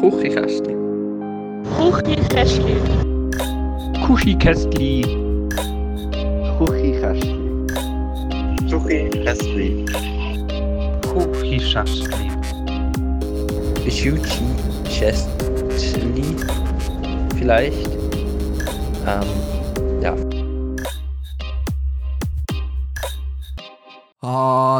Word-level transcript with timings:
Kuchikästli. 0.00 0.74
Kuchikästli. 1.76 2.76
Kuchikästli. 4.06 5.02
Kuchikästli. 6.58 7.34
Kuchikästli. 8.70 9.84
Kuchikästli. 11.02 12.30
Kuchikästli. 13.84 16.36
Vielleicht. 17.38 17.88
Ähm, 19.06 19.28
ja. 20.02 20.37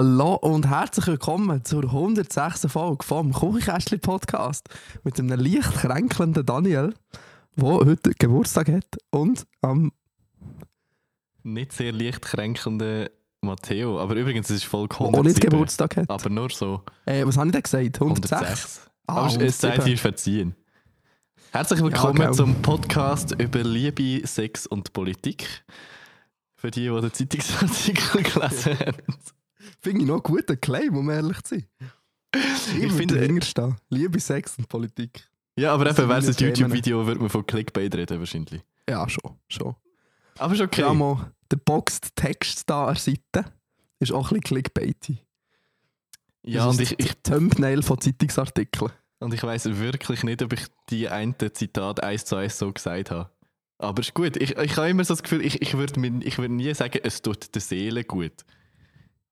Hallo 0.01 0.35
und 0.37 0.69
herzlich 0.69 1.09
willkommen 1.09 1.65
zur 1.65 1.83
106. 1.83 2.69
Folge 2.71 3.05
vom 3.05 3.33
Kuchenkästli 3.33 3.99
Podcast 3.99 4.69
mit 5.03 5.19
einem 5.19 5.41
leicht 5.41 5.73
kränkelnden 5.75 6.47
Daniel, 6.47 6.95
der 7.57 7.65
heute 7.69 8.13
Geburtstag 8.17 8.69
hat 8.69 8.85
und 9.11 9.45
am 9.61 9.91
Nicht 11.43 11.73
sehr 11.73 11.91
leicht 11.91 12.23
kränkelnden 12.23 13.09
Matteo. 13.41 13.99
Aber 14.01 14.15
übrigens, 14.15 14.49
es 14.51 14.63
ist 14.63 14.73
wo 14.73 14.85
auch 14.85 14.89
nicht 14.89 15.01
107. 15.01 15.41
Geburtstag 15.51 15.97
hat. 15.97 16.09
Aber 16.09 16.31
nur 16.31 16.49
so 16.51 16.81
Äh, 17.05 17.27
was 17.27 17.37
habe 17.37 17.49
ich 17.49 17.53
denn 17.55 17.63
gesagt? 17.65 18.01
106? 18.01 18.31
106. 18.31 18.91
Ah, 19.09 19.15
Aber 19.17 19.27
es- 19.27 19.35
es 19.35 19.59
sei 19.61 19.69
107. 19.73 19.85
dir 19.85 19.99
verziehen. 19.99 20.55
Herzlich 21.51 21.83
willkommen 21.83 22.19
Ja, 22.21 22.27
gell. 22.27 22.35
zum 22.35 22.63
Podcast 22.63 23.33
über 23.37 23.65
Liebe, 23.65 24.25
Sex 24.29 24.65
und 24.69 24.93
Politik. 24.93 25.65
Für 26.55 26.71
die, 26.71 26.89
die 26.89 27.01
den 27.01 27.13
Zeitungsartikel 27.13 28.23
gelesen 28.33 28.79
haben. 28.79 28.97
Finde 29.81 30.01
ich 30.03 30.07
noch 30.07 30.15
einen 30.15 30.23
guten 30.23 30.61
Claim, 30.61 30.97
um 30.97 31.09
ehrlich 31.11 31.41
zu 31.43 31.55
sein. 31.57 31.67
Ich, 32.35 32.41
Ich 32.41 32.75
finde, 32.75 32.95
finde- 32.95 33.15
dahinter 33.21 33.47
stehen. 33.47 33.77
Liebe, 33.91 34.21
Sex 34.21 34.57
und 34.59 34.69
Politik. 34.69 35.29
Ja, 35.57 35.73
aber 35.75 35.87
Das 35.87 35.99
eben, 35.99 36.09
wäre 36.09 36.19
es 36.21 36.27
ein. 36.29 36.69
YouTube-Video, 36.69 37.07
würde 37.07 37.21
man 37.21 37.31
von 37.31 37.47
Clickbait 37.47 37.95
reden 37.95 38.19
wahrscheinlich. 38.19 38.63
Ja, 38.89 39.09
schon. 39.09 39.37
schon. 39.49 39.75
Aber 40.39 40.55
ist 40.55 40.61
okay. 40.61 40.93
Mal, 40.95 41.33
der 41.51 41.57
boxed 41.57 42.15
Text 42.15 42.69
da 42.71 42.87
an 42.87 42.95
der 42.95 43.03
Seite 43.03 43.53
ist 43.99 44.13
auch 44.13 44.31
ein 44.31 44.41
bisschen 44.41 44.63
clickbaity. 44.63 45.19
Ja, 46.45 46.67
Das 46.67 46.77
und 46.77 46.81
ich, 46.83 46.99
ich, 46.99 47.13
Thumbnail 47.23 47.83
von 47.83 48.01
Zeitungsartikeln. 48.01 48.93
und 49.19 49.35
ich 49.35 49.43
weiß 49.43 49.65
wirklich 49.79 50.23
nicht, 50.23 50.43
ob 50.43 50.53
ich 50.53 50.67
die 50.91 51.09
eine 51.09 51.35
Zitat 51.53 52.03
eins 52.03 52.25
zu 52.25 52.37
eins 52.37 52.59
so 52.59 52.73
gesagt 52.73 53.11
habe. 53.11 53.31
Aber 53.79 54.01
ist 54.01 54.15
gut. 54.15 54.37
Ich, 54.37 54.57
ich 54.57 54.77
habe 54.77 54.89
immer 54.89 55.05
so 55.05 55.15
das 55.15 55.23
Gefühl, 55.23 55.45
ich, 55.45 55.61
ich 55.63 55.75
würde 55.77 56.01
würde 56.39 56.55
nie 56.55 56.73
sagen, 56.75 57.01
es 57.03 57.21
tut 57.23 57.55
der 57.55 57.61
Seele 57.63 58.05
gut. 58.05 58.33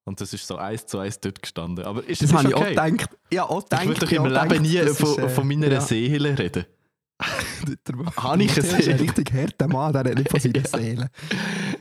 Und 0.06 0.20
das 0.20 0.32
ist 0.32 0.46
so 0.46 0.56
eins 0.56 0.86
zu 0.86 0.98
eins 0.98 1.18
dort 1.20 1.42
gestanden. 1.42 1.84
Aber 1.84 2.02
ist 2.08 2.22
Das 2.22 2.32
habe 2.32 2.48
ich 2.48 2.54
okay. 2.54 2.78
auch 2.78 2.86
gedacht. 2.90 3.10
Ja, 3.32 3.42
auch 3.44 3.58
Ich 3.58 3.64
gedacht. 3.68 3.86
würde 3.88 4.00
doch 4.06 4.12
im 4.12 4.24
Leben 4.24 4.48
gedacht, 4.48 4.60
nie 4.62 4.94
von, 4.94 5.08
ist, 5.10 5.18
äh, 5.18 5.28
von 5.28 5.48
meiner 5.48 5.68
ja. 5.68 5.80
Seele 5.80 6.38
reden. 6.38 6.64
Habe 8.16 8.42
ich 8.42 8.50
eine 8.52 8.58
Matthias 8.58 8.58
ist 8.58 8.74
ein 8.74 8.82
Seele? 8.82 9.00
richtig 9.00 9.32
harter 9.32 9.68
Mann, 9.68 9.92
der 9.92 10.04
redet 10.04 10.18
nicht 10.18 10.30
von 10.30 10.38
seiner 10.40 10.56
Ja. 10.62 10.68
Seele. 10.68 11.10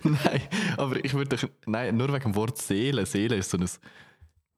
nein, 0.03 0.41
aber 0.77 1.03
ich 1.05 1.13
würde 1.13 1.35
doch. 1.37 1.49
Nein, 1.65 1.97
nur 1.97 2.07
wegen 2.13 2.23
dem 2.23 2.35
Wort 2.35 2.57
Seele. 2.57 3.05
Seele 3.05 3.35
ist 3.35 3.51
so 3.51 3.57
ein. 3.57 3.63
Ich 3.63 3.71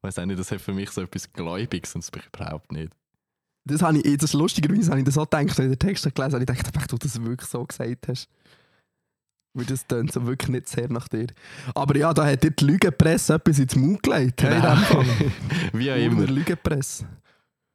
weiß 0.02 0.18
auch 0.20 0.26
nicht, 0.26 0.38
das 0.38 0.50
hat 0.52 0.60
für 0.60 0.72
mich 0.72 0.90
so 0.90 1.02
etwas 1.02 1.32
Gläubiges 1.32 1.94
und 1.94 2.04
das 2.04 2.10
bin 2.10 2.22
ich 2.22 2.28
überhaupt 2.34 2.70
nicht. 2.72 2.92
Das 3.64 3.82
habe 3.82 3.98
ich, 3.98 4.16
das 4.16 4.32
lustigerweise 4.32 4.90
habe 4.90 5.00
ich 5.00 5.04
das 5.04 5.18
auch 5.18 5.28
gedacht, 5.28 5.48
als 5.50 5.58
ich 5.58 5.66
den 5.66 5.78
Text 5.78 6.04
gelesen 6.14 6.32
habe. 6.40 6.44
Ich 6.44 6.46
dachte, 6.62 6.86
du 6.88 6.96
das 6.96 7.22
wirklich 7.22 7.50
so 7.50 7.64
gesagt 7.66 8.08
hast. 8.08 8.28
Weil 9.58 9.64
das 9.66 9.84
tönt 9.88 10.12
so 10.12 10.24
wirklich 10.24 10.50
nicht 10.50 10.68
sehr 10.68 10.88
nach 10.88 11.08
dir. 11.08 11.26
Aber 11.74 11.96
ja, 11.96 12.14
da 12.14 12.24
hat 12.24 12.44
dir 12.44 12.52
die 12.52 12.64
Lügenpresse 12.64 13.34
etwas 13.34 13.58
ins 13.58 13.74
Maul 13.74 13.98
gelegt. 14.00 14.40
Hey. 14.40 14.62
Wie 15.72 15.90
auch 15.90 15.96
immer. 15.96 16.26
Lügenpresse. 16.26 17.06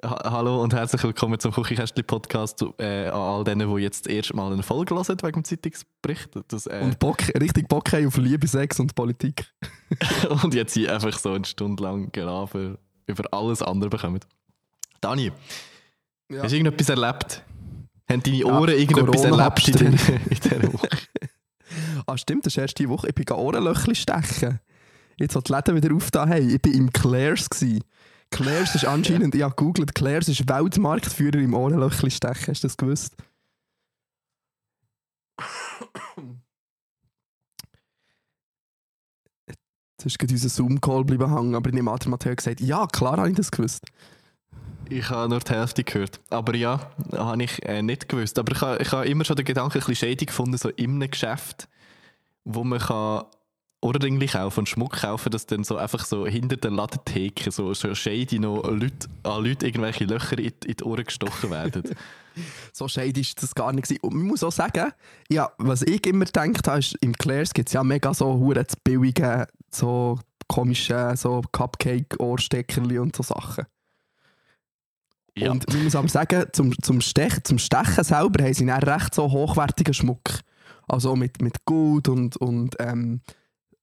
Ha 0.01 0.31
Hallo 0.31 0.63
und 0.63 0.73
herzlich 0.73 1.03
willkommen 1.03 1.37
zum 1.41 1.51
Küchenkästchen-Podcast 1.51 2.63
äh, 2.77 3.07
an 3.07 3.19
all 3.19 3.43
denen, 3.43 3.75
die 3.75 3.81
jetzt 3.81 4.05
das 4.05 4.13
erste 4.13 4.33
Mal 4.33 4.53
eine 4.53 4.63
Folge 4.63 4.95
hören 4.95 5.17
wegen 5.23 5.41
dem 5.41 5.43
Zeitungsbericht. 5.43 6.29
Das, 6.47 6.67
äh, 6.67 6.79
Und 6.85 6.99
Bock, 6.99 7.17
richtig 7.37 7.67
Bock 7.67 7.91
haben 7.91 8.07
auf 8.07 8.15
Liebe, 8.15 8.47
Sex 8.47 8.79
und 8.79 8.95
Politik. 8.95 9.45
und 10.41 10.53
jetzt 10.53 10.75
hier 10.75 10.93
einfach 10.93 11.19
so 11.19 11.33
eine 11.33 11.43
Stunde 11.43 11.83
lang 11.83 12.13
Gelaber 12.13 12.77
über 13.07 13.23
alles 13.33 13.61
andere 13.61 13.89
bekommen. 13.89 14.21
Dani, 15.01 15.33
Ja. 16.31 16.43
hast 16.43 16.51
du 16.51 16.55
irgendetwas 16.55 16.87
erlebt? 16.87 17.43
Haben 18.09 18.23
deine 18.23 18.37
Ja, 18.37 18.45
Ohren 18.45 18.69
irgendetwas 18.69 19.21
Corona 19.21 19.43
erlebt 19.47 19.67
in, 19.69 19.75
den, 19.77 19.93
in 20.29 20.39
dieser 20.39 20.73
Woche? 20.73 20.87
Ah, 22.05 22.17
stimmt, 22.17 22.45
das 22.45 22.53
ist 22.53 22.57
erst 22.57 22.79
die 22.79 22.89
Woche. 22.89 23.07
Ich 23.07 23.15
bin 23.15 23.29
Ohrenlöchli 23.29 23.95
stechen. 23.95 24.59
Jetzt, 25.17 25.35
wo 25.35 25.41
die 25.41 25.51
Läden 25.51 25.75
wieder 25.75 25.93
aufgetan 25.95 26.29
haben. 26.29 26.49
Ich 26.49 26.59
war 26.63 26.73
im 26.73 26.91
Claire's. 26.91 27.49
Gewesen. 27.49 27.83
Claire's 28.31 28.73
ist 28.73 28.85
anscheinend, 28.85 29.35
ich 29.35 29.43
habe 29.43 29.55
gegoogelt, 29.55 29.93
Claire's 29.93 30.27
ist 30.27 30.49
Weltmarktführer 30.49 31.37
im 31.37 31.53
Ohrenlöchli 31.53 32.09
stechen. 32.09 32.47
Hast 32.47 32.63
du 32.63 32.67
das 32.67 32.77
gewusst? 32.77 33.15
Jetzt 39.47 40.05
ist 40.05 40.19
gerade 40.19 40.33
unser 40.33 40.49
Zoom-Call 40.49 41.05
bleiben 41.05 41.33
hängen, 41.33 41.55
aber 41.55 41.69
ich 41.69 41.75
nehme 41.75 41.91
an, 41.91 41.99
der 41.99 42.11
hat 42.11 42.37
gesagt, 42.37 42.59
ja, 42.59 42.87
klar 42.87 43.17
habe 43.17 43.29
ich 43.29 43.35
das 43.35 43.51
gewusst. 43.51 43.85
Ich 44.89 45.09
habe 45.09 45.29
nur 45.29 45.39
die 45.39 45.51
Hälfte 45.51 45.83
gehört. 45.83 46.19
Aber 46.29 46.55
ja, 46.55 46.91
habe 47.15 47.43
ich 47.43 47.63
äh, 47.63 47.81
nicht 47.81 48.09
gewusst. 48.09 48.37
Aber 48.37 48.51
ich 48.51 48.61
habe, 48.61 48.81
ich 48.81 48.91
habe 48.91 49.07
immer 49.07 49.25
schon 49.25 49.35
den 49.35 49.45
Gedanken 49.45 49.77
ein 49.77 49.85
bisschen 49.85 49.95
shady 49.95 50.25
gefunden, 50.25 50.57
so 50.57 50.69
in 50.69 50.95
einem 50.95 51.09
Geschäft, 51.09 51.67
wo 52.43 52.63
man 52.63 52.79
kann 52.79 53.25
Ohrringe 53.83 54.25
kaufen 54.27 54.61
und 54.61 54.69
Schmuck 54.69 55.01
kaufen, 55.01 55.29
dass 55.29 55.45
dann 55.45 55.63
so 55.63 55.75
einfach 55.75 56.05
so 56.05 56.25
hinter 56.25 56.55
der 56.55 56.71
Ladentheke 56.71 57.51
so, 57.51 57.73
so 57.73 57.93
shady 57.93 58.39
noch 58.39 58.63
Leute, 58.63 59.09
an 59.23 59.43
Leute 59.43 59.67
irgendwelche 59.67 60.05
Löcher 60.05 60.39
in, 60.39 60.53
in 60.65 60.75
die 60.77 60.83
Ohren 60.83 61.03
gestochen 61.03 61.51
werden. 61.51 61.83
So 62.71 62.87
shady 62.87 63.21
ist 63.21 63.43
das 63.43 63.53
gar 63.53 63.71
nicht. 63.73 63.91
Und 64.01 64.15
man 64.15 64.25
muss 64.25 64.43
auch 64.43 64.51
sagen, 64.51 64.91
ja, 65.29 65.51
was 65.59 65.83
ich 65.83 66.03
immer 66.07 66.25
gedacht 66.25 66.67
habe, 66.67 66.79
ist, 66.79 66.97
im 66.99 67.13
Claire's 67.13 67.53
gibt 67.53 67.69
es 67.69 67.73
ja 67.73 67.83
mega 67.83 68.11
so 68.11 68.25
hure 68.25 68.65
zu 68.65 68.75
billige, 68.83 69.45
so 69.69 70.17
komische 70.47 71.13
so 71.15 71.43
Cupcake-Ohrsteckerli 71.51 72.97
und 72.97 73.15
so 73.15 73.21
Sachen. 73.21 73.65
Ja. 75.35 75.51
Und 75.51 75.67
man 75.71 75.83
muss 75.83 75.95
aber 75.95 76.07
sagen, 76.07 76.45
zum, 76.53 76.73
zum, 76.81 77.01
Stech, 77.01 77.43
zum 77.43 77.57
Stechen 77.57 78.03
selber 78.03 78.43
haben 78.43 78.53
sie 78.53 78.65
dann 78.65 78.83
recht 78.83 79.15
so 79.15 79.31
hochwertigen 79.31 79.93
Schmuck. 79.93 80.39
Also 80.87 81.15
mit, 81.15 81.41
mit 81.41 81.65
Gold 81.65 82.07
und, 82.07 82.37
und 82.37 82.75
ähm, 82.79 83.21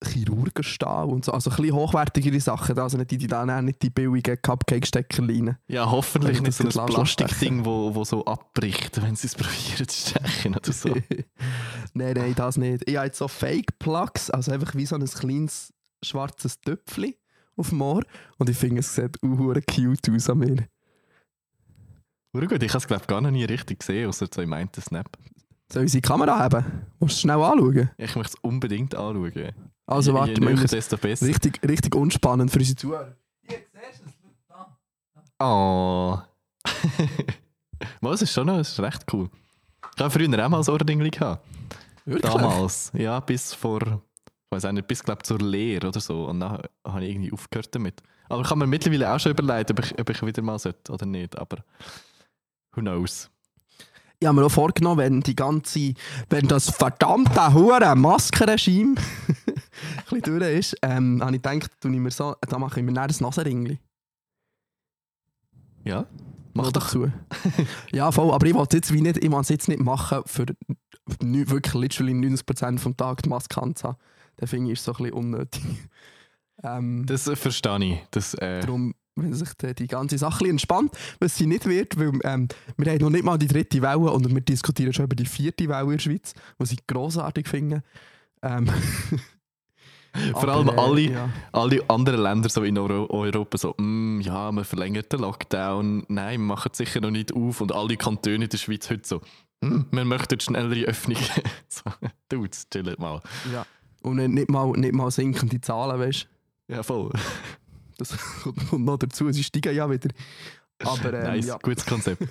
Chirurgenstahl 0.03 1.07
und 1.09 1.25
so. 1.25 1.33
Also 1.33 1.51
ein 1.51 1.57
bisschen 1.57 1.75
hochwertigere 1.75 2.41
Sachen. 2.41 2.79
Also 2.79 2.97
nicht 2.97 3.11
die, 3.11 3.19
die 3.19 3.27
dann 3.27 3.65
nicht 3.65 3.83
die 3.83 3.91
billigen 3.91 4.41
Cupcake-Steckerli 4.41 5.39
rein. 5.39 5.59
ja, 5.69 5.91
hoffentlich 5.91 6.39
Wenn 6.39 6.45
nicht 6.45 6.57
so 6.57 6.81
ein 6.81 6.87
Plastikding, 6.87 7.65
wo, 7.65 7.95
wo 7.95 8.05
so 8.05 8.25
abbricht, 8.25 9.03
wenn 9.03 9.17
sie 9.17 9.27
es 9.27 9.35
probieren 9.37 9.89
zu 9.89 10.11
stechen 10.11 10.55
oder 10.55 10.73
so. 10.73 10.89
nein, 11.95 12.15
nein, 12.17 12.35
das 12.35 12.57
nicht. 12.57 12.89
Ich 12.89 12.97
habe 12.97 13.07
jetzt 13.07 13.19
so 13.19 13.29
Fake-Plugs, 13.29 14.31
also 14.31 14.53
einfach 14.53 14.75
wie 14.75 14.87
so 14.87 14.97
ein 14.97 15.05
kleines 15.05 15.73
schwarzes 16.03 16.61
Töpfchen 16.61 17.15
auf 17.57 17.69
dem 17.69 17.83
Ohr. 17.83 18.03
Und 18.39 18.49
ich 18.49 18.57
finde, 18.57 18.81
es 18.81 18.95
sieht 18.95 19.19
auch 19.23 19.55
cute 19.67 20.11
aus 20.11 20.31
an 20.31 20.39
mir. 20.39 20.67
Gut, 22.33 22.63
ich 22.63 22.69
habe 22.71 22.79
es 22.79 22.87
glaube 22.87 23.07
gar 23.07 23.21
noch 23.21 23.31
nie 23.31 23.45
richtig 23.45 23.81
gesehen, 23.81 24.09
außer 24.09 24.29
so 24.33 24.41
im 24.43 24.53
einen 24.53 24.71
Snap. 24.81 25.09
Soll 25.73 25.83
ich 25.83 25.87
unsere 25.87 26.03
Kamera 26.03 26.39
haben? 26.39 26.65
Willst 26.99 27.17
du 27.17 27.21
schnell 27.21 27.41
anschauen? 27.43 27.91
Ich 27.97 28.17
möchte 28.17 28.35
es 28.37 28.41
unbedingt 28.43 28.95
anschauen. 28.95 29.53
Also 29.87 30.13
je, 30.13 30.19
warte, 30.19 30.35
je 30.35 30.41
müssen- 30.41 30.67
desto 30.69 30.97
besser. 30.97 31.27
richtig, 31.27 31.61
richtig 31.67 31.95
unspannend 31.95 32.51
für 32.51 32.59
unsere 32.59 32.77
Zuhörer. 32.77 33.17
Oh. 35.43 36.19
Mal, 38.01 38.13
es 38.15 38.23
ist 38.23 38.33
schon 38.33 38.47
noch, 38.47 38.59
es 38.59 38.69
ist 38.73 38.81
recht 38.81 39.05
cool. 39.13 39.31
Ich 39.97 40.03
habe 40.03 40.11
früher 40.11 40.29
auch 40.45 40.49
mal 40.49 40.61
ein 40.61 40.69
Ohrringli 40.69 41.11
gehabt. 41.11 41.45
Wirklich? 42.05 42.31
Damals. 42.31 42.93
Ja, 42.95 43.21
bis 43.21 43.55
vor, 43.55 43.81
ich 43.83 44.51
weiß 44.51 44.67
auch 44.67 44.73
nicht, 44.73 44.87
bis 44.87 45.03
glaub, 45.03 45.25
zur 45.25 45.39
Lehre 45.39 45.89
oder 45.89 46.01
so. 46.01 46.27
Und 46.27 46.41
dann 46.41 46.63
habe 46.85 47.05
ich 47.05 47.11
irgendwie 47.11 47.33
aufgehört 47.33 47.75
damit. 47.75 48.03
Aber 48.29 48.43
ich 48.43 48.49
kann 48.49 48.59
mir 48.59 48.67
mittlerweile 48.67 49.11
auch 49.13 49.19
schon 49.19 49.33
überlegen, 49.33 49.71
ob 49.73 49.85
ich, 49.85 49.99
ob 49.99 50.11
ich 50.11 50.23
wieder 50.23 50.43
mal 50.43 50.59
sollte 50.59 50.93
oder 50.93 51.07
nicht. 51.07 51.39
Aber 51.39 51.59
who 52.73 52.81
knows. 52.81 53.31
Ich 54.19 54.27
habe 54.27 54.39
mir 54.39 54.47
auch 54.47 54.51
vorgenommen, 54.51 54.99
wenn 54.99 55.21
die 55.23 55.35
ganze, 55.35 55.95
wenn 56.29 56.47
das 56.47 56.69
verdammte 56.69 57.55
hure 57.55 57.97
Maskenregime 57.97 58.97
ein 59.47 60.05
bisschen 60.11 60.39
durch 60.39 60.59
ist, 60.59 60.77
ähm, 60.83 61.23
habe 61.23 61.37
ich 61.37 61.43
gedacht, 61.43 61.71
tue 61.81 61.93
ich 61.93 61.99
mir 61.99 62.11
so, 62.11 62.37
da 62.41 62.59
mache 62.59 62.81
ich 62.81 62.87
mir 62.87 63.01
ein 63.01 63.11
Nasenringli. 63.19 63.79
Ja, 65.85 66.05
mach 66.53 66.71
doch. 66.71 66.83
dazu. 66.83 67.11
ja, 67.93 68.13
voll, 68.13 68.31
aber 68.31 68.47
ich 68.47 68.55
wollte 68.55 68.77
jetzt 68.77 68.93
wie 68.93 69.01
nicht, 69.01 69.17
ich 69.17 69.31
will 69.31 69.41
es 69.41 69.49
jetzt 69.49 69.69
nicht 69.69 69.81
machen, 69.81 70.21
für 70.27 70.45
wirklich 71.19 71.75
literally 71.75 72.13
90% 72.13 72.79
vom 72.79 72.97
Tag 72.97 73.23
die 73.23 73.31
Maske 73.31 73.63
anzuhaben. 73.63 73.99
Dann 74.37 74.49
finde 74.49 74.67
ich, 74.67 74.79
ist 74.79 74.85
so 74.85 74.93
ein 74.93 74.97
bisschen 74.99 75.13
unnötig. 75.15 75.63
ähm, 76.63 77.07
Das 77.07 77.31
verstehe 77.35 77.85
ich. 77.85 78.07
Das, 78.11 78.35
äh, 78.35 78.61
Darum, 78.61 78.95
wenn 79.23 79.33
sich 79.35 79.53
die, 79.55 79.75
die 79.75 79.87
ganze 79.87 80.19
Sache 80.19 80.47
entspannt, 80.49 80.93
was 81.19 81.37
sie 81.37 81.47
nicht 81.47 81.67
wird, 81.67 81.99
weil 81.99 82.13
ähm, 82.25 82.49
wir 82.77 82.93
haben 82.93 82.99
noch 83.01 83.11
nicht 83.11 83.25
mal 83.25 83.39
die 83.39 83.47
dritte 83.49 83.81
Welle 83.83 84.11
und 84.11 84.33
wir 84.35 84.41
diskutieren 84.41 84.93
schon 84.93 85.05
über 85.07 85.17
die 85.17 85.27
vierte 85.27 85.69
Welle 85.69 85.85
in 85.85 85.91
der 85.93 85.99
Schweiz, 85.99 86.35
was 86.59 86.73
ich 86.73 86.87
grossartig 86.87 87.49
finde. 87.49 87.83
Ähm, 88.43 88.69
Vor 90.33 90.49
Aber, 90.49 90.53
allem 90.55 90.69
äh, 90.69 90.73
alle, 90.81 91.01
ja. 91.03 91.29
alle 91.53 91.89
anderen 91.89 92.21
Länder 92.23 92.49
so 92.49 92.65
in 92.65 92.77
Euro 92.77 93.07
Europa 93.11 93.57
so, 93.57 93.75
«Mm, 93.79 94.21
ja, 94.21 94.51
wir 94.51 94.65
verlängern 94.65 95.05
den 95.11 95.21
Lockdown, 95.21 96.05
nein, 96.09 96.41
wir 96.41 96.47
machen 96.47 96.71
es 96.73 96.79
sicher 96.79 97.01
noch 97.01 97.13
nicht 97.13 97.33
auf. 97.33 97.61
Und 97.61 97.71
alle 97.73 97.97
Kantone 97.97 98.43
in 98.45 98.49
der 98.49 98.59
Schweiz 98.59 98.91
heute 98.91 99.07
so, 99.07 99.21
«Mm, 99.61 99.83
wir 99.93 100.05
möchten 100.05 100.41
schnellere 100.41 100.87
Öffnung. 100.87 101.17
so, 101.69 101.83
Dudes, 102.29 102.67
chillt 102.71 102.99
mal. 102.99 103.21
ja. 103.53 103.65
Und 104.03 104.17
nicht- 104.17 104.31
nicht 104.31 104.49
mal, 104.51 104.73
nicht 104.73 104.95
mal 104.95 105.11
sinkende 105.13 105.61
Zahlen, 105.61 106.01
weißt 106.01 106.27
du? 106.69 106.75
Ja, 106.75 106.83
voll. 106.83 107.11
Das 108.01 108.17
kommt 108.71 108.85
noch 108.85 108.97
dazu, 108.97 109.31
sie 109.31 109.45
steigen 109.45 109.75
ja 109.75 109.91
wieder. 109.91 110.09
Aber 110.83 111.13
ähm, 111.13 111.23
nice, 111.23 111.47
ja, 111.47 111.59
gutes 111.59 111.85
Konzept. 111.85 112.23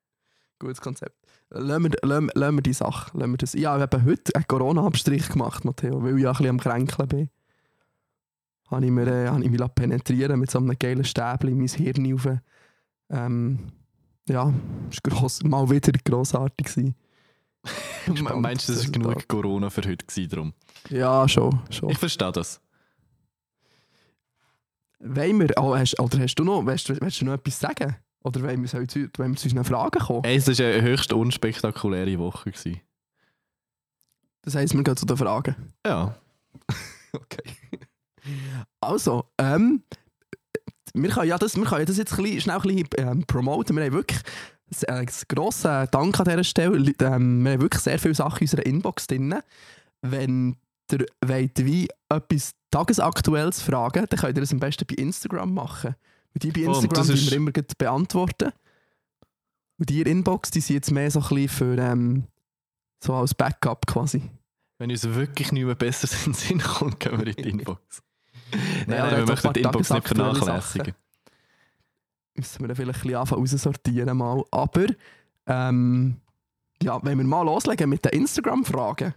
gutes 0.58 0.80
Konzept. 0.80 1.16
Lassen 1.50 1.84
wir, 1.84 1.90
lassen, 2.02 2.30
lassen 2.34 2.54
wir 2.56 2.62
die 2.62 2.72
Sache. 2.72 3.18
Lassen 3.18 3.32
wir 3.32 3.38
das. 3.38 3.54
Ich 3.54 3.66
habe 3.66 3.82
eben 3.82 4.04
heute 4.04 4.34
einen 4.34 4.46
Corona-Abstrich 4.46 5.28
gemacht, 5.28 5.64
Matteo, 5.64 6.02
weil 6.02 6.16
ich 6.16 6.22
ja 6.22 6.30
ein 6.30 6.36
bisschen 6.36 6.50
am 6.50 6.60
Kränkeln 6.60 7.08
bin. 7.08 7.30
Habe 8.70 8.84
ich, 8.84 8.90
mir, 8.92 9.06
äh, 9.06 9.28
habe 9.28 9.42
ich 9.42 9.50
mich 9.50 9.74
penetrieren 9.74 10.38
mit 10.38 10.50
so 10.50 10.58
einem 10.58 10.78
geilen 10.78 11.04
Stäbchen 11.04 11.48
in 11.48 11.58
mein 11.58 11.68
Hirn 11.68 12.12
rauf. 12.12 12.38
Ähm, 13.10 13.72
ja, 14.28 14.52
es 14.90 14.98
war 15.02 15.18
gross, 15.18 15.42
mal 15.42 15.68
wieder 15.70 15.92
grossartig. 16.04 16.66
Gewesen. 16.66 16.94
Meinst 18.36 18.68
du, 18.68 18.72
das 18.74 18.84
war 18.84 18.92
genug 18.92 19.26
Corona 19.26 19.70
für 19.70 19.82
heute 19.82 20.06
gewesen, 20.06 20.28
drum? 20.28 20.52
Ja, 20.90 21.26
schon. 21.26 21.58
schon. 21.70 21.88
Ich 21.90 21.98
verstehe 21.98 22.30
das. 22.30 22.60
Wollen 25.00 25.40
wir, 25.40 25.48
oh, 25.56 25.76
hast, 25.76 25.98
oder 26.00 26.18
hast 26.18 26.34
du 26.36 26.44
noch, 26.44 26.64
willst, 26.66 26.88
du- 26.88 27.00
willst 27.00 27.20
du 27.20 27.24
noch 27.24 27.34
etwas 27.34 27.58
sagen? 27.60 27.96
Oder 28.24 28.42
wollen 28.42 28.60
wir, 28.62 28.68
sollen 28.68 28.88
wollen 29.16 29.32
wir 29.32 29.36
zu 29.36 29.46
unseren 29.48 29.64
Fragen 29.64 30.00
kommen? 30.00 30.24
Es 30.24 30.46
war 30.48 30.66
eine 30.66 30.82
höchst 30.82 31.12
unspektakuläre 31.12 32.18
Woche. 32.18 32.50
Gewesen. 32.50 32.80
Das 34.42 34.54
heisst, 34.54 34.74
wir 34.74 34.82
gehen 34.82 34.96
zu 34.96 35.06
den 35.06 35.16
Fragen. 35.16 35.54
Ja. 35.86 36.16
Okay. 37.14 37.42
Also, 38.80 39.24
ähm, 39.38 39.82
wir 40.92 41.08
können 41.08 41.28
ja 41.28 41.38
das, 41.38 41.56
wir 41.56 41.64
können 41.64 41.80
ja 41.80 41.84
das 41.86 41.96
jetzt 41.96 42.12
ein 42.18 42.22
bisschen, 42.22 42.40
schnell 42.42 42.56
ein 42.56 42.62
bisschen 42.62 42.88
ähm, 42.98 43.24
promoten. 43.26 43.74
Wir 43.76 43.84
haben 43.86 43.92
wirklich 43.94 44.20
äh, 44.82 44.92
einen 44.92 45.08
grossen 45.28 45.88
Dank 45.90 46.20
an 46.20 46.26
dieser 46.26 46.44
Stelle. 46.44 46.76
Ähm, 47.00 47.42
wir 47.44 47.52
haben 47.52 47.60
wirklich 47.62 47.82
sehr 47.82 47.98
viele 47.98 48.14
Sachen 48.14 48.38
in 48.40 48.44
unserer 48.44 48.66
Inbox 48.66 49.06
drin. 49.06 49.34
Wenn 50.02 50.56
ihr 50.92 51.06
wollt, 51.24 51.64
wie 51.64 51.88
etwas 52.10 52.52
Tagesaktuelles 52.70 53.62
fragen, 53.62 54.06
dann 54.08 54.18
könnt 54.18 54.36
ihr 54.36 54.40
das 54.42 54.52
am 54.52 54.60
besten 54.60 54.86
bei 54.86 54.94
Instagram 54.96 55.54
machen. 55.54 55.94
Und 56.34 56.42
die 56.42 56.50
bei 56.50 56.60
Instagram 56.62 57.06
die 57.06 57.12
ist- 57.14 57.30
wir 57.30 57.36
immer 57.36 57.52
beantworten. 57.52 58.52
Und 59.78 59.88
die 59.88 60.02
Inbox, 60.02 60.50
die 60.50 60.60
sind 60.60 60.74
jetzt 60.74 60.90
mehr 60.90 61.10
so 61.10 61.20
ein 61.20 61.28
bisschen 61.28 61.48
für 61.48 61.78
ähm, 61.78 62.24
so 63.02 63.14
als 63.14 63.34
Backup 63.34 63.86
quasi. 63.86 64.22
Wenn 64.78 64.90
uns 64.90 65.04
wirklich 65.04 65.52
nicht 65.52 65.64
mehr 65.64 65.74
besser 65.74 66.08
in 66.26 66.32
den 66.32 66.34
Sinn 66.34 66.58
kommt, 66.60 67.00
gehen 67.00 67.18
wir 67.18 67.26
in 67.28 67.34
die 67.34 67.48
Inbox. 67.48 68.02
nein, 68.52 68.86
nein, 68.88 69.16
wir 69.18 69.26
möchten 69.26 69.52
die 69.52 69.60
Inbox 69.60 69.90
nicht 69.90 70.08
vernachlässigen. 70.08 70.94
müssen 72.34 72.60
wir 72.60 72.68
dann 72.68 72.76
vielleicht 72.76 72.98
ein 72.98 73.02
bisschen 73.02 73.16
anfangen 73.20 73.40
raussortieren 73.46 74.16
mal. 74.16 74.44
Aber 74.50 74.86
ähm, 75.46 76.20
ja, 76.82 77.02
wenn 77.04 77.18
wir 77.18 77.24
mal 77.24 77.42
loslegen 77.42 77.88
mit 77.88 78.04
den 78.04 78.12
Instagram-Fragen. 78.12 79.14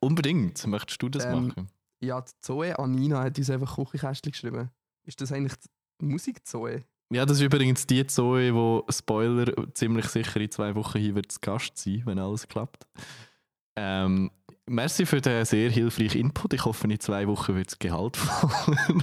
Unbedingt. 0.00 0.64
Möchtest 0.66 1.02
du 1.02 1.08
das 1.08 1.24
Ähm, 1.24 1.48
machen? 1.48 1.68
Ja, 2.00 2.20
die 2.20 2.32
Zoe 2.40 2.78
Anina 2.78 3.22
hat 3.22 3.38
uns 3.38 3.50
einfach 3.50 3.74
Küchenkästchen 3.74 4.32
geschrieben. 4.32 4.70
Ist 5.04 5.20
das 5.20 5.32
eigentlich 5.32 5.54
die 6.00 6.06
Musik 6.06 6.46
Zoe? 6.46 6.84
Ja, 7.10 7.24
das 7.24 7.38
ist 7.38 7.42
übrigens 7.42 7.86
die 7.86 8.06
Zoe, 8.06 8.54
wo 8.54 8.84
Spoiler 8.90 9.52
ziemlich 9.74 10.06
sicher 10.06 10.40
in 10.40 10.50
zwei 10.50 10.74
Wochen 10.74 10.98
hier 10.98 11.14
wird 11.14 11.32
zu 11.32 11.40
Gast 11.40 11.78
sein, 11.78 12.02
wenn 12.04 12.18
alles 12.18 12.46
klappt. 12.46 12.86
Ähm, 13.76 14.30
merci 14.66 15.06
für 15.06 15.20
den 15.20 15.44
sehr 15.44 15.70
hilfreichen 15.70 16.20
Input. 16.20 16.52
Ich 16.52 16.64
hoffe, 16.64 16.86
in 16.86 17.00
zwei 17.00 17.26
Wochen 17.26 17.54
wird 17.54 17.68
das 17.68 17.78
Gehalt 17.78 18.16
fallen. 18.16 19.02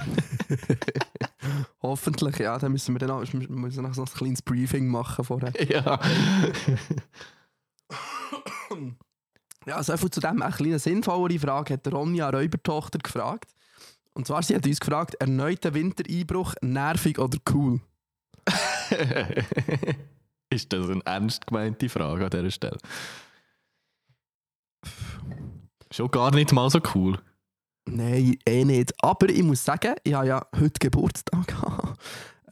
Hoffentlich, 1.82 2.38
ja. 2.38 2.58
Dann 2.58 2.72
müssen 2.72 2.94
wir 2.94 3.00
dann 3.00 3.10
auch, 3.10 3.24
wir 3.32 3.48
müssen 3.50 3.82
noch 3.82 3.94
so 3.94 4.02
ein 4.02 4.08
kleines 4.08 4.42
Briefing 4.42 4.86
machen 4.86 5.24
vorher. 5.24 5.52
ja. 5.68 6.00
Ja, 9.66 9.82
so 9.82 9.96
viel 9.96 10.10
zu 10.10 10.20
dem. 10.20 10.42
Eine 10.42 10.54
kleine 10.54 10.78
sinnvollere 10.78 11.38
Frage 11.40 11.74
hat 11.74 11.92
Ronja 11.92 12.30
Räubertochter 12.30 12.98
gefragt. 12.98 13.52
Und 14.14 14.26
zwar, 14.26 14.42
sie 14.42 14.54
hat 14.54 14.64
uns 14.66 14.80
gefragt, 14.80 15.14
erneuter 15.16 15.74
Wintereinbruch, 15.74 16.54
nervig 16.62 17.18
oder 17.18 17.38
cool? 17.52 17.80
ist 20.50 20.72
das 20.72 20.88
eine 20.88 21.02
ernst 21.04 21.46
gemeinte 21.46 21.88
Frage 21.88 22.24
an 22.24 22.30
dieser 22.30 22.50
Stelle? 22.50 22.78
Schon 25.90 26.10
gar 26.10 26.34
nicht 26.34 26.52
mal 26.52 26.70
so 26.70 26.80
cool. 26.94 27.18
Nein, 27.88 28.36
eh 28.46 28.64
nicht. 28.64 28.94
Aber 29.02 29.28
ich 29.28 29.42
muss 29.42 29.64
sagen, 29.64 29.94
ich 30.02 30.14
habe 30.14 30.28
ja 30.28 30.46
heute 30.56 30.78
Geburtstag. 30.78 31.54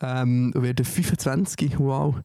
ähm, 0.01 0.53
werde 0.55 0.85
25, 0.85 1.79
wow. 1.79 2.17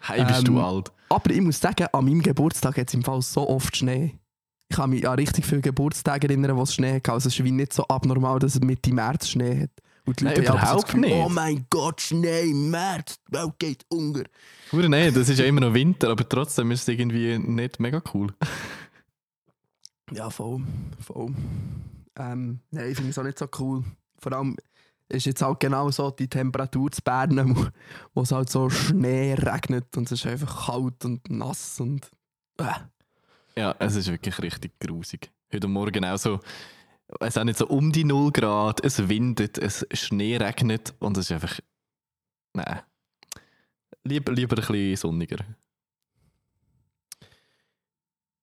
Hey, 0.00 0.24
bist 0.24 0.40
Ähm, 0.40 0.44
du 0.44 0.60
alt? 0.60 0.92
Aber 1.08 1.30
ich 1.30 1.40
muss 1.40 1.60
sagen, 1.60 1.86
an 1.92 2.04
meinem 2.04 2.22
Geburtstag 2.22 2.76
hat 2.78 2.88
es 2.88 2.94
im 2.94 3.02
Fall 3.02 3.22
so 3.22 3.48
oft 3.48 3.76
Schnee. 3.76 4.18
Ich 4.68 4.76
kann 4.76 4.90
mich 4.90 5.08
an 5.08 5.14
richtig 5.16 5.46
viele 5.46 5.60
Geburtstage 5.60 6.28
erinnern, 6.28 6.56
wo 6.56 6.62
es 6.62 6.74
Schnee 6.74 6.96
hatte. 6.96 7.12
Also 7.12 7.28
es 7.28 7.38
ist 7.38 7.44
wie 7.44 7.52
nicht 7.52 7.72
so 7.72 7.84
abnormal, 7.84 8.38
dass 8.38 8.56
es 8.56 8.60
Mitte 8.60 8.92
März 8.92 9.28
Schnee 9.28 9.62
hat. 9.62 9.70
Und 10.06 10.20
die 10.20 10.24
Nein, 10.24 10.36
Leute 10.36 10.52
einfach 10.52 10.62
überhaupt 10.62 10.86
Gefühl, 10.86 11.00
nicht. 11.00 11.14
Oh 11.14 11.28
mein 11.28 11.66
Gott, 11.68 12.00
Schnee 12.00 12.42
im 12.42 12.70
März, 12.70 13.18
die 13.28 13.32
Welt 13.32 13.58
geht 13.58 13.86
unter. 13.88 14.24
Hure, 14.72 14.88
nein, 14.88 15.12
das 15.12 15.28
ist 15.28 15.38
ja 15.38 15.44
immer 15.44 15.60
noch 15.60 15.74
Winter, 15.74 16.10
aber 16.10 16.28
trotzdem 16.28 16.70
ist 16.70 16.82
es 16.82 16.88
irgendwie 16.88 17.38
nicht 17.38 17.80
mega 17.80 18.00
cool. 18.14 18.32
Ja, 20.12 20.30
voll. 20.30 20.62
voll. 21.00 21.34
Ähm, 22.16 22.60
nein, 22.70 22.90
ich 22.90 22.96
finde 22.96 23.10
es 23.10 23.18
auch 23.18 23.24
nicht 23.24 23.38
so 23.38 23.48
cool. 23.58 23.82
Vor 24.18 24.32
allem 24.32 24.56
ist 25.08 25.26
jetzt 25.26 25.42
halt 25.42 25.60
genau 25.60 25.90
so 25.90 26.10
die 26.10 26.28
Temperatur 26.28 26.90
zu 26.90 27.02
Bern, 27.02 27.56
wo, 27.56 27.66
wo 28.14 28.22
es 28.22 28.32
halt 28.32 28.48
so 28.48 28.70
Schnee 28.70 29.34
regnet 29.34 29.96
und 29.96 30.10
es 30.10 30.20
ist 30.20 30.26
einfach 30.26 30.66
kalt 30.66 31.04
und 31.04 31.28
nass 31.30 31.80
und. 31.80 32.10
Äh. 32.58 32.72
Ja, 33.58 33.74
es 33.78 33.96
ist 33.96 34.10
wirklich 34.10 34.38
richtig 34.42 34.78
grusig. 34.78 35.30
Heute 35.50 35.66
Morgen 35.66 36.04
auch 36.04 36.18
so, 36.18 36.40
es 37.20 37.28
ist 37.28 37.38
auch 37.38 37.44
nicht 37.44 37.58
so 37.58 37.66
um 37.68 37.90
die 37.90 38.04
0 38.04 38.30
Grad, 38.30 38.84
es 38.84 39.08
windet, 39.08 39.56
es 39.56 39.86
Schnee 39.92 40.36
regnet 40.36 40.94
und 40.98 41.16
es 41.16 41.30
ist 41.30 41.32
einfach. 41.32 41.58
Nein. 42.52 42.80
Lieber, 44.04 44.32
lieber 44.32 44.56
ein 44.56 44.66
bisschen 44.66 44.96
sonniger. 44.96 45.38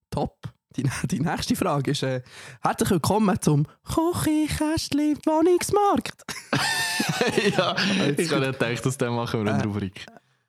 Top. 0.09 0.39
Die, 0.75 0.89
die 1.03 1.19
nächste 1.19 1.55
Frage 1.55 1.91
ist: 1.91 2.01
äh, 2.01 2.23
Herzlich 2.61 2.89
willkommen 2.89 3.39
zum 3.39 3.67
Küchenkästchen 3.83 5.17
Wohnungsmarkt. 5.25 6.23
ja, 7.55 7.75
ich 8.17 8.31
habe 8.31 8.51
nicht 8.51 8.57
gedacht, 8.59 8.85
dass 8.85 8.97
der 8.97 9.11
machen 9.11 9.45
wir 9.45 9.53
eine 9.53 9.61
Äh, 9.63 9.67
Rubrik. 9.67 10.05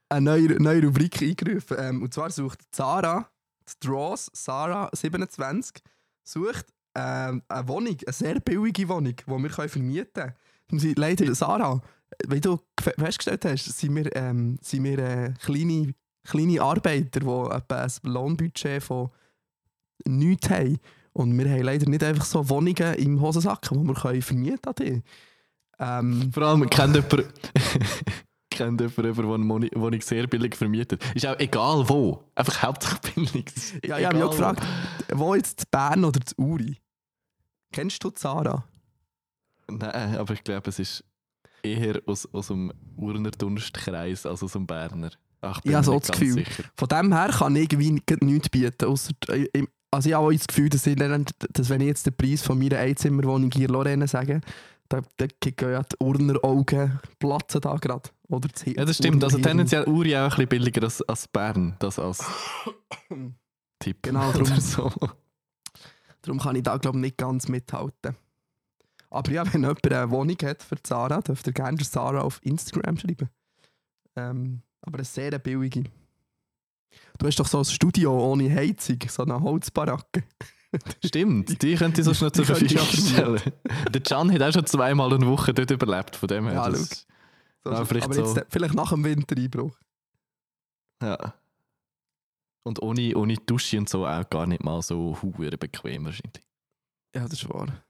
Eine 0.09 0.31
neue, 0.31 0.63
neue 0.63 0.83
Rubrik 0.85 1.21
eingerufen. 1.21 1.77
Ähm, 1.79 2.03
und 2.03 2.15
zwar 2.15 2.31
sucht 2.31 2.61
die 2.61 2.77
Draws, 3.81 4.31
Sarah 4.33 4.91
27, 4.93 5.83
sucht 6.23 6.67
ähm, 6.95 7.43
eine 7.49 7.69
Wohnung, 7.69 7.97
eine 8.07 8.13
sehr 8.13 8.41
billige 8.41 8.89
Wohnung, 8.89 9.15
die 9.17 9.27
wir 9.27 9.69
vermieten 9.69 10.33
können. 10.71 10.95
Leider, 10.97 11.35
Sarah, 11.35 11.81
wie 12.29 12.41
du 12.41 12.59
ge- 12.77 12.95
festgestellt 12.99 13.45
hast, 13.45 13.65
sind 13.79 13.97
wir, 13.97 14.15
ähm, 14.17 14.59
sind 14.63 14.85
wir 14.85 14.99
äh, 14.99 15.33
kleine, 15.45 15.95
kleine 16.25 16.63
Arbeiter, 16.63 17.03
die 17.21 17.27
ein 17.27 17.91
Lohnbudget 18.03 18.83
von 18.83 19.11
nichts 20.07 20.51
haben. 20.51 20.79
Und 21.13 21.37
wir 21.39 21.49
haben 21.49 21.63
leider 21.63 21.89
nicht 21.89 22.03
einfach 22.03 22.25
so 22.25 22.49
Wohnungen 22.49 22.95
im 22.95 23.21
Hosensack, 23.21 23.63
die 23.71 23.77
wir 23.77 24.23
vermieten 24.23 24.75
können. 24.75 25.03
Ähm, 25.79 26.33
Vor 26.33 26.43
allem 26.45 26.69
kennt 26.71 26.95
jemand, 26.97 27.13
kennt 28.55 28.81
jemand, 28.81 28.97
jemand, 28.99 29.19
der 29.19 29.57
eine 29.59 29.71
Wohnung 29.83 30.01
sehr 30.01 30.27
billig 30.27 30.57
vermietet. 30.57 31.05
Ist 31.15 31.27
auch 31.27 31.39
egal 31.39 31.89
wo. 31.89 32.25
Einfach 32.35 32.63
hauptsächlich 32.63 33.15
billig. 33.15 33.47
Ja, 33.85 33.99
ich 33.99 34.07
habe 34.07 34.17
mich 34.17 34.25
auch 34.25 34.31
gefragt, 34.31 34.63
wo 35.13 35.35
jetzt 35.35 35.71
Bern 35.71 36.05
oder 36.05 36.21
das 36.21 36.35
Uri? 36.39 36.77
Kennst 37.73 38.03
du 38.05 38.11
die 38.11 38.19
Sarah? 38.21 38.65
Nein, 39.71 40.17
aber 40.17 40.35
ich 40.35 40.45
glaube, 40.45 40.69
es 40.71 40.79
ist 40.79 41.05
eher 41.63 42.01
aus, 42.07 42.29
aus 42.33 42.49
dem 42.49 42.73
Urner 42.97 43.31
Dunstkreis 43.31 44.27
als 44.27 44.43
aus 44.43 44.53
dem 44.53 44.67
Berner. 44.67 45.11
Ach, 45.41 45.61
Ja, 45.65 45.79
mir 45.79 45.85
so 45.85 45.99
das 45.99 46.11
Gefühl. 46.11 46.33
Sicher. 46.35 46.65
Von 46.77 46.89
dem 46.89 47.13
her 47.13 47.29
kann 47.31 47.57
ich 47.57 47.63
irgendwie 47.63 47.91
nicht- 47.93 48.23
nichts 48.23 48.49
bieten. 48.49 48.85
Ausser, 48.87 49.13
äh, 49.29 49.47
ich- 49.53 49.69
also 49.91 50.09
ich 50.09 50.15
habe 50.15 50.27
auch 50.27 50.33
das 50.33 50.47
Gefühl, 50.47 50.69
dass, 50.69 50.87
ich, 50.87 50.97
dass 50.97 51.69
wenn 51.71 51.81
ich 51.81 51.87
jetzt 51.89 52.07
den 52.07 52.17
Preis 52.17 52.43
von 52.43 52.59
meiner 52.59 52.79
Einzimmerwohnung 52.79 53.51
hier 53.53 53.67
in 53.69 53.73
Lorraine 53.73 54.07
sage, 54.09 54.41
dann, 54.89 55.05
dann 55.17 55.29
gehen 55.41 55.55
ja 55.61 55.83
die 55.83 55.97
Urner 56.01 56.39
Augen 56.45 56.99
platzen 57.19 57.61
da 57.61 57.77
gerade. 57.77 58.11
Oder 58.29 58.49
das 58.49 58.65
Hi- 58.67 58.75
Ja, 58.77 58.85
das 58.85 58.97
stimmt. 58.97 59.23
Also 59.23 59.39
tendenziell 59.39 59.85
Uri 59.87 60.17
auch 60.17 60.23
ein 60.23 60.29
bisschen 60.31 60.49
billiger 60.49 60.83
als, 60.85 61.03
als 61.03 61.29
Bern. 61.29 61.77
Das 61.79 61.99
als 61.99 62.25
Tipp. 63.79 63.99
Genau, 64.03 64.33
darum. 64.33 64.61
so. 64.61 64.91
Darum 66.23 66.41
kann 66.41 66.57
ich 66.57 66.63
da 66.63 66.77
glaube 66.79 66.99
ich 66.99 67.03
nicht 67.03 67.19
ganz 67.19 67.49
mithalten. 67.49 68.17
Aber 69.11 69.31
ja, 69.31 69.45
wenn 69.53 69.61
jemand 69.63 69.93
eine 69.93 70.11
Wohnung 70.11 70.37
hat 70.43 70.63
für 70.63 70.77
Sarah, 70.85 71.21
dürft 71.21 71.47
ihr 71.47 71.53
gerne 71.53 71.83
Sarah 71.85 72.23
auf 72.23 72.41
Instagram 72.43 72.97
schreiben. 72.99 73.29
Ähm, 74.17 74.63
aber 74.81 74.97
eine 74.99 75.05
sehr 75.05 75.39
billige. 75.39 75.85
Du 77.19 77.27
hast 77.27 77.39
doch 77.39 77.47
so 77.47 77.59
ein 77.59 77.65
Studio 77.65 78.33
ohne 78.33 78.53
Heizung, 78.53 78.99
so 79.09 79.23
eine 79.23 79.41
Holzbaracke. 79.41 80.25
Stimmt, 81.05 81.63
die 81.63 81.75
könnte 81.77 82.01
ich 82.01 82.05
sonst 82.07 82.23
noch 82.23 82.31
zur 82.33 82.45
Verfügung 82.45 82.85
stellen. 82.87 83.41
Der 83.93 84.01
Can 84.01 84.33
hat 84.33 84.43
auch 84.43 84.53
schon 84.53 84.67
zweimal 84.67 85.13
eine 85.13 85.27
Woche 85.27 85.55
dort 85.55 85.71
überlebt, 85.71 86.17
von 86.17 86.27
dem 86.29 86.45
her. 86.47 86.55
Ja, 86.55 86.71
das- 86.71 87.07
So, 87.65 87.73
Ja, 87.73 87.85
vielleicht 87.85 88.07
aber 88.07 88.15
so. 88.27 88.41
vielleicht 88.49 88.75
nach 88.75 88.91
dem 88.91 89.05
Wintereinbruch. 89.05 89.77
ja. 91.03 91.35
Und 92.67 92.81
ohne, 92.83 93.15
ohne 93.15 93.35
Dusche 93.37 93.77
und 93.79 93.91
so 93.91 94.07
auch 94.07 94.29
gar 94.31 94.47
nicht 94.47 94.65
mal 94.65 94.81
so 94.81 95.21
hure 95.21 95.51
bequem 95.59 96.07
wahrscheinlich. 96.07 96.43
Ja, 97.15 97.25
das 97.25 97.35
ist 97.35 97.49
wahr. 97.51 97.85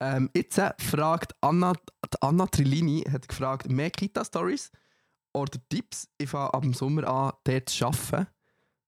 Ähm, 0.00 0.30
jetzt 0.34 0.58
äh, 0.58 0.72
fragt 0.78 1.34
Anna, 1.40 1.72
Anna 2.20 2.46
Trillini 2.46 3.02
hat 3.10 3.26
gefragt, 3.26 3.68
mehr 3.68 3.90
Kita-Stories 3.90 4.70
oder 5.34 5.58
Tipps? 5.68 6.08
Ich 6.18 6.30
fange 6.30 6.54
ab 6.54 6.62
dem 6.62 6.74
Sommer 6.74 7.08
an, 7.08 7.32
dort 7.44 7.68
zu 7.68 7.86
arbeiten. 7.86 8.28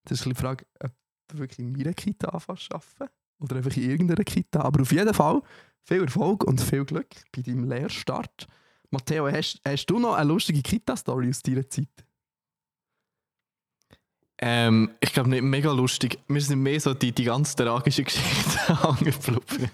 Das 0.04 0.20
ist 0.20 0.24
die 0.24 0.34
Frage, 0.34 0.64
ob 0.78 0.92
du 1.28 1.38
wirklich 1.38 1.58
in 1.58 1.72
meiner 1.72 1.92
Kita 1.94 2.28
anfängst 2.28 2.64
zu 2.66 2.74
arbeiten 2.74 3.12
oder 3.40 3.56
einfach 3.56 3.76
in 3.76 3.90
irgendeiner 3.90 4.24
Kita. 4.24 4.60
Aber 4.60 4.82
auf 4.82 4.92
jeden 4.92 5.14
Fall 5.14 5.42
viel 5.82 6.02
Erfolg 6.02 6.44
und 6.44 6.60
viel 6.60 6.84
Glück 6.84 7.08
bei 7.34 7.42
deinem 7.42 7.64
Lehrstart. 7.64 8.46
Matteo, 8.90 9.30
hast, 9.30 9.60
hast 9.66 9.86
du 9.86 9.98
noch 9.98 10.14
eine 10.14 10.28
lustige 10.28 10.62
Kita-Story 10.62 11.28
aus 11.28 11.42
deiner 11.42 11.68
Zeit? 11.68 11.88
Ähm, 14.42 14.90
ich 15.00 15.12
glaube 15.12 15.28
nicht 15.28 15.42
mega 15.42 15.70
lustig. 15.70 16.18
Wir 16.26 16.40
sind 16.40 16.60
mehr 16.60 16.80
so 16.80 16.94
die, 16.94 17.12
die 17.12 17.24
ganz 17.24 17.54
tragische 17.54 18.02
Geschichte 18.04 18.82
angeblieben. 18.82 19.70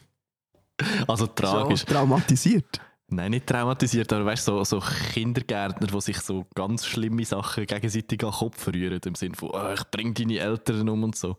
Also 1.06 1.26
tragisch. 1.28 1.80
So 1.80 1.87
traumatisiert. 1.87 2.80
Nein, 3.08 3.30
nicht 3.30 3.46
traumatisiert, 3.46 4.12
aber 4.12 4.26
weißt 4.26 4.49
du, 4.49 4.64
so, 4.64 4.80
so 4.80 4.87
Kindergärtner, 5.12 5.87
die 5.87 6.00
sich 6.00 6.18
so 6.18 6.44
ganz 6.56 6.85
schlimme 6.85 7.25
Sachen 7.25 7.64
gegenseitig 7.64 8.25
an 8.25 8.30
den 8.30 8.38
Kopf 8.38 8.66
rühren, 8.66 9.00
im 9.04 9.14
Sinne 9.14 9.37
von, 9.37 9.54
«Ah, 9.54 9.75
ich 9.75 9.85
bring 9.92 10.12
deine 10.12 10.40
Eltern 10.40 10.88
um 10.88 11.04
und 11.04 11.16
so. 11.16 11.37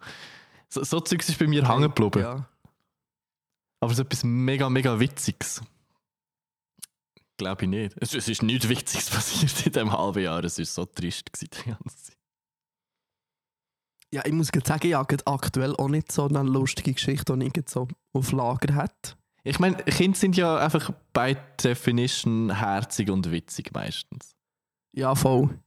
So, 0.69 0.83
so 0.83 0.99
Zeugs 0.99 1.29
ist 1.29 1.39
bei 1.39 1.47
mir 1.47 1.67
hängen 1.67 1.93
geblieben. 1.93 2.19
Ja. 2.19 2.49
Aber 3.79 3.93
so 3.93 4.01
etwas 4.01 4.23
mega, 4.23 4.69
mega 4.69 4.99
Witziges. 4.99 5.61
Glaube 7.37 7.65
ich 7.65 7.69
nicht. 7.69 7.95
Es, 7.99 8.13
es 8.13 8.27
ist 8.27 8.41
nichts 8.41 8.67
Witziges 8.67 9.09
passiert 9.11 9.65
in 9.65 9.71
diesem 9.71 9.91
halben 9.91 10.23
Jahr. 10.23 10.43
Es 10.43 10.57
war 10.57 10.65
so 10.65 10.85
trist 10.85 11.31
gewesen, 11.31 11.49
die 11.51 11.69
ganze 11.69 12.03
Zeit. 12.03 12.17
Ja, 14.13 14.25
ich 14.25 14.31
muss 14.31 14.47
sagen, 14.47 14.87
ich 14.87 14.93
habe 14.93 15.17
aktuell 15.25 15.75
auch 15.75 15.89
nicht 15.89 16.11
so 16.11 16.27
eine 16.27 16.41
lustige 16.43 16.93
Geschichte, 16.93 17.37
die 17.37 17.51
ich 17.53 17.69
so 17.69 17.87
auf 18.13 18.31
Lager 18.31 18.73
hat. 18.73 19.17
Ich 19.43 19.59
meine, 19.59 19.77
Kinder 19.77 20.17
sind 20.17 20.35
ja 20.35 20.57
einfach 20.57 20.91
by 21.13 21.37
definition 21.61 22.53
herzig 22.53 23.09
und 23.09 23.31
witzig 23.31 23.71
meistens. 23.73 24.35
Ja, 24.93 25.13
voll. 25.13 25.59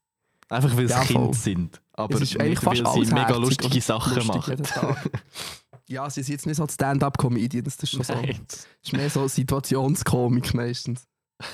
Einfach 0.48 0.76
weil 0.76 0.88
sie 0.88 0.92
Ja, 0.94 1.02
voll. 1.02 1.22
Kind 1.22 1.36
sind. 1.36 1.82
Aber 2.00 2.14
es 2.14 2.22
ist 2.22 2.40
eigentlich 2.40 2.60
fast 2.60 2.84
weil 2.84 3.04
sie 3.04 3.14
mega 3.14 3.36
lustige 3.36 3.80
Sachen 3.80 4.14
lustig 4.14 4.66
Tag. 4.68 5.10
ja, 5.86 6.08
sie 6.10 6.22
sind 6.22 6.32
jetzt 6.34 6.46
nicht 6.46 6.56
so 6.56 6.66
die 6.66 6.72
Stand-up-Comedians, 6.72 7.76
das 7.76 7.84
ist 7.84 7.90
schon 7.90 8.02
so. 8.04 8.14
Nein. 8.14 8.40
Das 8.48 8.66
ist 8.82 8.92
mehr 8.92 9.10
so 9.10 9.28
Situationskomik 9.28 10.54
meistens. 10.54 11.06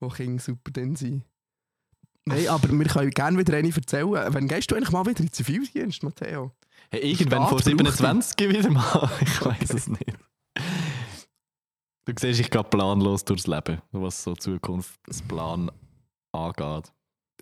Wo 0.00 0.08
Kinder 0.08 0.42
super 0.42 0.70
dann 0.72 0.96
sind. 0.96 1.24
Nein, 2.26 2.48
aber 2.48 2.68
wir 2.70 2.86
können 2.86 3.10
gerne 3.10 3.38
wieder 3.38 3.56
eine 3.56 3.72
erzählen. 3.72 4.10
Wann 4.10 4.48
gehst 4.48 4.70
du 4.70 4.74
eigentlich 4.74 4.90
mal 4.90 5.06
wieder 5.06 5.20
in 5.20 5.26
den 5.26 5.32
Zivildienst, 5.32 6.02
Matteo? 6.02 6.52
Hey, 6.90 7.12
irgendwann 7.12 7.48
vor 7.48 7.60
Staat 7.60 7.76
braucht 7.76 7.94
27 7.94 8.48
wieder 8.48 8.70
mal. 8.70 9.10
Ich 9.20 9.44
weiß 9.44 9.70
es 9.70 9.86
nicht. 9.88 10.12
Du 12.04 12.12
siehst, 12.18 12.40
ich 12.40 12.50
gehe 12.50 12.64
planlos 12.64 13.24
durchs 13.24 13.46
Leben, 13.46 13.80
was 13.92 14.22
so 14.22 14.34
Zukunftsplan 14.34 15.70
angeht. 16.32 16.92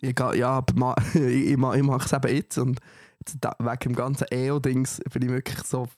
Ich, 0.08 0.18
ja, 0.38 0.62
ma, 0.74 0.94
ich, 1.14 1.20
ich, 1.50 1.56
ma- 1.56 1.74
ich 1.74 1.82
mache 1.82 2.04
es 2.06 2.12
eben 2.12 2.34
jetzt 2.36 2.58
und 2.58 2.78
jetzt 3.20 3.38
wegen 3.58 3.78
dem 3.80 3.94
ganzen 3.94 4.26
EO-Dings 4.30 5.00
bin 5.12 5.22
ich 5.22 5.28
wirklich 5.30 5.62
so. 5.62 5.88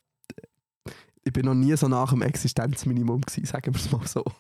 Ich 1.25 1.33
bin 1.33 1.45
noch 1.47 1.55
nie 1.55 1.77
so 1.77 1.89
nach 1.89 2.11
dem 2.11 2.23
Existenzminimum 2.23 3.21
gewesen, 3.23 3.47
sagen 3.47 3.75
wir 3.75 3.81
es 3.81 3.91
mal 3.91 4.07
so. 4.07 4.25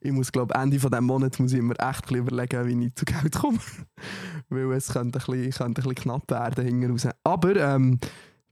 Ich 0.00 0.12
muss, 0.12 0.30
glaube 0.30 0.54
Ende 0.54 0.78
von 0.78 1.04
Monat 1.04 1.40
muss 1.40 1.52
ich 1.52 1.60
mir 1.62 1.76
echt 1.80 2.08
überlegen, 2.12 2.66
wie 2.68 2.86
ich 2.86 2.94
zu 2.94 3.04
Geld 3.04 3.34
komme. 3.34 3.58
Weil 4.48 4.70
es 4.72 4.88
könnte 4.92 5.18
ein 5.18 5.24
bisschen, 5.26 5.50
könnte 5.50 5.80
ein 5.80 5.88
bisschen 5.88 5.94
knapp 5.94 6.30
werden 6.30 6.64
hinten 6.64 6.90
raus. 6.92 7.08
Aber 7.24 7.56
ähm, 7.56 7.98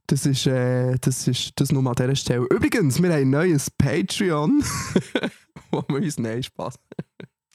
das 0.07 0.25
ist, 0.25 0.47
äh, 0.47 0.97
das 0.99 1.27
ist 1.27 1.53
das 1.55 1.71
nur 1.71 1.85
an 1.87 1.95
dieser 1.95 2.15
Stelle. 2.15 2.45
Übrigens, 2.49 3.01
wir 3.01 3.09
haben 3.13 3.21
ein 3.21 3.29
neues 3.29 3.69
Patreon, 3.71 4.63
wo 5.71 5.83
wir 5.87 5.97
uns, 5.97 6.19
nein, 6.19 6.43
Spaß. 6.43 6.77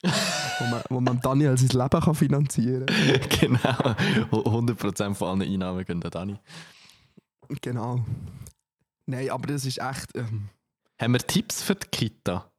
Wo, 0.03 0.65
man, 0.65 0.83
wo 0.89 1.01
man 1.01 1.21
Daniel 1.21 1.57
sein 1.59 1.69
Leben 1.69 2.01
kann 2.01 2.15
finanzieren 2.15 2.87
kann. 2.87 3.29
genau. 3.41 3.95
100% 4.31 5.15
von 5.15 5.29
allen 5.29 5.43
Einnahmen 5.43 5.85
gehen 5.85 6.03
an 6.03 6.11
Dani. 6.11 6.37
Genau. 7.61 8.05
Nein, 9.07 9.31
aber 9.31 9.49
das 9.49 9.67
ist 9.67 9.79
echt. 9.79 10.15
Ähm, 10.15 10.49
Haben 11.01 11.13
wir 11.13 11.21
Tipps 11.21 11.63
für 11.63 11.75
die 11.75 11.87
Kita? 11.89 12.51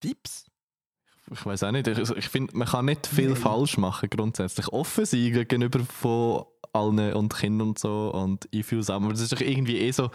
Tipps? 0.00 0.44
Ich 1.30 1.46
weiß 1.46 1.62
auch 1.62 1.72
nicht. 1.72 1.86
Ich, 1.86 2.10
ich 2.10 2.28
finde, 2.28 2.56
man 2.56 2.68
kann 2.68 2.84
nicht 2.84 3.06
viel 3.06 3.30
Nein. 3.30 3.36
falsch 3.36 3.78
machen 3.78 4.10
grundsätzlich. 4.10 4.68
Offen 4.68 5.06
sein 5.06 5.32
gegenüber 5.32 5.80
von 5.80 6.44
allen 6.72 7.14
und 7.14 7.34
Kindern 7.34 7.68
und 7.68 7.78
so 7.78 8.12
und 8.12 8.48
einfühlsam. 8.54 9.04
Aber 9.04 9.12
das 9.12 9.22
ist 9.22 9.32
doch 9.32 9.40
irgendwie 9.40 9.78
eh 9.78 9.90
so 9.90 10.10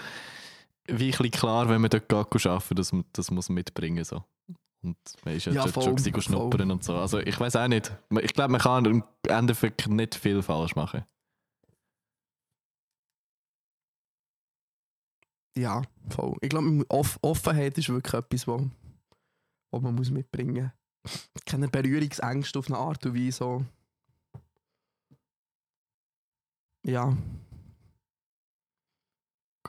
wie 0.88 1.13
ein 1.13 1.32
klar, 1.32 1.70
wenn 1.70 1.82
man 1.82 1.89
dort 1.89 2.10
geht 2.10 2.46
arbeiten, 2.46 2.75
dass 2.75 2.91
man 2.91 3.06
das 3.13 3.32
muss 3.32 3.50
mitbringen 3.50 4.03
so. 4.03 4.24
Und 4.82 4.98
man 5.26 5.36
ist 5.36 5.46
ja, 5.46 5.52
Ja, 5.52 5.68
schon, 5.68 5.84
schon 5.84 5.96
gewesen, 5.96 6.22
schnuppern 6.22 6.72
und 6.72 6.84
so. 6.84 6.96
Also 6.96 7.20
ich 7.20 7.38
weiß 7.40 7.56
auch 7.58 7.68
nicht. 7.68 7.92
Ich 8.22 8.34
glaube, 8.34 8.52
man 8.52 8.62
kann 8.62 8.86
im 8.86 9.04
Endeffekt 9.28 9.88
nicht 9.88 10.16
viel 10.16 10.42
falsch 10.42 10.76
machen. 10.76 11.04
Ja, 15.58 15.82
voll. 16.10 16.38
Ich 16.42 16.50
glaube, 16.50 16.86
Off 16.90 17.20
Offenheit 17.22 17.78
ist 17.78 17.90
wirklich 17.90 18.14
etwas, 18.14 18.48
wo 18.48 18.70
man 19.72 19.96
muss 19.96 20.10
mitbringen 20.10 20.72
muss. 21.04 21.30
Keine 21.46 21.68
Berührungsängste 21.68 22.60
auf 22.60 22.68
eine 22.68 22.78
Art 22.78 23.06
und 23.06 23.16
Weise. 23.16 23.32
So. 23.38 23.66
Ja, 26.86 27.16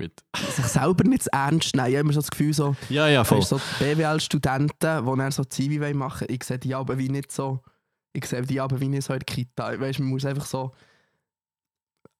Gut. 0.00 0.12
sich 0.56 0.64
selber 0.66 1.04
nicht 1.04 1.24
zu 1.24 1.32
ernst 1.32 1.74
nehmen. 1.76 1.88
Ich 1.88 1.94
habe 1.94 2.00
immer 2.00 2.12
so 2.12 2.20
das 2.20 2.30
Gefühl, 2.30 2.52
so, 2.54 2.74
Ja, 2.88 3.08
ja, 3.08 3.24
voll. 3.24 3.42
So 3.42 3.60
die 3.80 3.84
BWL-Studenten, 3.94 4.70
die 5.06 5.16
dann 5.18 5.30
so 5.30 5.44
Zivi 5.44 5.78
machen 5.94 6.20
wollen, 6.22 6.34
ich 6.34 6.44
sehe 6.44 6.58
die 6.58 6.74
aber 6.74 6.96
wie 6.98 7.08
nicht 7.08 7.30
so, 7.32 7.60
ich 8.12 8.24
sehe 8.24 8.42
die 8.42 8.60
aber 8.60 8.80
wie 8.80 8.88
nicht 8.88 9.04
so 9.04 9.12
in 9.12 9.18
der 9.20 9.26
Kita. 9.26 9.78
Weißt, 9.78 9.98
man 10.00 10.08
muss 10.08 10.24
einfach 10.24 10.46
so, 10.46 10.72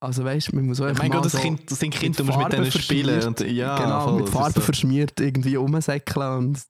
also 0.01 0.25
weißt, 0.25 0.53
man 0.55 0.67
muss 0.67 0.81
auch 0.81 0.85
Ja, 0.85 0.91
einfach 0.91 1.03
mein 1.05 1.13
Gott, 1.13 1.25
das, 1.25 1.33
so 1.33 1.39
kind, 1.39 1.71
das 1.71 1.79
sind 1.79 1.95
Kinder, 1.95 2.19
du 2.19 2.25
musst 2.25 2.39
mit 2.39 2.53
denen 2.53 2.73
spielen. 2.73 3.23
Und, 3.27 3.41
ja, 3.41 3.77
genau, 3.79 4.01
voll, 4.05 4.13
mit 4.15 4.23
das 4.23 4.29
ist 4.31 4.35
Farbe 4.37 4.53
so. 4.55 4.61
verschmiert 4.61 5.21
irgendwie 5.21 5.55
rumsäckeln 5.57 6.39
und 6.39 6.63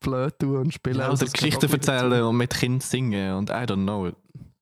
blöd 0.00 0.38
tun 0.38 0.56
und 0.56 0.74
spielen. 0.74 0.98
Ja, 0.98 1.08
Also, 1.08 1.24
oder 1.24 1.32
gehört 1.32 1.60
Geschichten 1.60 1.72
erzählen 1.72 2.22
und 2.22 2.36
mit 2.36 2.54
Kindern 2.54 2.80
singen 2.80 3.34
und 3.34 3.50
I 3.50 3.64
don't 3.64 3.82
know. 3.84 4.10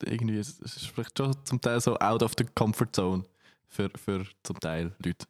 Irgendwie 0.05 0.39
es 0.39 0.59
vielleicht 0.95 1.17
schon 1.17 1.35
zum 1.45 1.61
Teil 1.61 1.81
so 1.81 1.97
out 1.99 2.23
of 2.23 2.33
the 2.37 2.45
comfort 2.55 2.89
zone 2.93 3.25
für, 3.69 3.91
für 3.97 4.25
zum 4.43 4.61
Teil 4.61 4.93
Leute. 5.03 5.27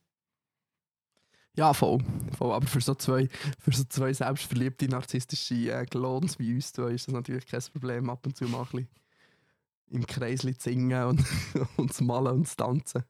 Ja, 1.57 1.73
voll. 1.73 1.99
voll. 2.37 2.53
Aber 2.53 2.67
für 2.67 2.81
so 2.81 2.95
zwei, 2.95 3.29
für 3.61 3.73
so 3.73 3.85
zwei 3.85 4.13
selbstverliebte, 4.13 4.89
narzisstische 4.89 5.73
äh, 5.73 5.87
Glons 5.87 6.39
wie 6.39 6.55
uns 6.55 6.73
zwei 6.73 6.91
ist 6.91 7.07
das 7.07 7.15
natürlich 7.15 7.47
kein 7.47 7.63
Problem, 7.73 8.11
ab 8.11 8.27
und 8.27 8.37
zu 8.37 8.45
mal 8.45 8.61
ein 8.61 8.65
bisschen 8.65 8.89
im 9.91 10.07
Kreis 10.07 10.41
zu 10.41 10.53
singen 10.59 11.05
und, 11.05 11.25
und 11.77 11.93
zu 11.93 12.05
malen 12.05 12.39
und 12.39 12.49
zu 12.49 12.57
tanzen. 12.57 13.05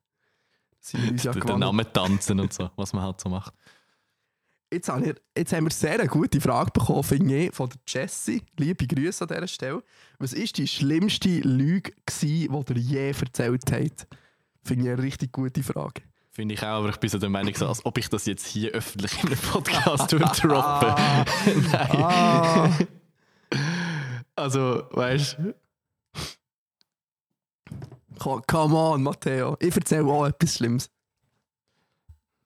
Sind 0.80 1.02
wir 1.02 1.12
uns 1.12 1.22
ja 1.22 1.32
Den. 1.32 1.58
Namen 1.60 1.86
tanzen 1.92 2.40
und 2.40 2.52
so, 2.52 2.70
was 2.76 2.92
man 2.92 3.02
halt 3.02 3.20
so 3.20 3.30
macht. 3.30 3.54
Jetzt, 4.70 4.88
habe 4.88 5.06
ich, 5.06 5.14
jetzt 5.36 5.52
haben 5.52 5.64
wir 5.64 5.70
sehr 5.70 6.00
eine 6.00 6.08
gute 6.08 6.40
Frage 6.40 6.72
bekommen, 6.72 7.04
finde 7.04 7.44
ich, 7.44 7.54
von 7.54 7.70
der 7.70 7.78
Jessie. 7.86 8.42
Liebe 8.58 8.86
Grüße 8.86 9.24
an 9.24 9.28
dieser 9.28 9.46
Stelle. 9.46 9.82
Was 10.18 10.36
war 10.36 10.44
die 10.44 10.66
schlimmste 10.66 11.38
Lüge, 11.40 11.92
gewesen, 12.04 12.64
die 12.66 12.72
ihr 12.74 12.80
je 12.80 13.10
erzählt 13.10 13.62
habt? 13.70 14.06
Finde 14.64 14.84
ich 14.84 14.90
eine 14.90 15.02
richtig 15.02 15.32
gute 15.32 15.62
Frage. 15.62 16.02
Finde 16.34 16.54
ich 16.54 16.62
auch, 16.62 16.66
aber 16.80 16.88
ich 16.88 16.96
bin 16.96 17.08
so 17.08 17.18
der 17.18 17.28
Meinung, 17.28 17.54
so, 17.54 17.68
als 17.68 17.86
ob 17.86 17.96
ich 17.96 18.08
das 18.08 18.26
jetzt 18.26 18.44
hier 18.44 18.72
öffentlich 18.72 19.22
in 19.22 19.28
einem 19.28 19.38
Podcast. 19.38 20.12
Ah. 20.42 21.24
Nein. 21.70 21.96
Ah. 22.02 22.70
Also, 24.36 24.82
weißt 24.90 25.36
du, 25.38 25.54
Co- 28.18 28.42
Come 28.48 28.74
on, 28.74 29.02
Matteo. 29.04 29.56
Ich 29.60 29.76
erzähle 29.76 30.06
auch 30.06 30.26
etwas 30.26 30.56
Schlimmes. 30.56 30.90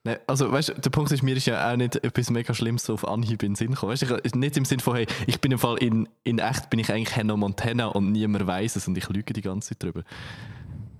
Nein, 0.05 0.19
also 0.27 0.53
weißt 0.53 0.69
du, 0.71 0.75
der 0.75 0.91
Punkt 0.91 1.11
ist, 1.13 1.23
mir 1.23 1.35
ist 1.37 1.47
ja 1.47 1.73
auch 1.73 1.77
nicht 1.77 1.97
etwas 1.97 2.29
mega 2.31 2.53
Schlimmes 2.53 2.85
so 2.85 2.95
auf 2.95 3.07
Anhieb 3.09 3.43
in 3.43 3.53
den 3.53 3.57
Sinn 3.57 3.71
gekommen. 3.71 3.93
Weißt 3.93 4.03
du, 4.03 4.21
ich- 4.23 4.35
nicht 4.35 4.57
im 4.59 4.67
Sinn 4.67 4.81
von, 4.81 4.97
hey, 4.97 5.07
ich 5.27 5.41
bin 5.41 5.51
im 5.53 5.59
Fall 5.59 5.79
in, 5.79 6.09
in 6.25 6.39
echt 6.39 6.69
bin 6.69 6.79
ich 6.79 6.93
eigentlich 6.93 7.17
Hannah 7.17 7.37
Montana 7.37 7.87
und 7.87 8.13
niemand 8.13 8.47
weiß 8.47 8.77
es 8.77 8.87
und 8.87 8.99
ich 8.99 9.09
lüge 9.09 9.33
die 9.33 9.41
ganze 9.41 9.71
Zeit 9.71 9.83
drüber. 9.83 10.03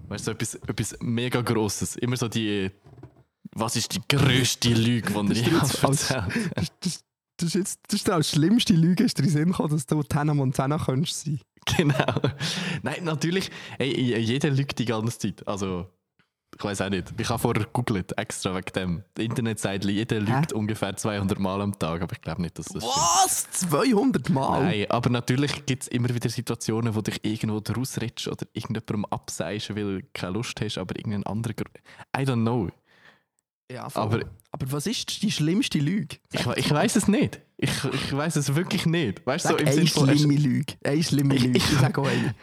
Weißt 0.09 0.27
du, 0.27 0.31
so 0.31 0.33
etwas, 0.33 0.55
etwas 0.55 0.97
mega 1.01 1.41
Grosses. 1.43 1.97
Immer 1.97 2.17
so 2.17 2.29
die, 2.29 2.71
was 3.53 3.77
ist 3.77 3.95
die 3.95 4.01
grösste 4.09 4.71
Lüge, 4.71 5.13
die 5.13 5.33
ich 5.33 5.47
jetzt 5.47 5.83
erzählt 5.83 6.25
Das, 6.55 6.73
das, 6.81 7.05
das 7.37 7.49
ist 7.49 7.55
jetzt 7.55 7.81
das 7.89 8.01
ist 8.01 8.11
als 8.11 8.31
schlimmste 8.31 8.73
Lüge 8.73 9.05
ist 9.05 9.19
dir 9.19 9.25
in 9.25 9.31
Sinn 9.31 9.45
gekommen, 9.47 9.71
dass 9.71 9.87
du 9.87 10.03
Hannah 10.15 10.35
Montana 10.35 10.79
könntest 10.79 11.25
sein. 11.25 11.41
Genau. 11.77 12.23
Nein, 12.83 13.05
natürlich, 13.05 13.51
ey, 13.79 14.19
jeder 14.19 14.49
lügt 14.49 14.79
die 14.79 14.87
ganze 14.87 15.19
Zeit. 15.19 15.47
Also, 15.47 15.87
ich 16.59 16.65
weiß 16.65 16.81
auch 16.81 16.91
nicht. 16.91 17.15
Ich 17.19 17.29
habe 17.29 17.39
vorher 17.39 17.65
gegoogelt, 17.65 18.19
extra 18.19 18.55
wegen 18.55 18.73
dem. 18.75 19.03
Die 19.17 19.25
Internetseite, 19.25 19.91
jeder 19.91 20.19
lügt 20.21 20.53
ungefähr 20.53 20.97
200 20.97 21.39
Mal 21.39 21.61
am 21.63 21.79
Tag, 21.79 22.03
aber 22.03 22.13
ich 22.13 22.21
glaube 22.21 22.43
nicht, 22.43 22.59
dass 22.59 22.67
das 22.67 22.83
stimmt. 22.83 22.97
Was? 22.97 23.51
200 23.53 24.29
Mal? 24.31 24.65
Nein, 24.65 24.87
aber 24.91 25.09
natürlich 25.11 25.65
gibt 25.67 25.85
es 25.85 25.89
immer 25.89 26.09
wieder 26.09 26.29
Situationen, 26.29 26.95
wo 26.95 27.01
dich 27.01 27.25
irgendwo 27.25 27.63
rausredest 27.73 28.29
oder 28.29 28.47
irgendjemandem 28.53 29.05
abseist, 29.07 29.71
weil 29.77 30.01
du 30.01 30.07
keine 30.13 30.33
Lust 30.33 30.61
hast, 30.61 30.79
aber 30.79 30.97
irgendein 30.97 31.25
anderer. 31.25 31.55
Gr- 31.55 31.65
I 32.17 32.23
don't 32.25 32.43
know. 32.43 32.69
Ja. 33.71 33.87
Aber- 33.95 34.23
aber 34.51 34.73
was 34.73 34.87
ist 34.87 35.23
die 35.23 35.31
schlimmste 35.31 35.79
Lüge? 35.79 36.17
Ich, 36.33 36.45
ich 36.57 36.71
weiß 36.71 36.97
es 36.97 37.07
nicht. 37.07 37.41
Ich, 37.59 37.71
ich 37.85 38.17
weiß 38.17 38.37
es 38.37 38.55
wirklich 38.55 38.87
nicht. 38.87 39.25
Weißt 39.27 39.45
du, 39.45 39.51
so 39.51 39.57
im 39.57 39.67
eine 39.67 39.75
Sinne 39.75 39.87
von. 39.89 40.09
schlimme 40.17 40.35
Lüge. 40.37 40.75
Eine 40.85 41.03
schlimme 41.05 41.35
Ich- 41.37 41.43
Lüge. 41.43 41.59
ich- 41.59 41.73
Ich 41.73 41.79
sage 41.79 42.01
auch 42.01 42.07
eine. 42.09 42.35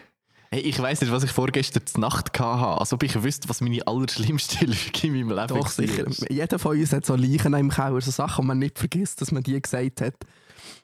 Hey, 0.55 0.61
ich 0.63 0.79
weiß 0.81 1.01
nicht, 1.01 1.11
was 1.11 1.21
ich 1.25 1.31
vorgestern 1.31 1.85
zur 1.85 1.99
Nacht 1.99 2.39
hatte, 2.39 2.79
als 2.79 2.93
ob 2.93 3.03
ich 3.03 3.21
wüsste, 3.21 3.49
was 3.49 3.59
meine 3.59 3.85
allerschlimmste 3.85 4.63
Lüge 4.65 4.77
in 5.07 5.11
meinem 5.11 5.29
Leben 5.37 5.47
Doch, 5.49 5.65
war. 5.65 5.69
sicher. 5.69 6.05
Jeder 6.29 6.57
von 6.59 6.79
uns 6.79 6.93
hat 6.93 7.05
so 7.05 7.17
Leichen 7.17 7.53
im 7.55 7.69
Keller, 7.69 7.99
so 7.99 8.09
Sachen, 8.09 8.43
die 8.43 8.47
man 8.47 8.59
nicht 8.59 8.79
vergisst, 8.79 9.19
dass 9.19 9.33
man 9.33 9.43
die 9.43 9.61
gesagt 9.61 9.99
hat. 9.99 10.13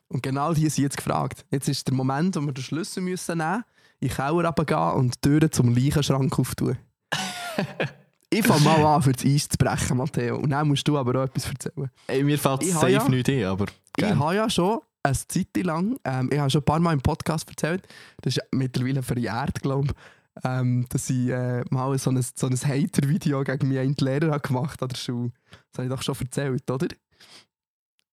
Und 0.10 0.24
genau 0.24 0.54
die 0.54 0.68
sind 0.68 0.84
jetzt 0.84 0.98
gefragt. 0.98 1.46
Jetzt 1.52 1.70
ist 1.70 1.88
der 1.88 1.94
Moment, 1.96 2.36
wo 2.36 2.42
wir 2.42 2.52
den 2.52 2.62
Schlüssel 2.66 3.02
müssen 3.02 3.38
nehmen 3.38 3.64
in 4.02 4.10
den 4.10 4.14
Keller 4.18 4.46
runtergehen 4.46 4.92
und 4.92 5.16
die 5.16 5.30
Türen 5.30 5.50
zum 5.54 5.74
Leichenschrank 5.74 6.38
auftun. 6.38 6.78
ich 8.30 8.46
fange 8.46 8.66
mal 8.66 8.84
an, 8.86 9.02
für 9.04 9.14
das 9.14 9.24
Eis 9.24 9.48
zu 9.48 9.58
brechen, 9.58 9.96
Matteo. 9.96 10.36
Und 10.36 10.50
dann 10.50 10.68
musst 10.68 10.86
du 10.86 10.98
aber 10.98 11.18
auch 11.18 11.26
etwas 11.28 11.48
erzählen. 11.48 11.90
Ey, 12.08 12.26
mir 12.26 12.38
fällt 12.38 12.64
Ich 12.64 12.74
safe 12.74 12.90
ja- 12.92 13.08
nicht 13.08 13.30
ein, 13.30 13.46
aber. 13.46 13.68
Ich 13.68 14.04
gern. 14.04 14.20
habe 14.20 14.36
ja 14.36 14.50
schon 14.50 14.80
eine 15.04 15.16
Zeit 15.16 15.58
lang, 15.58 15.98
ähm, 16.04 16.30
ich 16.32 16.40
habe 16.40 16.50
schon 16.50 16.62
ein 16.62 16.66
paar 16.66 16.80
Mal 16.80 16.94
im 16.94 17.02
Podcast 17.02 17.50
erzählt, 17.50 17.88
das 18.22 18.38
ist 18.38 18.44
mittlerweile 18.52 19.04
verjährt, 19.04 19.62
glaube 19.62 19.88
ich, 19.88 20.44
ähm, 20.44 20.86
dass 20.90 21.10
ich 21.10 21.30
äh, 21.30 21.64
mal 21.70 21.98
so 21.98 22.12
ein, 22.12 22.22
so 22.22 22.48
ein 22.48 22.56
Hater-Video 22.56 23.44
gegen 23.44 23.68
mich 23.68 23.80
einen 23.80 23.96
Lehrer 24.00 24.32
habe 24.32 24.48
gemacht 24.48 24.82
an 24.82 24.90
der 24.90 24.96
Schule. 24.96 25.32
Das 25.72 25.80
habe 25.80 25.88
ich 25.88 25.94
doch 25.94 26.04
schon 26.04 26.16
erzählt, 26.20 26.70
oder? 26.70 26.88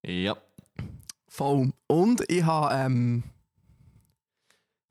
Ja. 0.05 0.37
Voll. 1.29 1.73
Und 1.87 2.25
ich 2.29 2.43
habe, 2.43 2.75
ähm, 2.75 3.23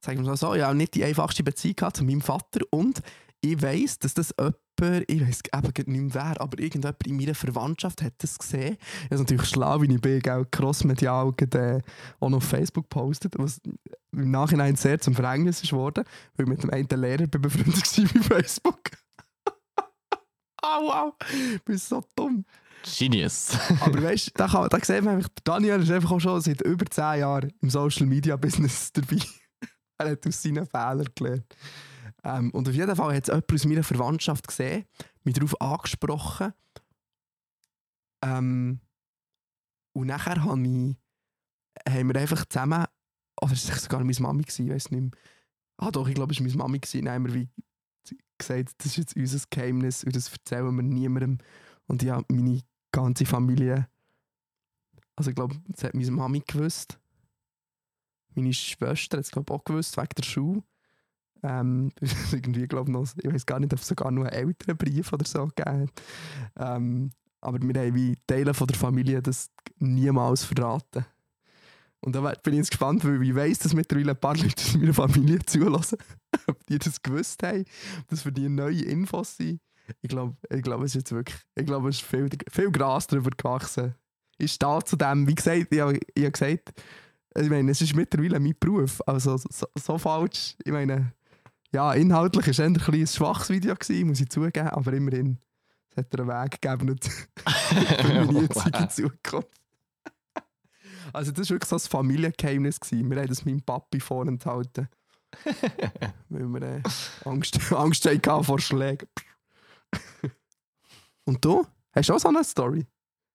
sagen 0.04 0.20
wir 0.20 0.30
mal 0.30 0.38
so, 0.38 0.54
ich 0.54 0.62
habe 0.62 0.76
nicht 0.76 0.96
die 0.96 1.04
einfachste 1.04 1.44
Beziehung 1.44 1.76
gehabt 1.76 1.98
zu 1.98 2.04
meinem 2.04 2.22
Vater 2.22 2.62
und 2.70 3.02
ich 3.42 3.62
weiss, 3.62 4.00
dass 4.00 4.14
das 4.14 4.34
jemand, 4.80 5.06
ich 5.12 5.22
weiss 5.22 5.42
eben 5.54 5.92
nicht 5.92 6.16
mehr 6.16 6.24
wer, 6.24 6.42
aber 6.42 6.60
irgendjemand 6.60 7.06
in 7.08 7.18
meiner 7.18 7.36
Verwandtschaft 7.36 8.02
hat 8.02 8.14
das 8.20 8.38
gesehen. 8.38 8.78
Ich 9.06 9.12
habe 9.12 9.22
natürlich 9.22 9.46
schlau, 9.50 9.82
wie 9.82 9.94
ich 9.94 10.02
bin, 10.02 10.22
auch 10.30 10.46
crossmedial 10.52 11.34
äh, 11.54 11.82
auch 12.20 12.30
noch 12.30 12.38
auf 12.38 12.44
Facebook 12.44 12.90
gepostet, 12.90 13.34
was 13.38 13.60
im 14.12 14.32
Nachhinein 14.32 14.76
sehr 14.76 15.00
zum 15.00 15.14
Verhängnis 15.16 15.62
ist 15.64 15.74
worden, 15.74 16.04
weil 16.36 16.46
ich 16.46 16.50
mit 16.50 16.64
dem 16.64 16.70
einen 16.72 16.88
Lehrer 17.02 17.28
bin 17.28 17.42
befreundet 17.42 17.98
war 17.98 18.06
bei 18.14 18.36
Facebook. 18.36 18.80
Au, 20.62 20.82
wow, 20.88 21.14
ich 21.56 21.62
bin 21.64 21.78
so 21.78 22.04
dumm. 22.16 22.46
Genius. 22.98 23.52
Aber 23.82 24.02
weißt 24.02 24.28
du, 24.28 24.32
da, 24.36 24.48
kann- 24.48 24.70
da 24.70 24.78
sieht 24.80 25.04
man 25.04 25.16
einfach, 25.16 25.30
Daniel 25.44 25.82
ist 25.82 25.92
einfach 25.92 26.12
auch 26.12 26.20
schon 26.20 26.42
seit 26.42 26.62
über 26.62 26.86
10 26.86 27.20
Jahren 27.20 27.54
im 27.62 27.70
Social 27.70 28.06
Media 28.06 28.36
Business 28.36 28.92
dabei. 28.94 29.20
er 29.98 30.12
hat 30.12 30.26
aus 30.28 30.42
seinen 30.42 30.66
Fehlern 30.66 31.08
gelernt. 31.16 31.56
Ähm, 32.28 32.52
und 32.52 32.68
auf 32.68 32.76
jeden 32.76 32.94
Fall 32.94 33.16
hat 33.16 33.24
es 33.24 33.34
jemand 33.34 33.54
aus 33.54 33.66
meiner 33.66 33.84
Verwandtschaft 33.84 34.48
gesehen, 34.48 34.86
mich 35.24 35.36
darauf 35.36 35.62
angesprochen. 35.62 36.54
Ähm, 38.22 38.82
und 39.94 40.08
nachher 40.08 40.44
habe 40.44 40.62
ich, 40.62 40.96
haben 41.88 42.14
wir 42.14 42.20
einfach 42.20 42.46
zusammen, 42.46 42.86
oder 43.42 43.54
es 43.54 43.70
war 43.70 43.78
sogar 43.78 44.04
meine 44.04 44.20
Mami, 44.20 44.44
ich 44.46 44.60
weiß 44.60 44.92
nicht 44.92 45.02
mehr. 45.02 45.12
Ah 45.78 45.90
doch, 45.90 46.08
ich 46.10 46.16
glaube, 46.16 46.34
es 46.34 46.40
war 46.40 46.46
meine 46.46 46.58
Mami. 46.58 46.80
Dann 46.80 47.10
haben 47.10 47.34
wir 47.34 47.48
gesagt, 48.38 48.74
das 48.80 48.88
ist 48.88 48.98
jetzt 48.98 49.16
unser 49.16 49.48
Geheimnis 49.50 50.04
und 50.04 50.14
das 50.14 50.30
erzählen 50.30 50.76
wir 50.76 50.84
niemandem. 50.84 51.38
Und 51.86 52.04
ich 52.04 52.10
habe 52.10 52.26
meine 52.30 52.62
ganze 52.92 53.26
Familie, 53.26 53.88
also 55.16 55.30
ich 55.30 55.36
glaube, 55.36 55.56
das 55.70 55.86
hat 55.86 55.94
meine 55.94 56.12
Mami 56.12 56.44
gewusst. 56.46 57.00
Meine 58.36 58.54
Schwester 58.54 59.18
hat 59.18 59.26
es 59.26 59.32
glaube 59.32 59.54
ich 59.54 59.60
auch 59.60 59.64
gewusst, 59.64 59.96
wegen 59.96 60.10
der 60.18 60.24
Schule. 60.24 60.64
Ähm, 61.48 61.92
ist 62.02 62.34
irgendwie, 62.34 62.68
glaube 62.68 62.90
ich, 62.90 62.94
noch, 62.94 63.08
ich 63.18 63.34
weiß 63.34 63.46
gar 63.46 63.60
nicht, 63.60 63.74
ob 63.74 63.80
es 63.80 63.88
sogar 63.88 64.12
noch 64.12 64.24
einen 64.24 64.34
älteren 64.34 64.78
Brief 64.78 65.14
oder 65.14 65.26
so 65.26 65.48
gegeben 65.56 65.90
hat. 66.58 66.78
Ähm, 66.78 67.12
aber 67.40 67.62
wir 67.62 67.82
haben 67.82 67.96
wie 67.96 68.18
Teile 68.28 68.54
von 68.54 68.68
der 68.68 68.76
Familie 68.76 69.22
das 69.22 69.50
niemals 69.80 70.44
verraten. 70.44 71.06
Und 72.02 72.16
da 72.16 72.22
bin 72.22 72.54
ich 72.54 72.58
jetzt 72.58 72.72
gespannt, 72.72 73.04
weil 73.06 73.24
ich 73.24 73.36
weiss, 73.36 73.60
dass 73.60 73.74
mittlerweile 73.74 74.12
ein 74.12 74.20
paar 74.20 74.36
Leute 74.38 74.78
meiner 74.78 74.94
Familie 74.94 75.40
zulassen, 75.46 75.98
ob 76.48 76.66
die 76.68 76.78
das 76.78 77.02
gewusst 77.02 77.42
haben, 77.44 77.66
ob 78.02 78.08
das 78.10 78.22
für 78.22 78.32
die 78.32 78.50
neue 78.50 78.84
Infos 78.84 79.38
sind. 79.38 79.62
Ich 80.02 80.10
glaube, 80.10 80.36
ich 80.50 80.62
glaube, 80.62 80.84
es 80.84 80.92
ist 80.92 81.02
jetzt 81.02 81.12
wirklich, 81.14 81.38
ich 81.56 81.66
glaube, 81.66 81.90
es 81.90 81.98
ist 81.98 82.06
viel, 82.06 82.30
viel 82.52 82.72
Gras 82.72 83.08
darüber 83.08 83.30
gewachsen. 83.32 83.96
Ich 84.38 84.52
stehe 84.52 84.84
zu 84.84 84.98
dem, 84.98 85.28
wie 85.28 85.36
gesagt, 85.36 85.68
ich 85.72 85.80
habe, 85.80 86.00
ich 86.14 86.32
gesagt, 86.32 86.74
ich 87.36 87.50
meine, 87.50 87.72
es 87.72 87.82
ist 87.82 87.96
mittlerweile 87.96 88.40
mein 88.40 88.56
Beruf. 88.60 89.02
Also 89.08 89.38
so, 89.38 89.68
so 89.76 89.98
falsch, 89.98 90.56
ich 90.64 90.72
meine, 90.72 91.14
ja, 91.74 91.94
inhaltlich 91.94 92.46
war 92.46 92.52
es 92.52 92.60
ein, 92.60 92.76
ein 92.76 93.08
schwaches 93.08 93.50
Video, 93.50 93.76
gewesen, 93.76 94.08
muss 94.08 94.22
ich 94.22 94.30
zugeben, 94.30 94.70
aber 94.70 94.94
immerhin, 94.94 95.40
es 95.92 95.98
hat 95.98 96.20
einen 96.20 96.28
Weg 96.28 96.62
gegeben 96.62 97.00
für 97.46 98.26
meine 98.26 98.42
jetzige 98.42 98.88
Zukunft. 98.90 99.50
Also 101.14 101.32
das 101.32 101.50
war 101.50 101.56
wirklich 101.56 101.70
so 101.70 101.76
ein 101.76 101.80
Familiengeheimnis. 101.80 102.80
Gewesen. 102.80 103.10
Wir 103.10 103.18
haben 103.18 103.28
das 103.28 103.46
meinem 103.46 103.62
Papi 103.62 104.00
vorenthalten. 104.00 104.90
weil 106.30 106.48
wir 106.48 106.62
äh, 106.62 106.82
Angst, 107.26 107.60
Angst 107.72 108.06
hatten 108.06 108.44
vor 108.44 108.60
Schlägen. 108.60 109.08
Und 111.26 111.44
du? 111.44 111.66
Hast 111.92 112.10
du 112.10 112.14
auch 112.14 112.20
so 112.20 112.30
eine 112.30 112.44
Story? 112.44 112.86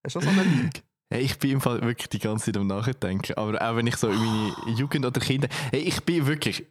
Hast 0.04 0.16
du 0.16 0.20
auch 0.20 0.22
so 0.22 0.30
eine 0.30 0.42
Lüge? 0.42 0.80
Hey, 1.10 1.22
ich 1.22 1.38
bin 1.38 1.50
im 1.50 1.60
Fall 1.60 1.82
wirklich 1.82 2.08
die 2.08 2.18
ganze 2.18 2.46
Zeit 2.46 2.56
am 2.56 2.66
Nachdenken. 2.66 3.34
Aber 3.36 3.60
auch 3.60 3.76
wenn 3.76 3.86
ich 3.86 3.96
so 3.96 4.08
in 4.08 4.18
meine 4.18 4.54
Jugend 4.78 5.04
oder 5.04 5.20
Kinder. 5.20 5.48
Hey, 5.70 5.80
ich 5.80 6.02
bin 6.02 6.26
wirklich. 6.26 6.66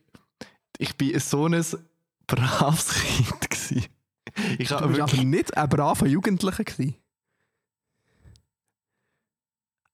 Ich 0.81 0.95
bin 0.97 1.17
so 1.19 1.45
ein 1.45 1.63
braves 2.25 2.93
Kind. 3.03 3.49
Gewesen. 3.51 3.85
Ich 4.57 4.69
Du 4.69 4.75
habe 4.75 4.87
bist 4.87 4.97
wirklich. 4.99 5.19
aber 5.19 5.29
nicht 5.29 5.55
ein 5.55 5.69
braver 5.69 6.07
Jugendlicher. 6.07 6.63
Gewesen. 6.63 6.95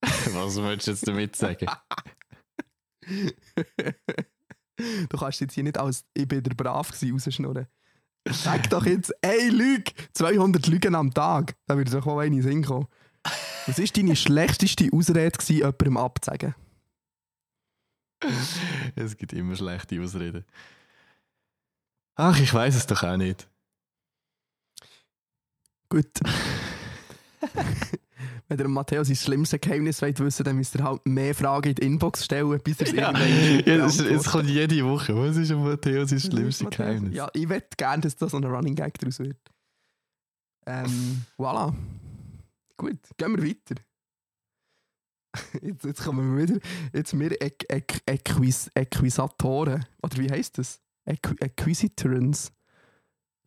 Was 0.33 0.55
willst 0.55 0.87
du 0.87 0.91
jetzt 0.91 1.05
damit 1.05 1.35
sagen? 1.35 1.67
du 4.77 5.17
kannst 5.17 5.41
jetzt 5.41 5.53
hier 5.55 5.63
nicht 5.63 5.77
als 5.77 6.05
«Ich 6.13 6.25
bin 6.27 6.41
der 6.41 6.53
Brav» 6.53 6.91
gewesen 6.91 7.11
rausschnurren. 7.13 7.67
Sag 8.29 8.69
doch 8.69 8.85
jetzt 8.85 9.13
«Ey, 9.21 9.49
Lüge! 9.49 9.91
200 10.13 10.67
Lügen 10.67 10.95
am 10.95 11.13
Tag!» 11.13 11.55
Da 11.65 11.75
würde 11.75 11.91
doch 11.91 12.07
auch 12.07 12.19
eine 12.19 12.41
Sinn 12.41 12.63
kommen. 12.63 12.87
Was 13.65 13.77
war 13.77 13.85
deine 13.85 14.15
schlechteste 14.15 14.87
Ausrede, 14.93 15.31
gewesen, 15.31 15.57
jemandem 15.57 15.97
abzusagen? 15.97 16.55
Es 18.95 19.17
gibt 19.17 19.33
immer 19.33 19.55
schlechte 19.55 20.01
Ausreden. 20.01 20.45
Ach, 22.15 22.39
ich 22.39 22.53
weiß 22.53 22.75
es 22.75 22.87
doch 22.87 23.03
auch 23.03 23.17
nicht. 23.17 23.47
Gut. 25.89 26.09
Wenn 28.49 28.57
dem 28.57 28.71
Matteo 28.71 29.03
sein 29.03 29.15
schlimmstes 29.15 29.59
Geheimnis 29.59 30.01
wollt 30.01 30.19
wissen 30.19 30.43
dann 30.43 30.55
müsst 30.55 30.73
ihr 30.75 30.83
halt 30.83 31.05
mehr 31.05 31.35
Fragen 31.35 31.69
in 31.69 31.75
die 31.75 31.85
Inbox 31.85 32.25
stellen, 32.25 32.59
bis 32.61 32.79
er 32.79 32.87
es 32.87 32.93
Ja, 32.93 33.11
irgendwann 33.11 33.65
ja, 33.65 33.85
es, 33.85 34.25
kommt 34.25 34.49
jede 34.49 34.85
Woche. 34.85 35.15
Was 35.15 35.35
ist 35.35 35.51
Matthäus 35.51 36.09
sein 36.09 36.19
schlimmste 36.19 36.63
Matteo. 36.63 36.85
Geheimnis? 36.85 37.13
Ja, 37.13 37.29
ich 37.33 37.47
möchte 37.47 37.75
gerne, 37.77 38.01
dass 38.01 38.15
da 38.15 38.29
so 38.29 38.37
ein 38.37 38.45
Running 38.45 38.75
Gag 38.75 38.97
daraus 38.99 39.19
wird. 39.19 39.37
Ähm, 40.65 41.25
voilà. 41.37 41.73
Gut, 42.77 42.99
gehen 43.17 43.35
wir 43.35 43.43
weiter. 43.43 43.81
Jetzt, 45.61 45.85
jetzt 45.85 46.03
kommen 46.03 46.35
wir 46.35 46.47
wieder. 46.47 46.59
Jetzt 46.93 47.17
wir 47.17 47.31
Äqu 47.41 47.65
Äqu 47.69 47.99
Äquis 48.05 48.69
Äquisatoren. 48.73 49.85
Oder 50.01 50.17
wie 50.17 50.31
heisst 50.31 50.57
das? 50.57 50.79
Äqu 51.05 51.35
Acquisitorens. 51.41 52.51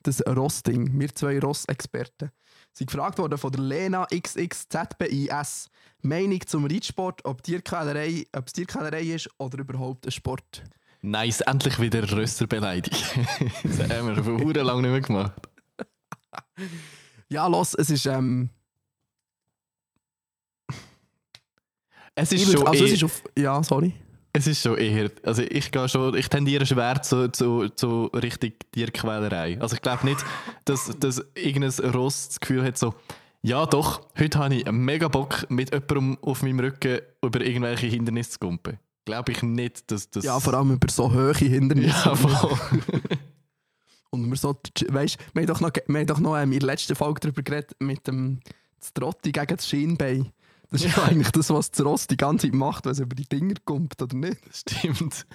Das 0.02 0.26
Rosting. 0.26 0.98
Wir 0.98 1.14
zwei 1.14 1.38
Ross-Experten. 1.38 2.30
Sie 2.72 2.86
gefragt 2.86 3.18
worden 3.18 3.36
von 3.36 3.52
der 3.52 3.60
Lena 3.60 4.06
XXZBIS. 4.06 5.68
Meinung 6.02 6.40
zum 6.46 6.64
Reitsport, 6.64 7.24
ob 7.24 7.42
Tierquälerei, 7.42 8.24
ob 8.32 8.46
es 8.46 8.52
Tierquälerei 8.54 9.02
ist 9.02 9.28
oder 9.38 9.58
überhaupt 9.58 10.06
ein 10.06 10.12
Sport. 10.12 10.62
Nice, 11.02 11.40
endlich 11.42 11.78
wieder 11.80 12.10
Rösserbeleidigung. 12.10 12.98
das 13.62 13.90
haben 13.90 14.08
wir 14.08 14.22
verdammt 14.22 14.56
lange 14.56 14.82
nicht 14.82 14.90
mehr 14.90 15.00
gemacht. 15.00 15.32
Ja, 17.32 17.46
los, 17.46 17.74
es 17.74 17.90
ist. 17.90 18.06
Ähm, 18.06 18.50
Es 22.14 22.32
ist, 22.32 22.52
schon 22.52 22.66
also 22.66 22.84
es 22.84 22.90
eher, 22.90 22.96
ist 22.96 23.04
auf. 23.04 23.22
Ja, 23.36 23.62
sorry. 23.62 23.94
es 24.32 24.46
ist 24.46 24.62
schon 24.62 24.76
eher. 24.76 25.10
Also 25.24 25.42
ich 25.42 25.70
gehe 25.70 25.88
schon, 25.88 26.14
ich 26.16 26.28
tendiere 26.28 26.66
schwer 26.66 27.02
zu, 27.02 27.30
zu, 27.30 27.68
zu 27.70 28.06
Richtung 28.06 28.52
Tierquälerei. 28.72 29.60
Also 29.60 29.76
ich 29.76 29.82
glaube 29.82 30.04
nicht, 30.06 30.24
dass, 30.64 30.90
dass 30.98 31.24
irgendein 31.34 31.90
Ross 31.90 32.28
das 32.28 32.40
Gefühl 32.40 32.62
hat, 32.64 32.76
so, 32.78 32.94
ja 33.42 33.64
doch, 33.66 34.02
heute 34.18 34.38
habe 34.38 34.54
ich 34.54 34.70
mega 34.70 35.08
Bock, 35.08 35.46
mit 35.48 35.72
jemandem 35.72 36.18
auf 36.22 36.42
meinem 36.42 36.60
Rücken 36.60 37.00
über 37.22 37.40
irgendwelche 37.40 37.86
Hindernisse 37.86 38.32
zu 38.32 38.38
kumpen. 38.40 38.78
glaube 39.06 39.32
ich 39.32 39.42
nicht, 39.42 39.90
dass 39.90 40.10
das. 40.10 40.24
Ja, 40.24 40.38
vor 40.38 40.54
allem 40.54 40.72
über 40.72 40.90
so 40.90 41.12
hohe 41.12 41.32
Hindernisse. 41.32 41.88
Ja, 42.04 42.14
voll. 42.14 42.58
Und 44.10 44.28
wir 44.28 44.36
so, 44.36 44.56
weißt, 44.88 45.18
wir 45.32 45.42
haben 45.42 45.46
doch 45.46 45.60
noch, 45.60 45.70
wir 45.86 45.98
haben 46.00 46.06
doch 46.06 46.18
noch 46.18 46.36
ähm, 46.36 46.52
in 46.52 46.58
der 46.58 46.66
letzten 46.66 46.96
Folge 46.96 47.20
darüber 47.20 47.42
geredet, 47.42 47.76
mit 47.78 48.06
dem 48.06 48.40
Trotti 48.92 49.30
gegen 49.30 49.56
das 49.56 49.68
Schienbein. 49.68 50.32
Das 50.70 50.84
ist 50.84 50.96
ja 50.96 51.02
eigentlich 51.04 51.32
das, 51.32 51.50
was 51.50 51.70
das 51.72 51.84
Ross 51.84 52.06
die 52.06 52.16
ganze 52.16 52.46
Zeit 52.46 52.54
macht, 52.54 52.84
wenn 52.84 52.92
es 52.92 53.00
über 53.00 53.16
die 53.16 53.28
Dinger 53.28 53.56
kommt, 53.64 54.00
oder 54.00 54.16
nicht? 54.16 54.38
Stimmt. 54.52 55.26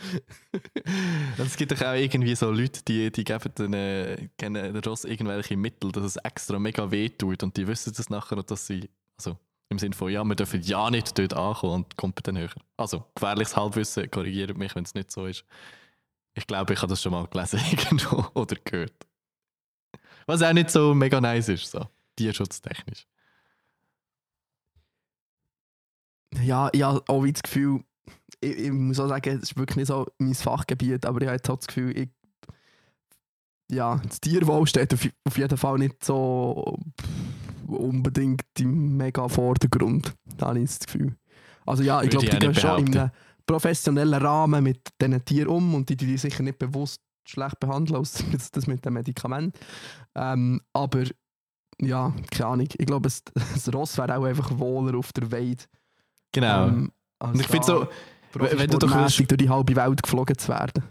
es 1.37 1.57
gibt 1.57 1.73
doch 1.73 1.81
auch 1.81 1.93
irgendwie 1.93 2.35
so 2.35 2.49
Leute, 2.51 2.81
die, 2.87 3.11
die 3.11 3.23
geben 3.25 3.53
den, 3.57 3.73
äh, 3.73 4.27
den 4.39 4.77
Ross 4.77 5.03
irgendwelche 5.03 5.57
Mittel, 5.57 5.91
dass 5.91 6.05
es 6.05 6.15
extra 6.17 6.57
mega 6.57 6.89
weh 6.89 7.09
tut 7.09 7.43
und 7.43 7.57
die 7.57 7.67
wissen 7.67 7.93
das 7.95 8.09
nachher, 8.09 8.41
dass 8.43 8.65
sie, 8.65 8.89
also 9.17 9.37
im 9.69 9.79
Sinne 9.79 9.95
von, 9.95 10.09
ja, 10.09 10.23
wir 10.23 10.35
dürfen 10.35 10.61
ja 10.61 10.89
nicht 10.89 11.17
dort 11.17 11.33
ankommen 11.33 11.73
und 11.73 11.97
kommt 11.97 12.25
dann 12.25 12.37
höher. 12.37 12.49
Also, 12.77 13.03
gefährliches 13.15 13.57
Halbwissen, 13.57 14.09
korrigiert 14.09 14.57
mich, 14.57 14.73
wenn 14.75 14.85
es 14.85 14.93
nicht 14.93 15.11
so 15.11 15.25
ist. 15.25 15.43
Ich 16.33 16.47
glaube, 16.47 16.73
ich 16.73 16.81
habe 16.81 16.89
das 16.89 17.01
schon 17.01 17.11
mal 17.11 17.27
gelesen 17.27 17.59
irgendwo 17.71 18.25
oder 18.35 18.55
gehört. 18.63 19.05
Was 20.27 20.41
auch 20.41 20.53
nicht 20.53 20.69
so 20.69 20.93
mega 20.93 21.19
nice 21.19 21.49
ist, 21.49 21.71
so 21.71 21.87
tierschutztechnisch. 22.15 23.05
Ja, 26.43 26.69
ich 26.71 26.83
habe 26.83 27.03
auch 27.07 27.25
das 27.25 27.43
Gefühl, 27.43 27.81
ich, 28.41 28.57
ich 28.57 28.71
muss 28.71 28.99
auch 28.99 29.07
sagen, 29.07 29.37
es 29.37 29.43
ist 29.43 29.57
wirklich 29.57 29.77
nicht 29.77 29.87
so 29.87 30.05
mein 30.17 30.33
Fachgebiet, 30.33 31.05
aber 31.05 31.21
ich 31.21 31.27
habe 31.27 31.37
jetzt 31.37 31.49
auch 31.49 31.57
das 31.57 31.67
Gefühl, 31.67 31.97
ich, 31.97 32.09
ja, 33.71 33.99
das 34.07 34.21
Tierwohl 34.21 34.67
steht 34.67 34.93
auf, 34.93 35.07
auf 35.23 35.37
jeden 35.37 35.57
Fall 35.57 35.77
nicht 35.79 36.03
so 36.03 36.77
unbedingt 37.67 38.43
im 38.59 38.97
mega 38.97 39.27
Vordergrund. 39.27 40.13
Da 40.37 40.47
habe 40.47 40.59
ich 40.59 40.65
das 40.65 40.79
Gefühl. 40.79 41.15
Also 41.65 41.83
ja, 41.83 42.01
ich 42.03 42.09
glaube, 42.09 42.27
die 42.27 42.37
gehen 42.37 42.53
schon 42.53 42.87
in 42.87 42.97
einem 42.97 43.11
professionellen 43.45 44.21
Rahmen 44.21 44.63
mit 44.63 44.81
diesen 45.01 45.23
Tieren 45.25 45.49
um 45.49 45.75
und 45.75 45.89
die 45.89 45.97
die 45.97 46.17
sicher 46.17 46.43
nicht 46.43 46.59
bewusst 46.59 47.01
schlecht 47.27 47.59
behandeln, 47.59 47.97
als 47.97 48.23
das 48.51 48.67
mit 48.67 48.85
dem 48.85 48.93
Medikament. 48.93 49.57
Ähm, 50.13 50.61
aber 50.73 51.05
ja, 51.81 52.13
keine 52.31 52.49
Ahnung. 52.49 52.67
Ich 52.77 52.85
glaube, 52.85 53.09
das 53.33 53.73
Ross 53.73 53.97
wäre 53.97 54.17
auch 54.17 54.25
einfach 54.25 54.57
wohler 54.57 54.97
auf 54.97 55.11
der 55.13 55.31
Weide. 55.31 55.63
Genau. 56.31 56.67
ähm, 56.67 56.91
und 57.19 57.39
ich 57.39 57.47
finde 57.47 57.65
so, 57.65 57.87
wenn 58.33 58.69
du 58.69 58.77
doch 58.77 58.79
profisportmässig 58.79 59.27
durch 59.27 59.37
die 59.37 59.49
halbe 59.49 59.75
Welt 59.75 60.03
geflogen 60.03 60.37
zu 60.37 60.49
werden. 60.49 60.83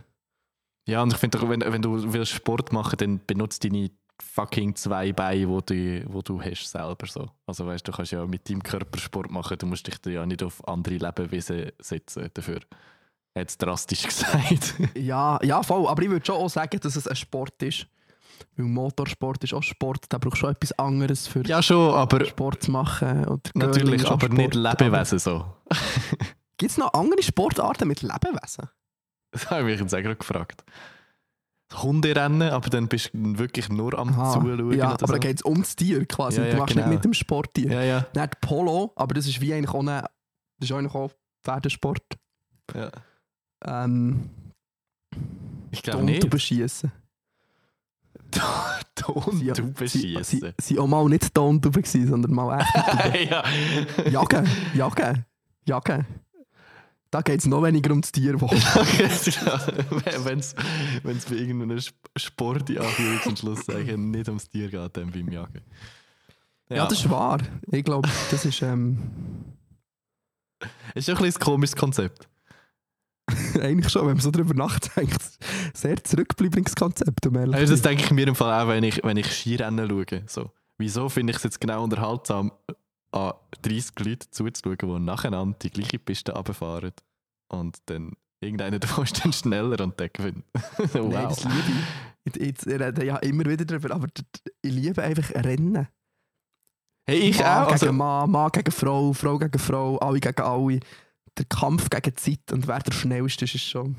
Ja, 0.86 1.02
und 1.02 1.12
ich 1.12 1.18
finde, 1.18 1.38
doch, 1.38 1.48
wenn, 1.48 1.60
wenn 1.60 1.82
du 1.82 2.12
willst 2.12 2.32
Sport 2.32 2.72
machen 2.72 2.96
dann 2.98 3.20
benutzt 3.26 3.64
deine 3.64 3.90
fucking 4.22 4.74
zwei 4.76 5.12
Beine, 5.12 5.48
wo 5.48 5.60
du, 5.60 6.04
wo 6.08 6.22
du 6.22 6.40
hast 6.40 6.70
selber 6.70 7.06
so. 7.06 7.28
Also 7.46 7.66
weißt 7.66 7.86
du, 7.86 7.92
kannst 7.92 8.12
ja 8.12 8.24
mit 8.26 8.48
deinem 8.48 8.62
Körper 8.62 8.98
Sport 8.98 9.30
machen, 9.30 9.58
du 9.58 9.66
musst 9.66 9.86
dich 9.86 9.98
ja 10.06 10.24
nicht 10.24 10.42
auf 10.42 10.66
andere 10.68 10.96
Lebewesen 10.96 11.72
setzen 11.80 12.30
dafür. 12.32 12.60
Es 13.34 13.58
drastisch 13.58 14.02
gesagt. 14.04 14.74
Ja, 14.94 15.38
ja, 15.42 15.62
voll. 15.62 15.88
Aber 15.88 16.02
ich 16.02 16.10
würde 16.10 16.24
schon 16.24 16.36
auch 16.36 16.48
sagen, 16.48 16.78
dass 16.80 16.94
es 16.94 17.08
ein 17.08 17.16
Sport 17.16 17.60
ist. 17.62 17.86
Weil 18.56 18.66
Motorsport 18.66 19.42
ist 19.44 19.54
auch 19.54 19.62
Sport. 19.62 20.06
Da 20.08 20.18
brauchst 20.18 20.36
du 20.36 20.40
schon 20.40 20.50
etwas 20.50 20.72
anderes 20.78 21.26
für 21.26 21.44
ja 21.46 21.62
schon, 21.62 21.94
aber 21.94 22.24
Sport 22.24 22.62
zu 22.62 22.70
machen. 22.70 23.26
Oder 23.26 23.40
natürlich, 23.54 24.06
aber 24.08 24.28
nicht 24.28 24.54
Sport. 24.54 24.80
Lebewesen 24.80 25.18
so. 25.18 25.44
Gibt 26.56 26.70
es 26.70 26.78
noch 26.78 26.92
andere 26.94 27.22
Sportarten 27.22 27.88
mit 27.88 28.02
Lebewesen? 28.02 28.68
Das 29.32 29.50
habe 29.50 29.62
ich 29.62 29.66
mich 29.66 29.80
jetzt 29.80 29.92
auch 29.92 29.98
gerade 30.00 30.14
gefragt. 30.14 30.62
Hunderennen, 31.82 32.50
aber 32.50 32.70
dann 32.70 32.86
bist 32.86 33.10
du 33.12 33.36
wirklich 33.36 33.68
nur 33.68 33.98
am 33.98 34.10
Aha. 34.10 34.32
Zuschauen. 34.34 34.72
Ja, 34.78 34.90
aber 34.90 35.06
so. 35.08 35.12
da 35.12 35.18
geht 35.18 35.38
es 35.38 35.42
um 35.42 35.58
das 35.58 35.74
Tier 35.74 36.06
quasi. 36.06 36.38
Ja, 36.38 36.44
du 36.44 36.52
ja, 36.52 36.56
machst 36.58 36.74
genau. 36.74 36.86
nicht 36.86 36.94
mit 36.94 37.04
dem 37.04 37.14
Sporttier. 37.14 37.72
Ja, 37.72 37.82
ja. 37.82 38.06
Dann 38.12 38.30
Polo, 38.40 38.92
aber 38.94 39.14
das 39.14 39.26
ist 39.26 39.40
wie 39.40 39.52
eigentlich 39.52 39.74
auch, 39.74 39.80
eine, 39.80 40.02
das 40.60 40.70
ist 40.70 40.72
eigentlich 40.72 40.94
auch 40.94 41.10
Pferdesport. 41.42 42.04
ja. 42.74 42.90
Ähm, 43.64 44.30
Ich 45.72 45.82
glaube 45.82 46.04
nicht. 46.04 46.30
beschießen. 46.30 46.92
Ton 48.94 49.22
Sie, 49.38 49.46
du 49.52 49.72
sie, 49.86 50.18
sie, 50.22 50.52
sie 50.60 50.78
auch 50.78 50.86
mal 50.86 51.04
nicht 51.08 51.34
Tontuben 51.34 51.82
gewesen, 51.82 52.06
sondern 52.08 52.32
mal 52.32 52.60
echt 52.60 52.74
ja. 53.30 53.42
Jagen, 54.08 54.48
jagen, 54.74 55.24
jagen. 55.66 56.06
Da 57.10 57.20
geht 57.20 57.40
es 57.40 57.46
noch 57.46 57.62
weniger 57.62 57.92
um 57.92 58.00
das 58.00 58.10
Tierwohl. 58.12 58.50
Wenn 60.24 60.38
es 60.40 60.54
bei 61.26 61.34
irgendeinem 61.36 61.78
Sp- 61.78 61.94
Sport 62.16 62.70
in 62.70 62.78
Anführungs- 62.78 63.28
und 63.28 63.38
Schlusszeichen 63.38 64.10
nicht 64.10 64.28
ums 64.28 64.48
Tier 64.48 64.68
geht, 64.68 64.96
dann 64.96 65.10
beim 65.12 65.28
Jagen. 65.30 65.60
Ja. 66.68 66.86
das 66.86 66.98
ist 67.00 67.10
wahr. 67.10 67.38
Ich 67.70 67.84
glaube, 67.84 68.08
das 68.30 68.44
ist 68.44 68.62
ähm, 68.62 68.98
ist 70.94 71.08
ein 71.08 71.16
bisschen 71.16 71.24
ein 71.40 71.44
komisches 71.44 71.76
Konzept. 71.76 72.28
eigentlich 73.60 73.90
schon, 73.90 74.02
wenn 74.02 74.14
man 74.14 74.20
so 74.20 74.30
drüber 74.30 74.54
nachdenkt, 74.54 75.22
sehr 75.74 76.02
zurückbleibendes 76.02 76.74
Konzept. 76.74 77.26
Um 77.26 77.36
ehrlich 77.36 77.54
Also 77.54 77.72
das 77.72 77.82
denke 77.82 78.04
ich 78.04 78.10
mir 78.10 78.26
im 78.28 78.34
Fall 78.34 78.62
auch, 78.62 78.68
wenn 78.68 78.84
ich, 78.84 79.02
wenn 79.02 79.16
ich 79.16 79.26
Skirennen 79.26 79.88
schaue. 79.88 80.22
So. 80.26 80.50
Wieso 80.78 81.08
finde 81.08 81.30
ich 81.30 81.36
es 81.36 81.44
jetzt 81.44 81.60
genau 81.60 81.84
unterhaltsam, 81.84 82.52
an 83.12 83.32
30 83.62 83.92
Leute 84.00 84.30
zuzuschauen, 84.30 84.76
die 84.80 84.98
nacheinander 85.00 85.56
die 85.62 85.70
gleiche 85.70 85.98
Piste 85.98 86.32
runterfahren 86.32 86.92
und 87.48 87.78
dann 87.86 88.12
irgendeiner 88.40 88.78
davon 88.78 89.04
ist 89.04 89.24
dann 89.24 89.32
schneller 89.32 89.82
und 89.82 89.98
der 89.98 90.08
gewinnt. 90.08 90.44
wow. 90.92 91.12
Nein, 91.12 91.28
das 91.28 91.44
liebe 91.44 91.58
ich. 91.68 92.36
Ich 92.36 92.66
rede 92.66 93.04
ja 93.04 93.16
immer 93.18 93.44
wieder 93.44 93.64
darüber, 93.64 93.94
aber 93.94 94.08
ich 94.62 94.72
liebe 94.72 95.02
einfach 95.02 95.30
Rennen. 95.34 95.86
hey, 97.06 97.18
ich 97.18 97.38
Mann 97.38 97.46
auch. 97.46 97.72
Also, 97.72 97.86
gegen 97.86 97.98
Mann, 97.98 98.30
Mann 98.30 98.50
gegen 98.50 98.72
Frau, 98.72 99.12
Frau 99.12 99.38
gegen 99.38 99.58
Frau, 99.58 99.98
alle 99.98 100.20
gegen 100.20 100.42
alle. 100.42 100.80
Der 101.38 101.44
Kampf 101.46 101.90
gegen 101.90 102.02
die 102.04 102.14
Zeit 102.14 102.52
und 102.52 102.68
wer 102.68 102.78
der 102.78 102.92
schnellste 102.92 103.44
ist, 103.44 103.54
ist 103.56 103.64
schon. 103.64 103.96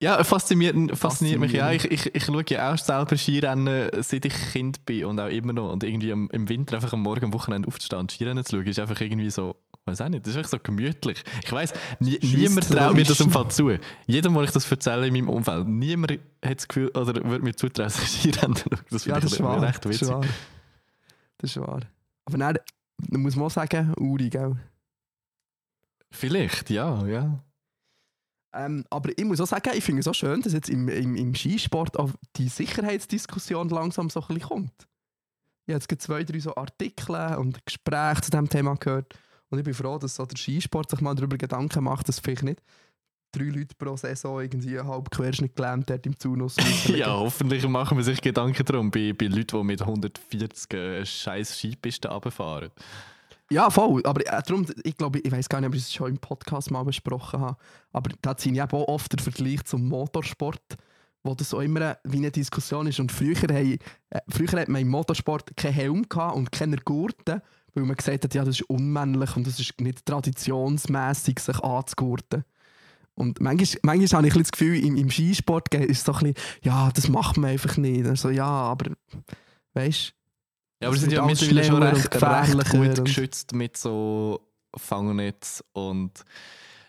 Ja, 0.00 0.22
fasziniert, 0.24 0.76
fasziniert 0.98 1.38
mich 1.38 1.52
ja. 1.52 1.70
Ich, 1.70 1.84
ich, 1.88 2.12
ich 2.12 2.24
schaue 2.24 2.44
ja 2.48 2.72
auch 2.72 2.78
selber 2.78 3.16
Skirennen, 3.16 3.88
seit 4.00 4.24
ich 4.24 4.34
Kind 4.52 4.84
bin 4.84 5.04
und 5.04 5.20
auch 5.20 5.28
immer 5.28 5.52
noch. 5.52 5.72
Und 5.72 5.84
irgendwie 5.84 6.12
am, 6.12 6.28
im 6.32 6.48
Winter 6.48 6.74
einfach 6.74 6.92
am 6.92 7.02
Morgen, 7.02 7.26
am 7.26 7.32
Wochenende 7.32 7.68
aufzustehen 7.68 8.08
Skirennen 8.08 8.44
zu 8.44 8.56
schauen, 8.56 8.66
ist 8.66 8.80
einfach 8.80 9.00
irgendwie 9.00 9.30
so, 9.30 9.54
weiß 9.84 10.00
auch 10.00 10.08
nicht, 10.08 10.26
das 10.26 10.32
ist 10.32 10.38
einfach 10.38 10.50
so 10.50 10.58
gemütlich. 10.60 11.22
Ich 11.44 11.52
weiss, 11.52 11.72
nie, 12.00 12.18
niemand 12.20 12.68
traut 12.68 12.94
mir 12.94 13.04
das 13.04 13.20
im. 13.20 13.30
Fall 13.30 13.48
zu. 13.52 13.70
Jedem, 14.08 14.34
wo 14.34 14.42
ich 14.42 14.50
das 14.50 14.68
erzähle 14.68 15.06
in 15.06 15.12
meinem 15.14 15.28
Umfeld, 15.28 15.68
niemand 15.68 16.18
hat 16.44 16.58
das 16.58 16.66
Gefühl, 16.66 16.88
oder 16.88 17.14
würde 17.24 17.44
mir 17.44 17.54
zutrauen, 17.54 17.86
dass 17.88 18.02
ich 18.02 18.08
Skirennen 18.32 18.56
schaue. 18.56 18.78
Das 18.90 19.04
Ja, 19.04 19.14
finde 19.14 19.20
das 19.20 19.32
ich 19.34 19.38
ist 19.38 19.44
wahr. 19.44 19.62
recht 19.62 19.84
Das 19.84 19.92
ist 19.92 20.00
witzig. 20.02 20.14
wahr. 20.14 20.24
Das 21.38 21.50
ist 21.50 21.56
wahr. 21.60 21.80
Aber 22.24 22.38
dann 22.38 22.56
muss 23.10 23.36
man 23.36 23.46
auch 23.46 23.50
sagen, 23.52 23.94
Uri, 23.98 24.30
gell? 24.30 24.56
Vielleicht, 26.12 26.70
ja, 26.70 27.06
ja. 27.06 27.42
Ähm, 28.54 28.84
aber 28.90 29.10
ich 29.16 29.24
muss 29.24 29.40
auch 29.40 29.46
sagen, 29.46 29.70
ich 29.74 29.82
finde 29.82 30.00
es 30.00 30.08
auch 30.08 30.14
schön, 30.14 30.42
dass 30.42 30.52
jetzt 30.52 30.68
im, 30.68 30.88
im, 30.88 31.16
im 31.16 31.34
Skisport 31.34 31.98
auch 31.98 32.10
die 32.36 32.48
Sicherheitsdiskussion 32.48 33.70
langsam 33.70 34.10
so 34.10 34.20
ein 34.20 34.26
bisschen 34.28 34.42
kommt. 34.42 34.88
Ich 35.66 35.74
habe 35.74 35.84
jetzt 35.88 36.02
zwei, 36.02 36.22
drei 36.22 36.38
so 36.38 36.54
Artikel 36.54 37.36
und 37.36 37.64
Gespräche 37.64 38.20
zu 38.20 38.30
diesem 38.30 38.48
Thema 38.48 38.74
gehört. 38.76 39.14
Und 39.48 39.58
ich 39.58 39.64
bin 39.64 39.74
froh, 39.74 39.98
dass 39.98 40.16
so 40.16 40.26
der 40.26 40.36
Skisport 40.36 40.90
sich 40.90 41.00
mal 41.00 41.14
darüber 41.14 41.38
Gedanken 41.38 41.84
macht, 41.84 42.08
dass 42.08 42.18
vielleicht 42.18 42.42
nicht 42.42 42.62
drei 43.32 43.44
Leute 43.44 43.74
pro 43.76 43.96
Saison 43.96 44.40
irgendwie 44.40 44.78
halb 44.78 45.10
Querschnitt 45.10 45.56
gelähmt 45.56 45.90
hat 45.90 46.04
im 46.06 46.18
Zunus. 46.18 46.56
Ja, 46.88 47.16
hoffentlich 47.16 47.66
machen 47.66 47.96
wir 47.96 48.04
sich 48.04 48.20
Gedanken 48.20 48.64
darum 48.64 48.90
bei, 48.90 49.12
bei 49.12 49.26
Leuten, 49.26 49.58
die 49.58 49.64
mit 49.64 49.80
140 49.80 50.74
äh, 50.74 51.06
scheiß 51.06 51.58
Skipisten 51.58 52.10
runterfahren. 52.10 52.70
Ja, 53.52 53.68
voll. 53.70 54.02
Aber 54.04 54.20
äh, 54.26 54.42
darum, 54.46 54.66
ich 54.82 54.96
glaube, 54.96 55.18
ich 55.20 55.30
weiß 55.30 55.48
gar 55.48 55.60
nicht, 55.60 55.68
ob 55.68 55.74
ich 55.74 55.82
es 55.82 55.92
schon 55.92 56.10
im 56.10 56.18
Podcast 56.18 56.70
mal 56.70 56.84
besprochen 56.84 57.40
habe. 57.40 57.56
Aber 57.92 58.10
da 58.22 58.36
ziehe 58.36 58.54
ich 58.54 58.60
eben 58.60 58.70
auch 58.70 58.88
oft 58.88 59.12
den 59.12 59.18
Vergleich 59.18 59.64
zum 59.64 59.86
Motorsport, 59.88 60.76
wo 61.22 61.34
das 61.34 61.52
auch 61.52 61.60
immer 61.60 61.98
wie 62.04 62.16
eine 62.16 62.30
Diskussion 62.30 62.86
ist. 62.86 62.98
Und 62.98 63.12
früher, 63.12 63.36
haben, 63.36 63.78
äh, 64.10 64.20
früher 64.28 64.60
hat 64.60 64.68
man 64.68 64.80
im 64.80 64.88
Motorsport 64.88 65.56
keinen 65.56 65.74
Helm 65.74 66.06
und 66.34 66.50
keine 66.50 66.76
Gurte, 66.78 67.42
weil 67.74 67.84
man 67.84 67.96
gesagt 67.96 68.24
hat, 68.24 68.34
ja, 68.34 68.44
das 68.44 68.60
ist 68.60 68.70
unmännlich 68.70 69.36
und 69.36 69.46
das 69.46 69.60
ist 69.60 69.80
nicht 69.80 70.06
traditionsmäßig, 70.06 71.38
sich 71.38 71.58
anzugurten. 71.60 72.44
Und 73.14 73.40
manchmal, 73.40 73.80
manchmal 73.82 74.18
habe 74.18 74.28
ich 74.28 74.34
das 74.34 74.52
Gefühl, 74.52 74.82
im, 74.82 74.96
im 74.96 75.10
Skisport 75.10 75.72
ist 75.74 75.98
es 75.98 76.04
so 76.04 76.12
ein 76.12 76.32
bisschen, 76.32 76.34
ja, 76.62 76.90
das 76.92 77.08
macht 77.08 77.36
man 77.36 77.50
einfach 77.50 77.76
nicht. 77.76 78.06
Also, 78.06 78.30
ja, 78.30 78.46
aber 78.46 78.92
weißt 79.74 80.08
du, 80.08 80.21
Ja, 80.82 80.88
aber 80.88 80.96
sie 80.96 81.02
sind 81.02 81.12
ja 81.12 81.24
mittlerweile 81.24 81.64
schon 81.64 81.82
recht, 81.82 82.22
recht 82.22 82.70
gut 82.70 83.04
geschützt 83.04 83.52
mit 83.52 83.76
so 83.76 84.40
Fangnetz 84.76 85.62
und 85.72 86.24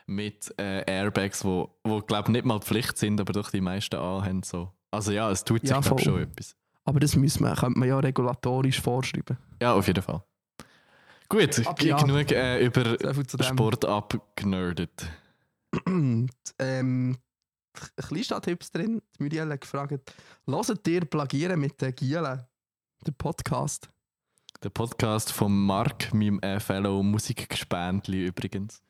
mit 0.08 0.53
äh, 0.60 0.84
Airbags, 0.86 1.45
wo, 1.45 1.77
wo 1.84 1.99
glaube 1.99 2.32
nicht 2.32 2.43
mal 2.43 2.60
Pflicht 2.60 2.97
sind, 2.97 3.21
aber 3.21 3.34
doch 3.34 3.51
die 3.51 3.62
meisten 3.62 3.95
anhaben. 3.95 4.41
So. 4.41 4.71
Also 4.89 5.12
ja, 5.12 5.29
es 5.29 5.43
tut 5.43 5.62
sich 5.62 5.69
Ja, 5.69 5.79
glaub, 5.79 6.01
schon 6.01 6.21
etwas. 6.21 6.56
aber 6.86 6.99
das 6.99 7.15
muss 7.15 7.39
man, 7.39 7.56
könnte 7.56 7.79
man 7.79 7.88
ja 7.88 7.99
regulatorisch 7.99 8.82
vorschreiben. 8.82 9.38
Ja, 9.62 9.73
auf 9.73 9.86
jeden 9.86 10.03
Fall. 10.03 10.23
Gut, 11.29 11.63
ja. 11.82 11.97
genug 11.97 12.32
äh, 12.32 12.65
über. 12.65 12.97
Sport 13.43 13.86
abgenerdet. 13.86 15.08
ähm, 16.60 17.17
Kleinstadt-Tipps 17.97 18.71
drin. 18.71 19.01
Die 19.17 19.23
Muriel 19.23 19.49
hat 19.49 19.62
gefragt, 19.62 20.13
hört 20.45 20.88
ihr 20.88 21.06
Plagieren 21.06 21.60
mit 21.60 21.82
den 21.82 21.95
Gielen? 21.95 22.41
Der 23.05 23.11
Podcast. 23.11 23.89
Der 24.63 24.69
Podcast 24.69 25.31
von 25.31 25.65
Mark, 25.65 26.13
meinem 26.13 26.39
äh, 26.39 26.59
Fellow 26.59 27.03
Musikgespendli 27.03 28.25
übrigens. 28.27 28.81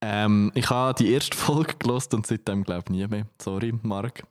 Ähm, 0.00 0.52
ich 0.54 0.70
habe 0.70 0.94
die 0.94 1.12
erste 1.12 1.36
Folge 1.36 1.74
gelost 1.78 2.14
und 2.14 2.26
seitdem 2.26 2.62
glaube 2.64 2.84
ich 2.86 2.90
nie 2.90 3.06
mehr. 3.08 3.26
Sorry, 3.40 3.72
Marc. 3.82 4.22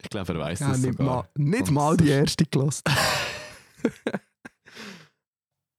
Ich 0.00 0.08
glaube, 0.10 0.32
er 0.34 0.38
weiß 0.38 0.60
Ja, 0.60 0.68
das 0.68 0.78
nicht 0.78 0.96
sogar. 0.96 1.06
mal, 1.16 1.28
nicht 1.34 1.68
Und 1.68 1.74
mal 1.74 1.96
die 1.96 2.08
erste 2.08 2.44
gelassen. 2.46 2.84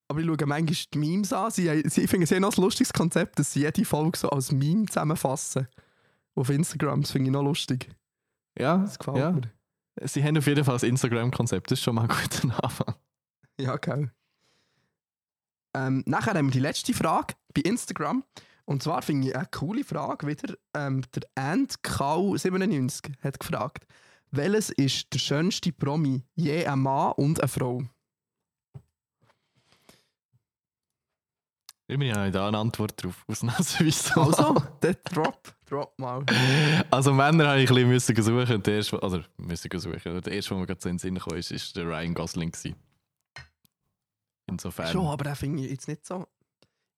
Aber 0.09 0.19
ich 0.19 0.25
schaue 0.25 0.45
manchmal 0.45 0.75
die 0.93 0.97
Memes 0.97 1.31
an. 1.31 1.51
Sie, 1.51 1.83
sie, 1.87 2.01
ich 2.01 2.09
finde 2.09 2.23
es 2.25 2.31
ja 2.31 2.39
noch 2.39 2.57
ein 2.57 2.61
lustiges 2.61 2.91
Konzept, 2.91 3.39
dass 3.39 3.53
sie 3.53 3.61
jede 3.61 3.85
Folge 3.85 4.17
so 4.17 4.29
als 4.29 4.51
Meme 4.51 4.87
zusammenfassen. 4.87 5.67
Auf 6.35 6.49
Instagram, 6.49 7.01
das 7.01 7.11
finde 7.11 7.27
ich 7.27 7.31
noch 7.33 7.43
lustig. 7.43 7.89
Ja, 8.57 8.77
Das 8.77 8.97
gefällt 8.99 9.17
ja. 9.17 9.31
mir. 9.31 9.41
Sie 10.05 10.23
haben 10.23 10.37
auf 10.37 10.47
jeden 10.47 10.63
Fall 10.63 10.75
das 10.75 10.83
Instagram-Konzept. 10.83 11.71
Das 11.71 11.79
ist 11.79 11.83
schon 11.83 11.95
mal 11.95 12.03
ein 12.03 12.07
guter 12.07 12.63
Anfang. 12.63 12.95
Ja, 13.59 13.75
geil. 13.77 14.11
Ähm, 15.75 16.03
nachher 16.05 16.33
haben 16.33 16.47
wir 16.47 16.53
die 16.53 16.59
letzte 16.59 16.93
Frage 16.93 17.35
bei 17.53 17.61
Instagram. 17.61 18.23
Und 18.65 18.83
zwar 18.83 19.01
finde 19.01 19.29
ich 19.29 19.35
eine 19.35 19.47
coole 19.51 19.83
Frage 19.83 20.27
wieder. 20.27 20.55
Ähm, 20.75 21.03
der 21.15 21.23
AndKau97 21.35 23.13
hat 23.21 23.39
gefragt, 23.39 23.85
welches 24.31 24.69
ist 24.69 25.13
der 25.13 25.19
schönste 25.19 25.71
Promi 25.71 26.23
je 26.35 26.65
ein 26.65 26.79
Mann 26.79 27.13
und 27.13 27.39
eine 27.39 27.47
Frau? 27.47 27.83
Immerhin 31.89 32.15
habe 32.15 32.27
ich 32.27 32.33
da 32.33 32.47
eine 32.47 32.57
Antwort 32.59 33.03
drauf. 33.03 33.25
Ausnahmsweise. 33.27 34.15
Also, 34.15 34.55
der 34.83 34.93
Drop, 34.93 35.55
Drop 35.65 35.97
mal. 35.97 36.23
Also 36.91 37.11
Männer 37.11 37.47
habe 37.47 37.61
ich 37.61 37.69
ein 37.71 37.89
bisschen 37.89 38.15
müssen 38.15 38.15
suchen. 38.23 38.55
Und 38.57 38.67
Der 38.67 38.75
erste, 38.75 39.01
also 39.01 39.21
müssen 39.37 39.79
suchen. 39.79 40.21
Der 40.21 40.31
erste, 40.31 40.49
der 40.49 40.57
mir 40.59 40.67
gerade 40.67 40.81
so 40.81 40.87
in 40.89 40.95
den 40.95 40.99
Sinn 40.99 41.17
kam, 41.17 41.35
ist, 41.35 41.51
ist 41.51 41.75
der 41.75 41.85
Ryan 41.85 42.13
Gosling. 42.13 42.51
Gewesen. 42.51 42.75
Insofern. 44.45 44.91
Schon, 44.91 45.07
aber 45.07 45.23
den 45.23 45.35
finde 45.35 45.63
ich 45.63 45.71
jetzt 45.71 45.87
nicht 45.87 46.05
so. 46.05 46.27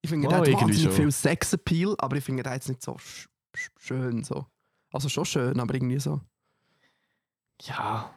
Ich 0.02 0.10
finde, 0.10 0.26
Oh, 0.26 0.30
der 0.30 0.38
hat 0.40 0.48
irgendwie 0.48 0.64
wahnsinnig 0.72 0.94
viel 0.94 1.10
Sexappeal, 1.10 1.94
aber 1.98 2.16
ich 2.16 2.24
finde 2.24 2.42
den 2.42 2.52
jetzt 2.52 2.68
nicht 2.68 2.82
so 2.82 2.98
sch 2.98 3.28
sch 3.56 3.70
schön. 3.78 4.24
So. 4.24 4.46
Also 4.92 5.08
schon 5.08 5.24
schön, 5.24 5.58
aber 5.58 5.72
irgendwie 5.72 6.00
so. 6.00 6.20
Ja. 7.62 8.12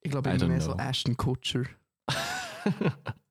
Ich 0.00 0.10
glaube, 0.10 0.30
I 0.30 0.32
irgendwie 0.32 0.46
don't 0.46 0.48
mehr 0.48 0.60
so 0.62 0.72
know. 0.72 0.82
Ashton 0.82 1.14
Kutcher. 1.14 1.64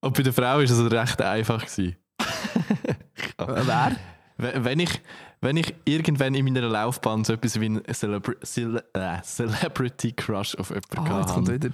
Und 0.00 0.16
bei 0.16 0.22
der 0.22 0.32
Frau 0.32 0.60
ist 0.60 0.70
es 0.70 0.90
recht 0.90 1.20
einfach. 1.20 1.66
Wer? 3.38 3.96
Wenn 4.36 4.80
ich, 4.80 5.02
wenn 5.42 5.56
ich 5.58 5.74
irgendwann 5.84 6.34
in 6.34 6.44
meiner 6.46 6.62
Laufbahn 6.62 7.24
so 7.24 7.34
etwas 7.34 7.60
wie 7.60 7.66
einen 7.66 7.84
Celebri 7.92 8.36
Cele 8.42 8.84
äh, 8.94 9.20
Celebrity 9.22 10.12
Crush 10.12 10.54
auf 10.56 10.70
jemanden 10.70 10.98
Ah, 10.98 11.04
gehabt 11.04 11.30
habe, 11.30 11.70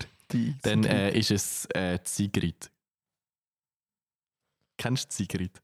dann 0.62 0.84
äh, 0.84 1.16
ist 1.16 1.30
es 1.30 1.66
äh, 1.66 1.98
Sigrid. 2.02 2.70
Kennst 4.78 5.12
du 5.12 5.14
Sigrid? 5.14 5.62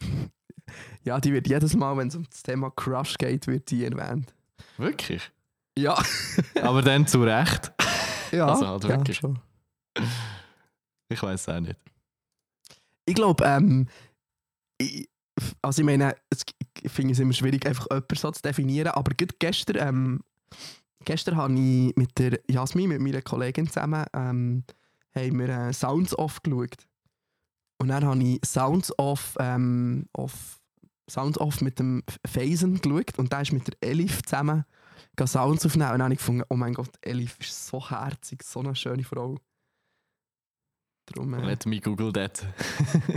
ja, 1.04 1.20
die 1.20 1.32
wird 1.32 1.46
jedes 1.46 1.74
Mal, 1.74 1.96
wenn 1.96 2.08
es 2.08 2.16
um 2.16 2.24
das 2.28 2.42
Thema 2.42 2.70
Crush 2.70 3.16
geht, 3.16 3.46
wird 3.46 3.70
die 3.70 3.84
erwähnt. 3.84 4.34
Wirklich? 4.76 5.30
Ja. 5.78 6.02
Aber 6.62 6.82
dann 6.82 7.06
zu 7.06 7.22
Recht. 7.22 7.72
ja, 8.32 8.46
Also 8.46 8.66
halt 8.66 8.82
ja, 8.84 8.90
wirklich. 8.90 9.18
schon. 9.18 9.38
Ich 11.08 11.22
weiß 11.22 11.48
auch 11.48 11.60
nicht. 11.60 11.78
Ich 13.06 13.14
glaube, 13.14 13.44
ähm, 13.44 13.88
ich, 14.78 15.08
also 15.62 15.82
ich 15.82 15.86
meine, 15.86 16.14
es, 16.30 16.42
ich 16.82 16.90
finde 16.90 17.12
es 17.12 17.18
immer 17.18 17.32
schwierig, 17.32 17.66
einfach 17.66 17.86
jemanden 17.90 18.16
so 18.16 18.30
zu 18.30 18.42
definieren, 18.42 18.88
aber 18.88 19.12
gestern, 19.38 19.76
ähm, 19.88 20.20
gestern 21.04 21.36
habe 21.36 21.54
ich 21.54 21.96
mit 21.96 22.18
der 22.18 22.40
Jasmin, 22.48 22.88
mit 22.88 23.00
meiner 23.00 23.22
Kollegin 23.22 23.66
zusammen, 23.66 24.04
ähm, 24.14 24.64
haben 25.14 25.38
wir 25.38 25.48
äh, 25.48 25.72
Sounds 25.72 26.16
Off 26.18 26.42
geschaut. 26.42 26.86
Und 27.78 27.88
dann 27.88 28.04
habe 28.04 28.22
ich 28.22 28.40
Sounds 28.44 28.92
Off, 28.98 29.36
ähm, 29.40 30.06
off, 30.12 30.60
Sounds 31.10 31.38
Off 31.38 31.60
mit 31.60 31.78
dem 31.78 32.02
Phasen 32.26 32.80
geschaut 32.80 33.18
und 33.18 33.32
da 33.32 33.40
ist 33.40 33.52
mit 33.52 33.66
der 33.66 33.90
Elif 33.90 34.22
zusammen 34.22 34.64
Sounds 35.26 35.66
aufnehmen 35.66 35.92
und 35.92 35.98
dann 35.98 36.04
habe 36.04 36.14
ich 36.14 36.18
gefunden, 36.18 36.44
oh 36.48 36.56
mein 36.56 36.74
Gott, 36.74 36.92
Elif 37.02 37.36
ist 37.40 37.66
so 37.66 37.90
herzig, 37.90 38.42
so 38.42 38.60
eine 38.60 38.74
schöne 38.74 39.04
Frau. 39.04 39.36
Darum, 41.12 41.34
äh, 41.34 41.44
Let 41.44 41.66
me 41.66 41.80
google 41.80 42.12
that. 42.12 42.46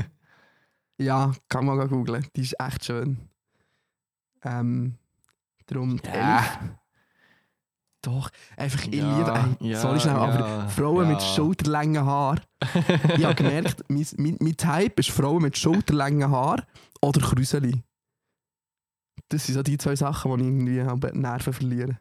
ja, 0.97 1.32
kann 1.49 1.65
man 1.65 1.88
googeln. 1.88 2.25
Die 2.36 2.41
ist 2.41 2.60
echt 2.60 2.86
schön. 2.86 3.29
Ähm, 4.43 4.97
darum 5.67 5.99
Ja. 6.03 6.43
Doch, 8.01 8.29
einfach 8.58 8.86
ich 8.86 8.95
Ja, 8.95 9.17
liebe. 9.17 9.56
Ey, 9.62 9.71
ja, 9.71 9.79
sorry 9.79 9.99
schnell, 9.99 10.15
aber 10.15 10.39
ja, 10.39 10.67
Frauen 10.67 11.08
mit 11.08 11.21
schulterlängen 11.21 12.06
Haar. 12.06 12.41
Ich 13.15 13.23
habe 13.23 13.36
gemerkt, 13.36 13.86
mein, 13.88 14.06
mein, 14.17 14.38
mein 14.41 14.58
Type 14.58 14.95
ist 14.97 15.10
Frauen 15.10 15.41
mit 15.41 15.58
schulterlängen 15.58 16.29
Haar 16.29 16.65
oder 17.01 17.21
Krüseli. 17.21 17.82
Das 19.29 19.45
sind 19.45 19.56
so 19.56 19.63
die 19.63 19.77
zwei 19.77 19.95
Sachen, 19.95 20.38
die 20.38 20.71
ich 20.71 20.77
irgendwie 20.86 21.17
Nerven 21.17 21.53
verlieren. 21.53 21.97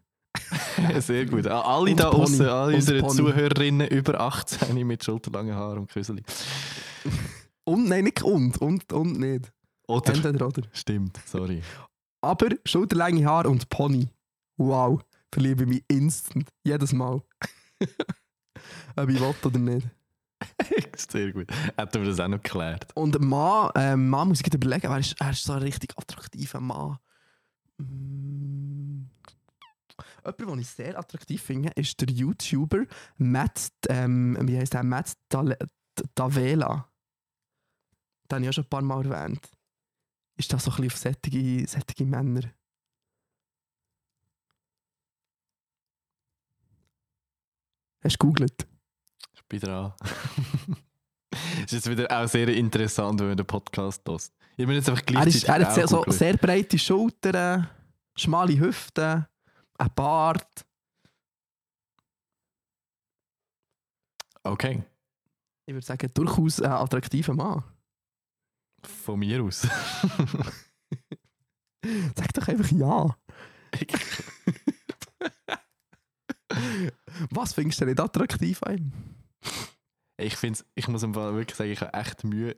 Sehr 1.01 1.27
gut. 1.27 1.47
Alle 1.47 1.91
Und 1.91 2.01
da 2.01 2.09
außen, 2.09 2.47
alle 2.47 2.77
unsere. 2.77 3.07
Zuhörerinnen 3.07 3.89
über 3.89 4.21
18 4.21 4.87
mit 4.87 5.05
schulterlangen 5.05 5.55
Haaren 5.55 5.81
und 5.81 5.91
Küsseli. 5.91 6.23
Und, 7.65 7.89
nein, 7.89 8.03
nicht 8.03 8.21
und, 8.25 8.61
und, 8.61 8.93
und 8.93 9.21
nicht. 9.21 9.53
Oder? 9.87 10.15
Entweder 10.15 10.49
oder. 10.49 10.63
Stimmt, 10.73 11.21
sorry. 11.25 11.63
Aber 12.21 12.49
schulterlänge 12.65 13.25
Haar 13.25 13.47
und 13.47 13.69
Pony. 13.69 14.09
Wow, 14.57 15.01
verliebe 15.33 15.63
ich 15.63 15.69
mich 15.69 15.85
instant. 15.87 16.49
Jedes 16.65 16.93
Mal. 16.93 17.23
Ob 18.97 19.09
ich 19.09 19.21
will 19.21 19.35
oder 19.45 19.59
nicht. 19.59 19.89
Sehr 20.97 21.33
gut. 21.33 21.47
Hätten 21.77 22.03
wir 22.03 22.09
das 22.09 22.19
auch 22.19 22.27
noch 22.27 22.43
geklärt. 22.43 22.87
Und 22.95 23.17
ein 23.17 23.29
Mann, 23.29 23.71
ähm, 23.77 24.09
Mann 24.09 24.29
muss 24.29 24.41
ich 24.41 24.53
überlegen, 24.53 24.89
wer 24.89 24.99
ist, 24.99 25.15
er 25.21 25.31
ist 25.31 25.45
so 25.45 25.53
ein 25.53 25.63
richtig 25.63 25.97
attraktiver 25.97 26.61
Mann. 26.61 26.99
Mm. 27.79 28.62
Jemand, 30.25 30.57
den 30.57 30.59
ich 30.61 30.69
sehr 30.69 30.99
attraktiv 30.99 31.43
finde, 31.43 31.71
ist 31.71 32.01
der 32.01 32.09
YouTuber 32.09 32.85
Matt, 33.17 33.71
ähm, 33.89 34.37
wie 34.43 34.57
heißt 34.57 34.75
der? 34.75 34.85
Matt 34.85 35.13
Davela. 36.15 36.89
Den 38.31 38.37
habe 38.37 38.43
ich 38.45 38.49
auch 38.49 38.53
schon 38.53 38.65
ein 38.65 38.71
paar 38.71 38.83
Mal 38.83 39.05
erwähnt. 39.05 39.51
Ist 40.37 40.53
das 40.53 40.65
so 40.65 40.71
ein 40.71 40.77
bisschen 40.77 40.93
auf 40.93 40.97
sättige, 40.97 41.67
sättige 41.67 42.07
Männer? 42.07 42.43
Hast 48.03 48.17
du 48.17 48.19
gegoogelt? 48.19 48.67
Ich 49.35 49.45
bin 49.47 49.61
dran. 49.61 49.93
Es 51.65 51.73
ist 51.73 51.87
jetzt 51.87 51.91
wieder 51.91 52.11
auch 52.11 52.29
sehr 52.29 52.49
interessant, 52.49 53.21
wenn 53.21 53.29
man 53.29 53.37
den 53.37 53.47
Podcast 53.47 54.03
hört. 54.07 54.31
Ich 54.57 54.67
bin 54.67 54.75
jetzt 54.75 54.89
einfach 54.89 55.03
Er, 55.07 55.27
ist, 55.27 55.45
gleichzeitig 55.45 55.49
er 55.49 55.67
hat 55.67 55.75
sehr, 55.75 55.89
so 55.89 56.05
sehr 56.09 56.37
breite 56.37 56.79
Schultern, 56.79 57.69
schmale 58.17 58.59
Hüften, 58.59 59.27
ein 59.79 59.91
Bart. 59.95 60.67
Okay, 64.45 64.83
Ich 65.67 65.75
würde 65.75 65.87
sagen, 65.87 66.11
durchaus 66.15 66.61
ein 66.61 66.73
attraktiver 66.73 67.33
Mann. 67.35 67.63
von 68.83 69.21
mir 69.21 69.45
aus. 69.45 69.61
Sag 72.17 72.33
doch 72.35 72.49
einfach 72.49 72.71
ja. 72.73 73.17
Was 77.31 77.55
findest 77.55 77.81
du 77.81 77.85
denn 77.87 77.95
nicht 77.95 78.01
attraktiv 78.03 78.63
an 78.65 78.77
ihm? 78.79 78.93
ich, 80.19 80.37
find's, 80.37 80.65
ich 80.75 80.89
muss 80.89 81.03
im 81.03 81.15
Fall 81.15 81.35
wirklich 81.35 81.57
sagen, 81.57 81.71
ich 81.71 81.81
habe 81.81 81.95
echt 81.95 82.25
Mühe 82.25 82.57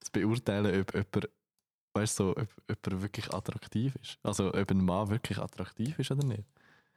zu 0.00 0.12
beurteilen, 0.12 0.80
ob 0.80 0.92
jemand, 0.94 1.28
weißt 1.94 2.18
du, 2.18 2.24
so, 2.24 2.30
ob, 2.30 2.48
ob 2.70 2.86
er 2.86 3.02
wirklich 3.02 3.32
attraktiv 3.32 3.94
ist. 4.02 4.18
Also 4.22 4.52
ob 4.52 4.70
ein 4.70 4.84
Mann 4.84 5.10
wirklich 5.10 5.38
attraktiv 5.38 5.98
ist 5.98 6.10
oder 6.10 6.26
nicht. 6.26 6.44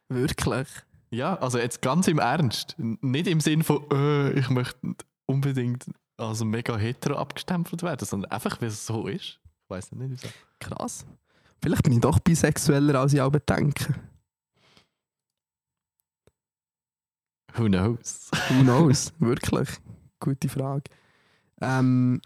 Wirklich? 0.10 0.68
Ja, 1.10 1.36
also 1.36 1.58
jetzt 1.58 1.82
ganz 1.82 2.08
im 2.08 2.20
Ernst. 2.20 2.76
Nicht 2.78 3.28
im 3.28 3.40
Sinn 3.40 3.64
von, 3.64 3.86
äh, 3.92 4.32
ich 4.32 4.50
möchte 4.50 4.96
unbedingt 5.26 5.86
als 6.18 6.44
mega 6.44 6.76
hetero 6.76 7.16
abgestempelt 7.16 7.84
werden, 7.84 8.06
sondern 8.06 8.32
einfach, 8.32 8.60
wie 8.62 8.66
es 8.66 8.86
so 8.86 9.08
ist. 9.08 9.40
Ich 9.64 9.70
weiß 9.70 9.92
nicht, 9.94 10.12
wieso. 10.12 10.28
Krass. 10.60 11.06
Vielleicht 11.62 11.84
bin 11.84 11.94
ich 11.94 12.02
doch 12.02 12.20
bisexueller, 12.20 13.00
als 13.00 13.14
ich 13.14 13.22
auch 13.22 13.32
denke. 13.32 13.96
Who 17.56 17.66
knows? 17.66 18.30
Who 18.50 18.62
knows? 18.64 19.14
Wirklich. 19.20 19.70
Gute 20.20 20.50
Frage. 20.50 20.84
Ähm, 21.62 22.22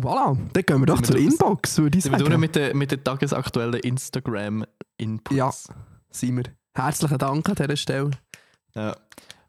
voilà, 0.00 0.36
dann 0.52 0.62
gehen 0.64 0.80
wir 0.80 0.86
doch 0.86 0.96
Sind 0.96 1.06
zur 1.06 1.16
wir? 1.16 1.22
Inbox, 1.22 1.78
würde 1.78 1.98
ich 1.98 2.04
Sind 2.04 2.12
wir 2.12 2.18
sagen. 2.20 2.40
mit 2.40 2.54
den 2.54 2.76
mit 2.76 2.90
den 2.92 3.02
tagesaktuellen 3.02 3.80
Instagram-Inputs? 3.80 5.36
Ja. 5.36 5.50
Sind 6.10 6.36
wir. 6.36 6.44
Herzlichen 6.74 7.18
Dank 7.18 7.48
an 7.48 7.54
dieser 7.54 7.76
Stelle. 7.76 8.10
Ja. 8.74 8.96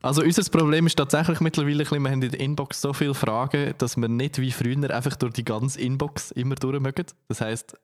Also 0.01 0.21
unser 0.21 0.49
Problem 0.49 0.85
ist 0.87 0.95
tatsächlich 0.95 1.41
mittlerweile, 1.41 1.79
bisschen, 1.79 2.01
wir 2.03 2.11
haben 2.11 2.21
in 2.21 2.31
der 2.31 2.39
Inbox 2.39 2.79
so 2.81 2.93
viele 2.93 3.13
Fragen, 3.13 3.73
dass 3.79 3.97
wir 3.97 4.07
nicht 4.07 4.39
wie 4.39 4.51
früher 4.51 4.89
einfach 4.93 5.15
durch 5.17 5.33
die 5.33 5.43
ganze 5.43 5.81
Inbox 5.81 6.31
immer 6.31 6.55
durch 6.55 6.79
mögen. 6.79 7.05
Das 7.27 7.41
heisst, 7.41 7.75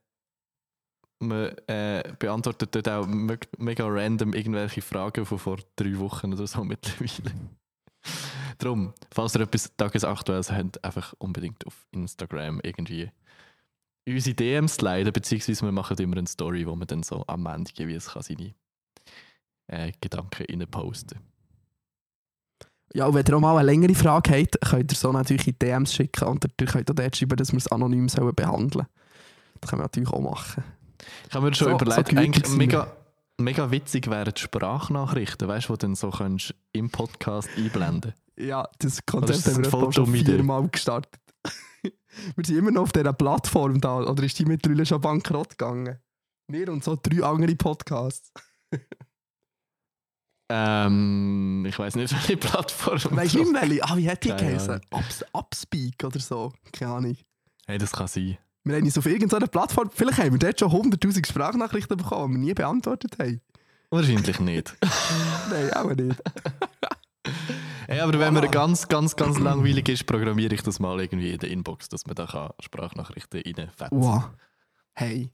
man 1.20 1.48
äh, 1.68 2.04
beantwortet 2.20 2.76
dort 2.76 2.88
auch 2.88 3.08
me- 3.08 3.40
mega 3.58 3.86
random 3.88 4.34
irgendwelche 4.34 4.82
Fragen 4.82 5.26
von 5.26 5.40
vor 5.40 5.58
drei 5.76 5.98
Wochen 6.00 6.34
oder 6.34 6.46
so 6.48 6.64
mittlerweile. 6.64 7.34
Darum, 8.58 8.94
falls 9.12 9.36
ihr 9.36 9.42
etwas 9.42 9.72
Tagesaktuelles 9.76 10.52
habt, 10.52 10.84
einfach 10.84 11.14
unbedingt 11.18 11.66
auf 11.66 11.86
Instagram 11.92 12.60
irgendwie 12.64 13.12
unsere 14.08 14.36
DMs 14.36 14.82
leiten, 14.82 15.14
beziehungsweise 15.14 15.64
wir 15.66 15.72
machen 15.72 15.98
immer 15.98 16.18
eine 16.18 16.28
Story, 16.28 16.68
wo 16.68 16.76
man 16.76 16.88
dann 16.88 17.04
so 17.04 17.24
am 17.28 17.46
Ende 17.46 17.72
jeweils 17.76 18.08
kann 18.12 18.22
seine 18.22 18.54
äh, 19.68 19.92
Gedanken 20.02 20.46
rein 20.50 20.68
posten 20.70 21.20
Ja, 22.94 23.06
und 23.08 23.14
wenn 23.16 23.26
ihr 23.26 23.36
auch 23.36 23.40
mal 23.40 23.58
eine 23.58 23.66
längere 23.66 23.96
Frage 23.96 24.32
habt, 24.38 24.60
könnt 24.62 24.92
ihr 24.92 24.98
so 24.98 25.12
natürlich 25.12 25.48
in 25.48 25.58
DMs 25.60 25.94
schicken 25.94 26.26
und 26.28 26.46
ihr 26.60 26.68
könnt 26.68 26.92
auch 26.92 26.96
dort 26.96 27.16
schreiben, 27.16 27.38
dass 27.38 27.52
wir 27.52 27.58
es 27.58 27.68
anonym 27.70 28.10
sollen 28.10 28.36
behandeln. 28.36 28.86
Das 29.62 29.70
können 29.70 29.80
wir 29.82 29.86
natürlich 29.86 30.10
auch 30.10 30.20
machen. 30.20 30.64
Ich 31.30 31.34
habe 31.36 31.46
mir 31.48 31.54
schon 31.56 31.70
So- 31.70 31.76
überlegt, 31.76 32.10
so 32.12 32.18
eigentlich 32.18 32.50
mega, 32.50 32.92
mega 33.38 33.72
witzig 33.72 34.10
wären 34.10 34.34
die 34.34 34.42
Sprachnachrichten, 34.42 35.48
weißt 35.48 35.70
du, 35.70 35.74
die 35.74 35.80
du 35.80 35.88
dann 35.88 35.96
so 35.96 36.10
kannst 36.12 36.54
im 36.74 36.90
Podcast 36.90 37.48
einblenden 37.58 38.14
Ja, 38.38 38.68
das 38.80 39.06
Konzept 39.06 39.46
das 39.46 39.54
haben 39.54 39.64
wir 39.64 39.70
voll 39.70 39.94
schon 39.94 40.14
viermal 40.14 40.68
gestartet. 40.68 41.22
wir 42.36 42.46
sind 42.46 42.58
immer 42.58 42.72
noch 42.72 42.84
auf 42.84 42.92
dieser 42.92 43.14
Plattform 43.14 43.80
da, 43.80 43.98
oder 43.98 44.24
ist 44.24 44.40
die 44.40 44.46
mittlerweile 44.46 44.86
schon 44.86 45.02
bankrott 45.02 45.52
gegangen? 45.52 46.00
Wir 46.48 46.70
und 46.70 46.84
so 46.84 46.98
drei 47.02 47.24
andere 47.24 47.56
Podcasts. 47.56 48.32
Ähm, 50.56 51.66
ich 51.68 51.80
weiß 51.80 51.96
nicht, 51.96 52.14
welche 52.14 52.38
Plattform. 52.38 53.00
Weißt 53.18 53.34
du 53.34 53.40
nicht, 53.40 53.54
welche? 53.54 53.84
Ah, 53.84 53.98
wie 53.98 54.10
hat 54.10 54.24
die 54.24 54.30
Keine 54.30 54.50
geheißen? 54.50 54.82
Ups, 54.92 55.26
Upspeak 55.34 56.04
oder 56.04 56.20
so. 56.20 56.54
Keine 56.72 56.92
Ahnung. 56.92 57.18
Hey, 57.66 57.78
das 57.78 57.92
kann 57.92 58.08
sein. 58.08 58.38
Wir 58.64 58.76
haben 58.76 58.84
uns 58.84 58.98
auf 58.98 59.06
irgendeiner 59.06 59.48
Plattform, 59.48 59.90
vielleicht 59.92 60.20
haben 60.20 60.32
wir 60.32 60.40
dort 60.40 60.60
schon 60.60 60.72
100'000 60.72 61.28
Sprachnachrichten 61.28 61.98
bekommen, 61.98 62.36
die 62.36 62.40
wir 62.40 62.46
nie 62.46 62.54
beantwortet 62.54 63.18
haben. 63.20 63.42
Wahrscheinlich 63.90 64.40
nicht. 64.40 64.76
Nein, 65.50 65.74
auch 65.74 65.94
nicht. 65.94 66.22
Hey, 67.94 68.02
aber 68.02 68.20
wenn 68.20 68.34
man 68.34 68.50
ganz, 68.50 68.88
ganz, 68.88 69.16
ganz 69.16 69.40
langweilig 69.40 69.88
ist, 69.90 70.06
programmiere 70.06 70.56
ich 70.56 70.64
das 70.64 70.80
mal 70.80 71.00
irgendwie 71.00 71.32
in 71.32 71.40
der 71.40 71.50
Inbox, 71.50 71.90
dass 71.90 72.06
man 72.06 72.16
da 72.16 72.26
kann 72.26 72.54
Sprachnachrichten 72.60 73.42
reinfetzen 73.42 74.02
Wow. 74.02 74.30
Hey, 74.94 75.30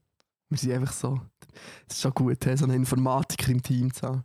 wir 0.50 0.58
sind 0.58 0.74
einfach 0.74 0.94
so. 0.94 1.22
Es 1.88 1.96
ist 1.96 2.02
schon 2.02 2.14
gut, 2.14 2.46
hey, 2.46 2.58
so 2.58 2.66
einen 2.66 2.76
Informatiker 2.76 3.52
im 3.52 3.64
Team 3.64 3.94
zu 3.94 4.08
haben. 4.08 4.24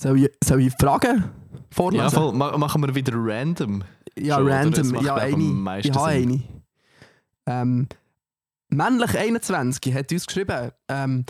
Soll 0.00 0.22
ich, 0.22 0.30
soll 0.42 0.60
ich 0.62 0.72
Fragen 0.80 1.24
vorlesen? 1.70 2.04
Ja, 2.04 2.10
voll. 2.10 2.32
Ma 2.32 2.56
machen 2.56 2.82
wir 2.82 2.94
wieder 2.94 3.12
random. 3.14 3.82
Ja, 4.16 4.36
Schon, 4.36 4.48
random. 4.48 5.04
Ja, 5.04 5.14
eine. 5.16 5.80
Ich 5.80 5.90
habe 5.90 6.04
eine. 6.04 6.42
Ähm, 7.46 7.88
männlich 8.68 9.18
21 9.18 9.94
hat 9.94 10.12
uns 10.12 10.26
geschrieben, 10.26 10.70
ähm, 10.88 11.24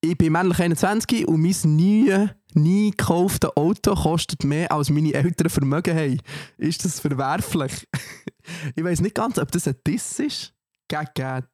ich 0.00 0.16
bin 0.16 0.32
männlich 0.32 0.60
21 0.60 1.26
und 1.26 1.42
mein 1.42 1.54
nie, 1.64 2.28
nie 2.54 2.90
gekauftes 2.90 3.56
Auto 3.56 3.94
kostet 3.94 4.44
mehr, 4.44 4.72
als 4.72 4.90
meine 4.90 5.14
Eltern 5.14 5.50
Vermögen 5.50 5.96
haben. 5.96 6.20
Ist 6.56 6.84
das 6.84 7.00
verwerflich? 7.00 7.88
ich 8.76 8.84
weiß 8.84 9.00
nicht 9.00 9.14
ganz, 9.14 9.38
ob 9.38 9.50
das 9.52 9.68
ein 9.68 9.76
Diss 9.86 10.18
ist 10.18 10.54
gegen 10.88 11.44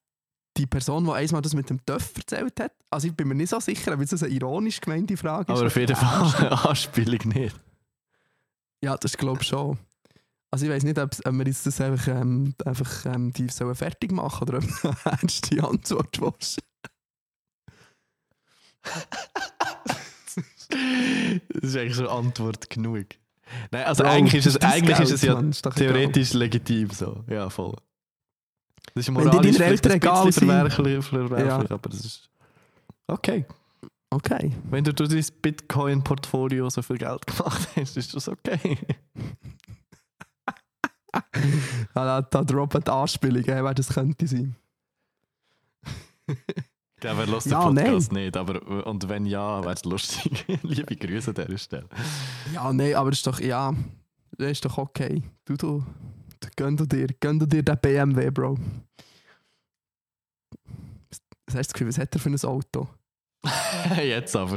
die 0.56 0.66
Person, 0.66 1.04
die 1.04 1.12
einmal 1.12 1.42
das 1.42 1.54
mit 1.54 1.68
dem 1.68 1.84
Töff 1.84 2.12
erzählt 2.16 2.60
hat. 2.60 2.72
Also 2.90 3.08
ich 3.08 3.16
bin 3.16 3.28
mir 3.28 3.34
nicht 3.34 3.50
so 3.50 3.58
sicher, 3.58 3.92
ob 3.92 4.06
das 4.06 4.22
eine 4.22 4.32
ironisch 4.32 4.80
gemeinte 4.80 5.16
Frage 5.16 5.52
ist. 5.52 5.58
Aber 5.58 5.66
auf 5.66 5.76
jeden 5.76 5.96
Fall 5.96 6.46
eine 6.46 6.64
Anspielung 6.64 7.28
nicht. 7.34 7.56
Ja, 8.82 8.96
das 8.96 9.16
glaube 9.16 9.42
ich 9.42 9.48
schon. 9.48 9.78
Also 10.50 10.66
ich 10.66 10.70
weiß 10.70 10.84
nicht, 10.84 10.98
ob, 10.98 11.10
ob 11.24 11.32
wir 11.32 11.46
jetzt 11.46 11.66
das 11.66 11.80
einfach, 11.80 12.06
ähm, 12.06 12.54
einfach 12.64 13.06
ähm, 13.06 13.32
die 13.32 13.48
sollen 13.48 13.74
fertig 13.74 14.12
machen 14.12 14.48
oder 14.48 14.58
ob 14.58 14.64
du 14.64 14.94
ernste 15.10 15.64
Antwort 15.64 16.20
willst. 16.20 16.60
Das 20.68 21.62
ist 21.62 21.76
eigentlich 21.76 21.96
schon 21.96 22.06
Antwort 22.08 22.68
genug. 22.70 23.06
Nein, 23.70 23.84
also 23.84 24.02
Bro, 24.02 24.10
eigentlich 24.12 24.34
ist 24.34 24.46
es, 24.46 24.56
eigentlich 24.62 24.98
ist 24.98 25.08
Geld, 25.08 25.10
es 25.12 25.22
ja 25.22 25.34
Mann, 25.34 25.50
ist 25.50 25.64
doch 25.66 25.76
egal. 25.76 25.88
theoretisch 25.92 26.32
legitim 26.32 26.90
so. 26.90 27.24
Ja, 27.28 27.50
voll. 27.50 27.74
Das 28.94 29.02
ist 29.02 29.08
Wenn 29.08 29.14
moralisch 29.14 29.34
deine 29.36 29.52
vielleicht 29.52 29.86
ein 29.86 29.92
Eltern 29.92 29.92
egal 29.96 30.32
sind. 30.32 30.46
verwerflich, 30.46 31.04
verwerflich 31.04 31.46
Ja. 31.48 31.58
aber 31.74 31.88
das 31.90 32.04
ist 32.04 32.30
okay. 33.06 33.44
Okay. 34.10 34.52
Wenn 34.70 34.84
du 34.84 34.94
durch 34.94 35.08
dein 35.10 35.24
Bitcoin-Portfolio 35.42 36.70
so 36.70 36.82
viel 36.82 36.98
Geld 36.98 37.26
gemacht 37.26 37.68
hast, 37.76 37.96
ist 37.96 38.14
das 38.14 38.28
okay. 38.28 38.78
Ja, 41.94 42.20
da, 42.30 42.44
droppen 42.44 42.82
die 42.84 42.90
Anspielungen, 42.90 43.64
wer 43.64 43.74
das 43.74 43.88
könnte 43.88 44.26
sein. 44.26 44.54
Ja, 47.04 47.16
wer 47.18 47.26
hört 47.26 47.44
den 47.44 47.52
Ja, 47.52 47.60
Podcast 47.70 48.12
nicht, 48.12 48.36
aber 48.36 48.86
und 48.86 49.08
wenn 49.08 49.26
ja, 49.26 49.62
wäre 49.62 49.74
es 49.74 49.84
lustig. 49.84 50.44
Liebe 50.62 50.96
Grüße 50.96 51.30
an 51.30 51.34
dieser 51.46 51.58
Stelle. 51.58 51.88
Ja, 52.54 52.72
nein, 52.72 52.94
aber 52.94 53.10
das 53.10 53.18
ist 53.18 53.26
doch, 53.26 53.40
ja, 53.40 53.74
das 54.38 54.50
ist 54.52 54.64
doch 54.64 54.78
okay. 54.78 55.22
Du, 55.44 55.56
du, 55.56 55.84
gönn 56.56 56.76
du 56.76 56.86
dir, 56.86 57.08
gönn 57.20 57.38
du 57.38 57.46
dir 57.46 57.62
den 57.62 57.78
BMW, 57.78 58.30
Bro. 58.30 58.58
Was 61.46 61.54
hast 61.54 61.54
du 61.54 61.58
das 61.58 61.72
Gefühl, 61.74 61.88
was 61.88 61.98
hat 61.98 62.14
er 62.14 62.20
für 62.20 62.30
ein 62.30 62.40
Auto? 62.42 62.88
Jetzt 64.02 64.34
aber. 64.34 64.56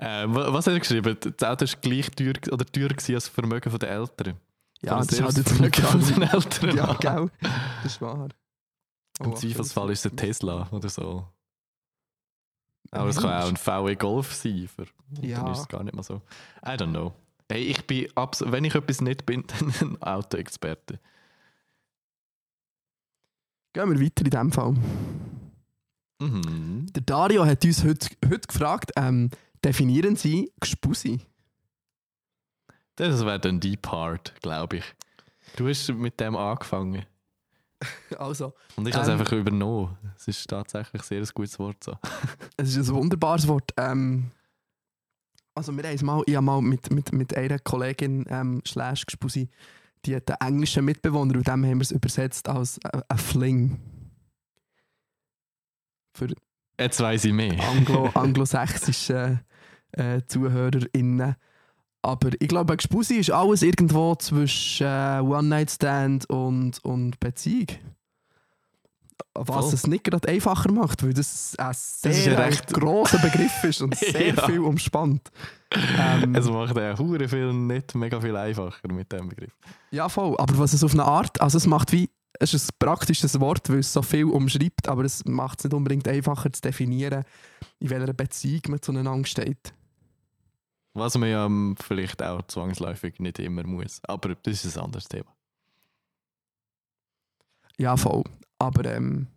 Ähm, 0.00 0.34
wa- 0.34 0.52
was 0.52 0.66
hat 0.66 0.74
er 0.74 0.80
geschrieben? 0.80 1.16
Das 1.20 1.48
Auto 1.48 1.64
war 1.66 1.80
gleich 1.80 2.10
teuer 2.10 2.32
oder 2.50 2.64
gewesen 2.64 3.14
als 3.14 3.24
das 3.24 3.28
Vermögen 3.28 3.78
der 3.78 3.90
Eltern. 3.90 4.34
Ja, 4.82 4.96
Oder 4.96 5.06
das 5.06 5.12
ist 5.12 5.20
halt 5.22 5.30
das 5.30 5.36
jetzt 5.38 5.48
Vermögen 5.50 5.82
von 5.84 6.00
den 6.00 6.22
Eltern. 6.22 6.76
Ja, 6.76 6.92
gell? 6.94 7.30
Das 7.82 7.92
ist 7.92 8.00
wahr. 8.00 8.28
Im 9.20 9.26
Oh, 9.32 9.34
Zweifelsfall 9.34 9.90
ist 9.90 10.06
es 10.06 10.12
ein 10.12 10.16
Tesla 10.16 10.68
oder 10.70 10.88
so. 10.88 11.26
Aber 12.90 13.08
es 13.08 13.16
kann 13.16 13.42
auch 13.42 13.48
ein 13.48 13.56
VW 13.56 13.94
Golf 13.96 14.34
sein. 14.34 14.68
Für, 14.68 14.86
Ja. 15.20 15.42
Dann 15.42 15.52
ist 15.52 15.60
es 15.60 15.68
gar 15.68 15.82
nicht 15.82 15.94
mal 15.94 16.02
so. 16.02 16.22
I 16.64 16.70
don't 16.70 16.90
know. 16.90 17.12
Hey, 17.50 17.62
ich 17.62 17.86
bin 17.86 18.08
abs 18.14 18.44
wenn 18.46 18.64
ich 18.64 18.74
etwas 18.74 19.00
nicht 19.00 19.26
bin, 19.26 19.44
dann 19.46 19.72
ein 19.80 20.02
Autoexperte. 20.02 21.00
Gehen 23.72 23.90
wir 23.90 24.00
weiter 24.00 24.24
in 24.24 24.30
diesem 24.30 24.52
Fall. 24.52 24.74
Mhm. 26.20 26.86
Der 26.92 27.02
Dario 27.02 27.46
hat 27.46 27.64
uns 27.64 27.84
heute, 27.84 28.08
heute 28.28 28.46
gefragt, 28.48 28.92
ähm, 28.96 29.30
definieren 29.64 30.16
Sie 30.16 30.50
Gspusi? 30.60 31.20
Das 32.96 33.24
wäre 33.24 33.38
dann 33.38 33.60
die 33.60 33.76
Part, 33.76 34.34
glaube 34.42 34.78
ich. 34.78 34.84
Du 35.56 35.68
hast 35.68 35.88
mit 35.92 36.18
dem 36.18 36.36
angefangen. 36.36 37.06
Also, 38.18 38.54
Und 38.76 38.88
ich 38.88 38.94
habe 38.94 39.02
es 39.04 39.08
Ähm. 39.08 39.18
einfach 39.20 39.32
übernommen. 39.32 39.96
Es 40.16 40.26
ist 40.28 40.48
tatsächlich 40.48 41.02
sehr 41.02 41.20
ein 41.20 41.28
gutes 41.32 41.58
Wort. 41.58 41.82
So. 41.84 41.96
es 42.56 42.76
ist 42.76 42.88
ein 42.88 42.94
wunderbares 42.94 43.46
Wort. 43.46 43.72
Ähm, 43.76 44.30
also 45.54 45.76
wir 45.76 45.84
haben 45.84 46.06
mal, 46.06 46.22
ich 46.26 46.34
habe 46.36 46.44
mal 46.44 46.62
mit, 46.62 46.90
mit, 46.92 47.12
mit 47.12 47.36
einer 47.36 47.58
Kollegin 47.58 48.24
ähm, 48.28 48.62
slash 48.66 49.06
Gspusi, 49.06 49.48
die 50.04 50.14
hat 50.16 50.30
einen 50.40 50.54
englischen 50.54 50.84
Mitbewohner 50.84 51.34
und 51.34 51.46
dem 51.46 51.64
haben 51.64 51.78
wir 51.78 51.82
es 51.82 51.90
übersetzt 51.90 52.48
als 52.48 52.78
äh, 52.78 53.00
ein 53.08 53.18
Fling. 53.18 53.80
Für 56.16 56.28
Jetzt 56.78 57.00
weiss 57.00 57.24
ich 57.24 57.32
mehr. 57.32 57.58
Anglo 57.68 58.06
anglosächsische 58.14 59.40
äh, 59.92 60.22
ZuhörerInnen. 60.26 61.34
Aber 62.02 62.30
ich 62.38 62.48
glaube, 62.48 62.72
ein 62.74 62.76
Gspusi 62.78 63.16
ist 63.16 63.30
alles 63.30 63.62
irgendwo 63.62 64.14
zwischen 64.14 64.86
äh, 64.86 65.20
One-Night-Stand 65.20 66.30
und, 66.30 66.82
und 66.84 67.18
Beziehung. 67.20 67.66
Was 69.34 69.66
Voll. 69.66 69.74
es 69.74 69.86
nicht 69.86 70.04
gerade 70.04 70.28
einfacher 70.28 70.72
macht, 70.72 71.02
weil 71.04 71.12
das 71.14 71.54
ein 71.58 71.72
sehr 71.74 72.10
ist 72.10 72.26
äh, 72.26 72.34
recht- 72.34 72.72
grosser 72.72 73.18
Begriff 73.18 73.62
ist 73.62 73.80
und 73.82 73.94
sehr 73.98 74.34
Ja. 74.34 74.46
viel 74.46 74.60
umspannt. 74.60 75.30
Ähm, 75.72 76.34
Es 76.34 76.48
macht 76.48 76.76
ja 76.76 76.98
hure 76.98 77.28
viel 77.28 77.52
nicht 77.52 77.94
mega 77.94 78.20
viel 78.20 78.34
einfacher 78.36 78.88
mit 78.92 79.12
dem 79.12 79.28
Begriff. 79.28 79.52
ja, 79.90 80.08
voll. 80.08 80.34
Aber 80.38 80.58
was 80.58 80.72
es 80.72 80.82
auf 80.82 80.92
eine 80.92 81.04
Art, 81.04 81.40
also 81.40 81.56
es 81.58 81.66
macht 81.66 81.92
wie, 81.92 82.10
es 82.40 82.52
ist 82.54 82.70
ein 82.72 82.76
praktisches 82.78 83.38
Wort, 83.38 83.68
weil 83.70 83.78
es 83.80 83.92
so 83.92 84.02
viel 84.02 84.24
umschreibt, 84.24 84.88
aber 84.88 85.04
es 85.04 85.24
macht 85.24 85.60
es 85.60 85.64
nicht 85.64 85.74
unbedingt 85.74 86.08
einfacher 86.08 86.52
zu 86.52 86.60
definieren, 86.62 87.24
in 87.80 87.90
welcher 87.90 88.12
Beziehung 88.14 88.62
man 88.68 88.82
zueinander 88.82 89.26
steht. 89.26 89.72
Was 90.98 91.16
man 91.16 91.28
ja 91.28 91.46
ähm, 91.46 91.76
vielleicht 91.80 92.22
auch 92.22 92.42
zwangsläufig 92.46 93.18
nicht 93.20 93.38
immer 93.38 93.64
muss. 93.64 94.00
Aber 94.04 94.34
das 94.34 94.64
ist 94.64 94.76
ein 94.76 94.84
anderes 94.84 95.08
Thema. 95.08 95.34
Ja, 97.78 97.96
voll. 97.96 98.24
Aber 98.58 98.84
ähm, 98.86 99.28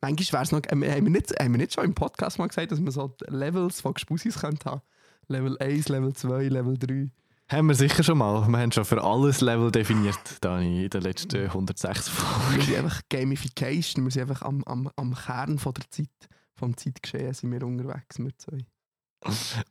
manchmal 0.00 0.32
wäre 0.32 0.42
es 0.42 0.52
noch. 0.52 0.60
Ähm, 0.70 0.84
haben, 0.84 1.04
wir 1.04 1.10
nicht, 1.10 1.30
haben 1.38 1.52
wir 1.52 1.58
nicht 1.58 1.74
schon 1.74 1.84
im 1.84 1.94
Podcast 1.94 2.38
mal 2.38 2.46
gesagt, 2.46 2.72
dass 2.72 2.80
wir 2.80 2.90
so 2.92 3.14
Levels 3.28 3.80
von 3.80 3.94
Gespusis 3.94 4.38
könnte 4.40 4.70
haben? 4.70 4.82
Level 5.28 5.58
1, 5.58 5.88
Level 5.88 6.12
2, 6.12 6.48
Level 6.48 6.78
3. 6.78 7.10
Haben 7.48 7.68
wir 7.68 7.74
sicher 7.74 8.02
schon 8.02 8.18
mal. 8.18 8.46
Wir 8.48 8.58
haben 8.58 8.72
schon 8.72 8.84
für 8.84 9.02
alles 9.02 9.40
Level 9.40 9.70
definiert, 9.70 10.18
Dani, 10.40 10.84
in 10.84 10.90
den 10.90 11.02
letzten 11.02 11.44
106 11.44 12.06
Wir 12.06 12.12
Folgen. 12.12 12.62
sind 12.62 12.76
einfach 12.76 13.00
Gamification, 13.10 14.04
wir 14.04 14.10
sind 14.10 14.22
einfach 14.22 14.42
am, 14.42 14.64
am, 14.64 14.90
am 14.96 15.14
Kern 15.14 15.58
von 15.58 15.74
der 15.74 15.90
Zeit, 15.90 16.08
vom 16.54 16.76
Zeitgeschehen 16.76 17.34
sind 17.34 17.52
wir 17.52 17.62
unterwegs, 17.62 18.18
wir 18.18 18.36
zwei. 18.38 18.58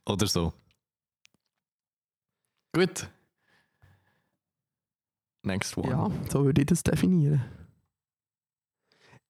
Oder 0.06 0.28
so. 0.28 0.54
Gut. 2.74 3.10
Next 5.44 5.78
one. 5.78 5.90
Ja, 5.90 6.10
so 6.32 6.46
würde 6.46 6.62
ich 6.62 6.68
das 6.68 6.84
definieren. 6.84 7.44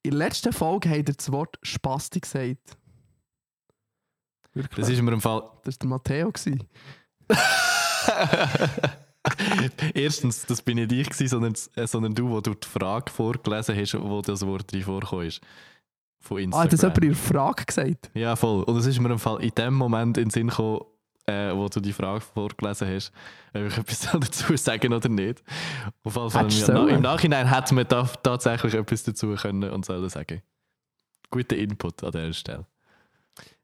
In 0.04 0.12
der 0.12 0.20
letzten 0.20 0.54
Folge 0.54 0.90
hat 0.90 1.10
er 1.10 1.16
das 1.16 1.32
Wort 1.32 1.58
Spasti 1.64 2.20
gesagt. 2.20 2.78
Wirklich? 4.54 4.80
Das 4.86 4.90
ist 4.90 5.02
mir 5.02 5.12
im 5.14 5.22
Fall. 5.22 5.42
das 5.64 5.76
war 5.76 5.80
der 5.80 5.90
Matteo. 5.90 6.32
Erstens, 9.94 10.46
das 10.46 10.62
bin 10.62 10.76
nicht 10.76 10.92
ich, 10.92 11.10
gewesen, 11.10 11.28
sondern, 11.30 11.54
äh, 11.76 11.88
sondern 11.88 12.14
du, 12.14 12.30
wo 12.30 12.42
du 12.42 12.54
die 12.54 12.68
Frage 12.68 13.12
vorgelesen 13.12 13.76
hast, 13.78 13.94
wo 14.00 14.22
das 14.22 14.46
Wort 14.46 14.72
drin 14.72 14.82
ist. 15.28 15.42
Von 16.20 16.38
Ah, 16.38 16.42
Instagram. 16.42 16.64
hat 16.64 16.74
das 16.74 16.82
jemand 16.82 16.98
in 17.04 17.10
der 17.10 17.18
Frage 17.18 17.66
gesagt? 17.66 18.12
Ja, 18.14 18.36
voll. 18.36 18.64
Und 18.64 18.78
es 18.78 18.86
ist 18.86 19.00
mir 19.00 19.12
im 19.12 19.20
Fall 19.20 19.42
in 19.44 19.50
dem 19.52 19.74
Moment 19.74 20.18
in 20.18 20.26
den 20.26 20.30
Sinn 20.30 20.48
gekommen, 20.50 20.82
äh, 21.26 21.54
wo 21.54 21.68
du 21.70 21.80
die 21.80 21.94
Frage 21.94 22.22
vorgelesen 22.22 22.88
hast, 22.88 23.12
ob 23.54 23.62
ich 23.62 23.78
etwas 23.78 24.02
dazu 24.14 24.58
sagen 24.58 24.94
oder 24.94 25.10
nicht. 25.10 25.44
Auf 26.04 26.16
jeden 26.16 26.30
Fall, 26.30 26.44
du 26.46 26.52
sollen. 26.52 26.90
Im 26.90 27.02
Nachhinein 27.02 27.48
hätte 27.48 27.74
man 27.74 27.88
da 27.88 28.04
tatsächlich 28.22 28.74
etwas 28.74 29.04
dazu 29.04 29.36
können 29.36 29.70
und 29.70 29.86
sollen 29.86 30.10
sagen. 30.10 30.42
Guter 31.30 31.58
Input 31.58 32.04
an 32.04 32.12
dieser 32.12 32.34
Stelle. 32.34 32.66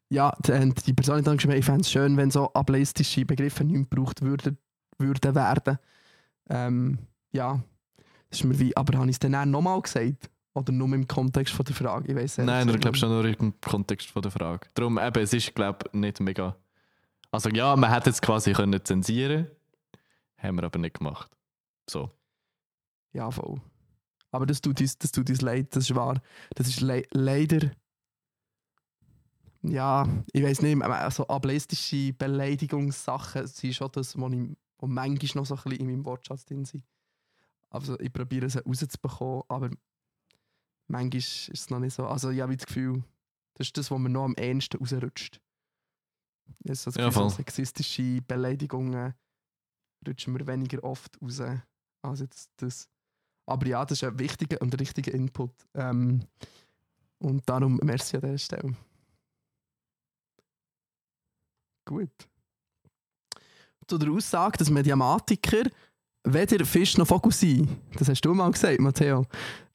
Ja, 0.10 0.36
die, 0.45 0.51
äh, 0.51 0.74
die 0.86 0.93
Person 0.93 1.18
hat 1.18 1.28
dann 1.28 1.38
geschrieben, 1.38 1.57
ich 1.57 1.66
fände 1.66 1.82
es 1.82 1.91
schön, 1.91 2.18
wenn 2.18 2.32
so 2.32 2.51
ableistische 2.53 3.26
Begriffe 3.26 3.64
nicht 3.64 3.76
mehr 3.76 3.86
gebraucht 3.86 4.22
würden, 4.22 4.57
würden 4.97 5.36
werden. 5.36 5.78
Ähm, 6.49 6.97
ja, 7.32 7.62
das 8.30 8.39
ist 8.39 8.45
mir 8.45 8.60
wie, 8.60 8.76
aber 8.76 8.97
habe 8.97 9.07
ich 9.07 9.16
es 9.16 9.20
dann 9.20 9.36
auch 9.36 9.45
nochmal 9.45 9.82
gesagt? 9.82 10.30
Oder 10.55 10.72
nur 10.72 10.91
im 10.93 11.07
Kontext 11.07 11.53
von 11.53 11.64
der 11.64 11.76
Frage? 11.76 12.12
Ich 12.12 12.16
weiß 12.16 12.39
Nein, 12.39 12.68
ich 12.70 12.80
glaube 12.80 12.97
schon 12.97 13.10
nur 13.10 13.24
im 13.26 13.53
Kontext 13.62 14.10
von 14.10 14.22
der 14.22 14.32
Frage. 14.32 14.68
Darum, 14.74 14.97
eben, 14.97 15.24
es 15.24 15.34
ist, 15.34 15.53
glaube 15.53 15.86
ich, 15.86 15.93
nicht 15.93 16.20
mega. 16.20 16.55
Also 17.32 17.50
ja, 17.50 17.76
man 17.76 17.92
hätte 17.92 18.10
es 18.10 18.22
quasi 18.22 18.54
können 18.54 18.84
zensieren 18.84 19.48
haben 20.40 20.58
wir 20.58 20.64
aber 20.64 20.80
nicht 20.80 20.98
gemacht. 20.98 21.32
So. 21.90 22.12
Ja, 23.14 23.30
voll. 23.32 23.62
Aber 24.32 24.46
das 24.46 24.62
tut 24.62 24.80
uns, 24.80 24.98
das 24.98 25.12
tut 25.12 25.30
uns 25.30 25.42
leid, 25.42 25.76
das 25.76 25.90
ist 25.90 25.96
wahr. 25.96 26.22
Das 26.56 26.68
ist 26.68 26.82
le 26.82 27.04
leider. 27.12 27.72
Ja, 29.62 30.08
ich 30.32 30.44
weiß 30.44 30.62
nicht, 30.62 30.82
aber 30.82 31.12
so 31.12 31.28
ableistische 31.28 32.14
Beleidigungssachen 32.14 33.48
sind 33.48 33.76
schon 33.76 33.92
das, 33.92 34.18
was 34.18 34.32
manchmal 34.82 35.32
noch 35.36 35.46
so 35.46 35.56
ein 35.56 35.64
bisschen 35.64 35.80
in 35.80 35.86
meinem 35.88 36.06
Wortschatz 36.06 36.46
drin 36.46 36.64
sind. 36.64 36.86
Also 37.70 38.00
ich 38.00 38.14
probiere 38.14 38.50
sie 38.50 38.64
rauszubekommen, 38.64 39.44
aber 39.50 39.70
manchmal 40.88 41.18
ist 41.18 41.50
es 41.50 41.70
noch 41.70 41.80
nicht 41.80 41.94
so. 41.94 42.06
Also 42.06 42.30
ich 42.30 42.40
habe 42.40 42.56
das 42.56 42.68
Gefühl, 42.68 43.04
das 43.56 43.68
ist 43.68 43.78
das, 43.78 43.92
was 43.92 44.00
mir 44.00 44.10
noch 44.10 44.24
am 44.26 44.36
ehesten 44.36 44.78
rausrutscht. 44.78 45.42
Ist 46.64 46.84
so 46.84 46.91
das 46.91 47.02
Ja, 47.02 47.12
so 47.12 47.30
sexistische 47.30 48.22
Beleidigungen 48.22 49.14
rutschen 50.08 50.34
mir 50.34 50.45
weniger 50.47 50.84
oft 50.84 51.18
raus 51.22 51.41
als 52.02 52.20
jetzt 52.20 52.50
das. 52.58 52.89
Aber 53.45 53.66
ja, 53.68 53.84
das 53.84 54.02
ist 54.02 54.04
ein 54.04 54.20
wichtiger 54.20 54.62
und 54.62 54.80
richtiger 54.80 55.14
Input. 55.14 55.52
Ähm, 55.74 56.26
und 57.20 57.47
darum 57.50 57.80
merci 57.84 58.16
an 58.16 58.22
dieser 58.22 58.38
Stelle. 58.38 58.76
Gut. 61.86 62.30
Zu 63.88 63.97
der 63.97 64.12
Aussage, 64.12 64.58
dass 64.60 64.70
Mediamatiker 64.70 65.64
weder 66.24 66.66
Fisch 66.66 66.97
noch 66.97 67.08
Vogel 67.08 67.32
sind. 67.32 67.70
Das 67.97 68.08
hast 68.08 68.22
du 68.22 68.34
mal 68.34 68.52
gesagt, 68.52 68.80
Matteo. 68.80 69.26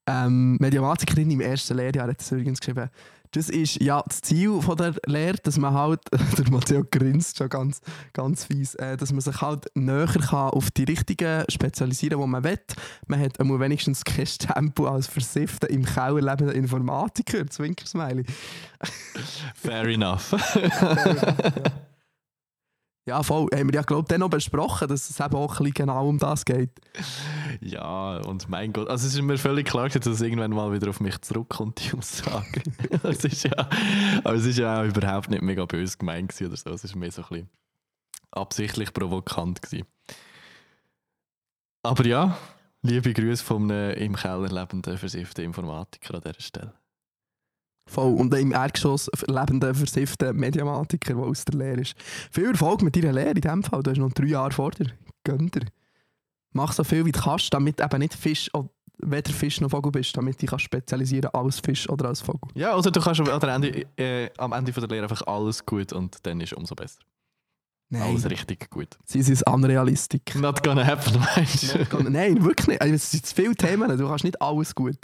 Ähm, 0.06 0.56
Mediamatikerin 0.60 1.30
im 1.30 1.40
ersten 1.40 1.76
Lehrjahr 1.76 2.08
hat 2.08 2.20
das 2.20 2.30
übrigens 2.30 2.60
geschrieben. 2.60 2.90
Das 3.34 3.48
ist 3.48 3.82
ja 3.82 4.00
das 4.06 4.20
Ziel 4.20 4.62
von 4.62 4.76
der 4.76 4.94
Lehre, 5.06 5.36
dass 5.42 5.58
man 5.58 5.74
halt, 5.74 6.00
der 6.38 6.50
Matteo 6.50 6.84
grinst 6.88 7.38
schon 7.38 7.48
ganz, 7.48 7.80
ganz 8.12 8.44
fies, 8.44 8.76
äh, 8.76 8.96
dass 8.96 9.10
man 9.10 9.20
sich 9.20 9.40
halt 9.40 9.66
näher 9.74 10.06
kann 10.06 10.50
auf 10.50 10.70
die 10.70 10.84
richtigen 10.84 11.44
spezialisieren, 11.48 12.20
die 12.20 12.26
man 12.28 12.44
will. 12.44 12.60
Man 13.08 13.20
hat 13.20 13.40
einmal 13.40 13.58
wenigstens 13.58 14.04
kein 14.04 14.26
Stempel 14.26 14.86
als 14.86 15.08
versiffter 15.08 15.68
im 15.68 15.84
Keller 15.84 16.20
lebender 16.20 16.54
Informatiker, 16.54 17.44
Zwinkersmiley. 17.46 18.24
Fair 19.56 19.88
enough. 19.88 20.32
Ja, 20.54 21.62
voll. 23.22 23.48
Haben 23.54 23.68
wir 23.68 23.74
ja, 23.74 23.82
glaube 23.82 24.02
ich, 24.02 24.08
dann 24.08 24.20
noch 24.20 24.30
besprochen, 24.30 24.88
dass 24.88 25.10
es 25.10 25.20
eben 25.20 25.34
auch 25.34 25.60
ein 25.60 25.70
genau 25.72 26.08
um 26.08 26.18
das 26.18 26.44
geht. 26.44 26.70
ja, 27.60 28.16
und 28.18 28.48
mein 28.48 28.72
Gott. 28.72 28.88
Also 28.88 29.06
es 29.06 29.14
ist 29.14 29.22
mir 29.22 29.36
völlig 29.36 29.66
klar, 29.66 29.88
dass 29.88 30.06
es 30.06 30.20
irgendwann 30.20 30.52
mal 30.52 30.72
wieder 30.72 30.88
auf 30.88 31.00
mich 31.00 31.20
zurückkommt, 31.20 31.84
die 31.84 31.96
Aussage. 31.96 32.62
es 33.02 33.24
ist 33.24 33.44
ja, 33.44 33.68
aber 34.24 34.34
es 34.34 34.46
ist 34.46 34.58
ja 34.58 34.80
auch 34.80 34.86
überhaupt 34.86 35.28
nicht 35.28 35.42
mega 35.42 35.64
böse 35.66 35.98
gemeint 35.98 36.34
oder 36.40 36.56
so. 36.56 36.70
Es 36.70 36.84
ist 36.84 36.96
mehr 36.96 37.10
so 37.10 37.22
ein 37.22 37.28
bisschen 37.28 37.50
absichtlich 38.30 38.92
provokant 38.92 39.60
gewesen. 39.60 39.86
Aber 41.82 42.06
ja, 42.06 42.38
liebe 42.80 43.12
Grüße 43.12 43.44
von 43.44 43.70
einem 43.70 43.96
im 43.98 44.16
Keller 44.16 44.48
lebenden, 44.48 44.96
versifften 44.96 45.44
Informatiker 45.44 46.14
an 46.14 46.22
dieser 46.22 46.40
Stelle. 46.40 46.83
Voll. 47.86 48.14
Und 48.14 48.32
im 48.34 48.52
Erdgeschoss 48.52 49.10
lebender, 49.26 49.74
versiffter 49.74 50.32
Mediamatiker, 50.32 51.14
der 51.14 51.22
aus 51.22 51.44
der 51.44 51.58
Lehre 51.58 51.80
ist. 51.82 51.94
Viel 52.30 52.46
Erfolg 52.50 52.82
mit 52.82 52.96
deiner 52.96 53.12
Lehre 53.12 53.30
in 53.30 53.40
dem 53.40 53.62
Fall. 53.62 53.82
Du 53.82 53.90
hast 53.90 53.98
noch 53.98 54.12
drei 54.12 54.26
Jahre 54.26 54.52
vor 54.52 54.70
dir. 54.70 54.86
Gönn 55.24 55.48
dir. 55.48 55.66
Mach 56.52 56.72
so 56.72 56.84
viel 56.84 57.04
wie 57.04 57.12
du 57.12 57.20
kannst, 57.20 57.52
damit 57.52 57.80
eben 57.80 57.98
nicht 57.98 58.14
Fisch, 58.14 58.48
oder 58.54 58.68
weder 58.98 59.32
Fisch 59.32 59.60
noch 59.60 59.70
Vogel 59.70 59.92
bist, 59.92 60.16
damit 60.16 60.40
du 60.40 60.46
dich 60.46 60.60
spezialisieren 60.60 61.30
als 61.34 61.60
Fisch 61.60 61.88
oder 61.88 62.08
als 62.08 62.20
Vogel. 62.20 62.48
Ja, 62.54 62.76
oder 62.76 62.90
du 62.90 63.00
kannst 63.00 63.20
am 63.20 63.48
Ende, 63.48 63.86
äh, 63.96 64.30
am 64.38 64.52
Ende 64.52 64.72
von 64.72 64.80
der 64.82 64.90
Lehre 64.90 65.04
einfach 65.04 65.26
alles 65.26 65.66
gut 65.66 65.92
und 65.92 66.18
dann 66.22 66.40
ist 66.40 66.52
es 66.52 66.58
umso 66.58 66.74
besser. 66.74 67.00
Alles 67.92 68.28
richtig 68.28 68.70
gut. 68.70 68.88
Sie 69.04 69.22
sind 69.22 69.46
Unrealistik. 69.46 70.34
Not 70.36 70.62
gonna 70.64 70.84
happen, 70.84 71.20
meinst 71.36 71.74
du? 71.74 72.10
Nein, 72.10 72.42
wirklich 72.44 72.66
nicht. 72.66 72.82
Also, 72.82 72.94
Es 72.94 73.10
sind 73.10 73.26
zu 73.26 73.34
viele 73.34 73.54
Themen. 73.54 73.96
Du 73.96 74.08
kannst 74.08 74.24
nicht 74.24 74.40
alles 74.40 74.74
gut. 74.74 74.96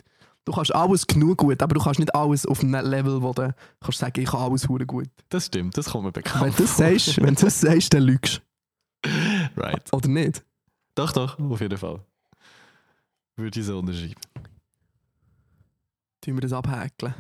Du 0.51 0.57
kannst 0.57 0.75
alles 0.75 1.07
genug 1.07 1.39
gut, 1.39 1.63
aber 1.63 1.75
du 1.75 1.81
kannst 1.81 2.01
nicht 2.01 2.13
alles 2.13 2.45
auf 2.45 2.59
einem 2.65 2.85
Level, 2.85 3.23
wo 3.23 3.33
du 3.33 3.55
kannst 3.81 3.99
sagen, 4.01 4.21
ich 4.21 4.29
kann 4.29 4.41
alles 4.41 4.69
hure 4.69 4.85
gut. 4.85 5.07
Das 5.29 5.47
stimmt, 5.47 5.79
das 5.79 5.89
kommt 5.91 6.07
mir 6.07 6.11
bekannt 6.11 6.45
Wenn 6.45 6.51
du 6.53 6.63
das 6.65 6.77
sagst, 6.77 7.17
wenn 7.23 7.37
du 7.37 7.43
das 7.43 7.61
sagst, 7.61 7.95
dann 7.95 8.03
lügst 8.03 8.43
Right. 9.57 9.93
Oder 9.93 10.09
nicht? 10.09 10.45
Doch, 10.97 11.13
doch, 11.13 11.39
auf 11.39 11.61
jeden 11.61 11.79
Fall. 11.79 12.01
Würde 13.37 13.61
ich 13.61 13.65
so 13.65 13.79
unterschreiben. 13.79 14.15
Tun 16.21 16.35
wir 16.35 16.41
das 16.41 16.53
abhäkeln. 16.53 17.15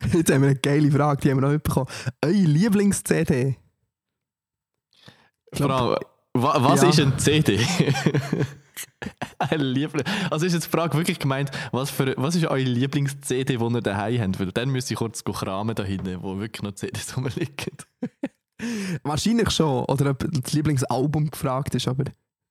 Jetzt 0.12 0.30
haben 0.30 0.42
wir 0.42 0.50
eine 0.50 0.58
geile 0.60 0.92
Frage, 0.92 1.20
die 1.22 1.30
haben 1.32 1.40
wir 1.40 1.48
noch 1.50 1.58
bekommen. 1.60 1.88
Eure 2.22 2.32
Lieblings-CD? 2.32 3.56
Frau, 5.52 5.96
wa 6.32 6.62
was 6.62 6.82
Ja. 6.82 6.90
ist 6.90 7.00
ein 7.00 7.18
CD? 7.18 7.58
Liebling. 9.56 10.04
Also 10.30 10.46
ist 10.46 10.54
jetzt 10.54 10.66
die 10.66 10.70
Frage 10.70 10.96
wirklich 10.96 11.18
gemeint, 11.18 11.50
was, 11.72 11.90
für, 11.90 12.14
was 12.16 12.34
ist 12.34 12.46
eure 12.46 12.60
Lieblings-CD, 12.60 13.56
die 13.56 13.62
ihr 13.62 13.80
daheim 13.80 14.20
habt? 14.20 14.40
Weil 14.40 14.52
dann 14.52 14.70
müsste 14.70 14.94
ich 14.94 14.98
kurz 14.98 15.22
kramen 15.24 15.74
da 15.74 15.84
hinten, 15.84 16.22
wo 16.22 16.38
wirklich 16.38 16.62
noch 16.62 16.72
CDs 16.72 17.16
rumliegen. 17.16 17.76
Wahrscheinlich 19.02 19.50
schon. 19.50 19.84
Oder 19.84 20.10
ob 20.10 20.26
das 20.30 20.52
Lieblingsalbum 20.52 21.30
gefragt 21.30 21.74
ist, 21.74 21.88
aber 21.88 22.04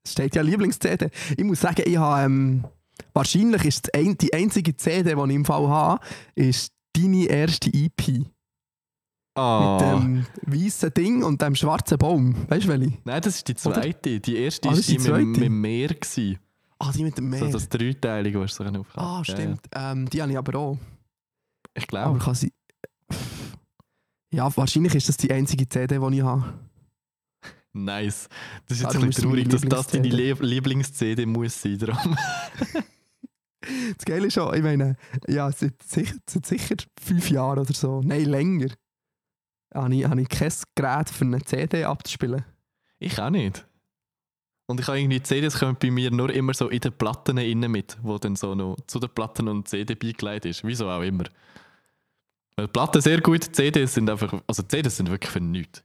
es 0.03 0.11
steht 0.11 0.35
ja 0.35 0.41
Lieblings-CD. 0.41 1.09
Ich 1.35 1.43
muss 1.43 1.61
sagen, 1.61 1.83
ich 1.85 1.97
habe, 1.97 2.25
ähm, 2.25 2.65
wahrscheinlich 3.13 3.65
ist 3.65 3.87
das 3.87 3.99
ein, 3.99 4.17
die 4.17 4.33
einzige 4.33 4.75
CD, 4.77 5.15
die 5.15 5.21
ich 5.21 5.35
im 5.35 5.45
Fall 5.45 5.67
habe, 5.67 6.05
ist 6.35 6.71
deine 6.95 7.25
erste 7.25 7.71
EP. 7.73 8.25
Mit 9.37 9.43
Ah. 9.43 9.77
dem 9.99 10.25
weißen 10.43 10.93
Ding 10.93 11.21
und 11.23 11.41
dem 11.41 11.55
schwarzen 11.55 11.97
Baum. 11.97 12.33
Weißt 12.49 12.65
du 12.65 12.69
welche? 12.69 12.93
Nein, 13.03 13.21
das 13.21 13.35
ist 13.35 13.47
die 13.49 13.51
Oder? 13.67 13.81
zweite. 13.81 14.19
Die 14.21 14.37
erste 14.37 14.69
Ah, 14.69 14.73
ist 14.73 14.87
die 14.87 14.95
die 14.97 15.11
mit, 15.11 15.25
mit 15.27 15.41
dem 15.41 15.59
Meer. 15.61 15.89
Gewesen. 15.89 16.39
Ah, 16.79 16.91
die 16.93 17.03
mit 17.03 17.17
dem 17.17 17.29
Meer. 17.29 17.39
So 17.39 17.49
das 17.51 17.67
Dreiteilige, 17.67 18.39
was 18.39 18.55
du 18.55 18.63
so 18.63 18.69
aufhören. 18.69 18.85
ah, 18.95 19.23
stimmt. 19.25 19.59
Ähm, 19.73 20.09
die 20.09 20.21
habe 20.21 20.31
ich 20.31 20.37
aber 20.37 20.57
auch. 20.57 20.77
Ich 21.73 21.83
Aber 21.83 21.87
glaube. 21.87 22.19
kann 22.19 22.35
sie. 22.35 22.53
Ja, 24.31 24.55
wahrscheinlich 24.55 24.95
ist 24.95 25.09
das 25.09 25.17
die 25.17 25.31
einzige 25.31 25.67
CD, 25.67 25.99
die 25.99 26.15
ich 26.17 26.23
habe. 26.23 26.53
Nice. 27.73 28.29
Das 28.67 28.77
ist 28.77 28.83
jetzt 28.83 28.93
Darum 28.93 29.03
ein 29.03 29.09
bisschen 29.09 29.23
traurig, 29.25 29.49
dass 29.49 29.61
das 29.61 29.87
deine 29.87 30.07
Lieblings-CD. 30.07 31.25
Muss 31.25 31.61
sein. 31.61 31.77
Darum. 31.77 32.15
Das 33.97 34.05
Geile 34.05 34.27
ist 34.27 34.35
schon, 34.35 34.53
ich 34.53 34.61
meine, 34.61 34.95
ja, 35.27 35.51
seit 35.51 35.81
sicher, 35.81 36.13
seit 36.29 36.45
sicher 36.45 36.75
fünf 37.01 37.31
Jahren 37.31 37.57
oder 37.57 37.73
so, 37.73 37.99
nein, 38.05 38.25
länger, 38.25 38.67
habe 39.75 39.95
ich, 39.95 40.05
habe 40.05 40.21
ich 40.21 40.29
kein 40.29 40.51
Gerät 40.75 41.09
für 41.09 41.25
eine 41.25 41.41
CD 41.41 41.83
abzuspielen. 41.83 42.45
Ich 42.99 43.19
auch 43.19 43.29
nicht. 43.29 43.65
Und 44.67 44.79
ich 44.79 44.87
habe 44.87 44.99
irgendwie 44.99 45.21
CDs 45.21 45.59
kommen 45.59 45.77
bei 45.79 45.91
mir 45.91 46.09
nur 46.09 46.33
immer 46.33 46.53
so 46.53 46.69
in 46.69 46.79
den 46.79 46.93
Platten 46.93 47.37
innen 47.37 47.71
mit, 47.71 47.97
wo 48.01 48.17
dann 48.17 48.35
so 48.35 48.55
noch 48.55 48.77
zu 48.87 48.99
den 48.99 49.09
Platten 49.09 49.47
und 49.47 49.67
CD 49.67 49.93
beigelegt 49.93 50.45
ist. 50.45 50.63
Wieso 50.63 50.89
auch 50.89 51.01
immer. 51.01 51.25
Weil 52.55 52.67
Platten 52.67 53.01
sehr 53.01 53.21
gut, 53.21 53.43
CDs 53.55 53.93
sind 53.93 54.09
einfach, 54.09 54.33
also 54.47 54.63
CDs 54.63 54.97
sind 54.97 55.09
wirklich 55.09 55.31
für 55.31 55.41
nichts. 55.41 55.83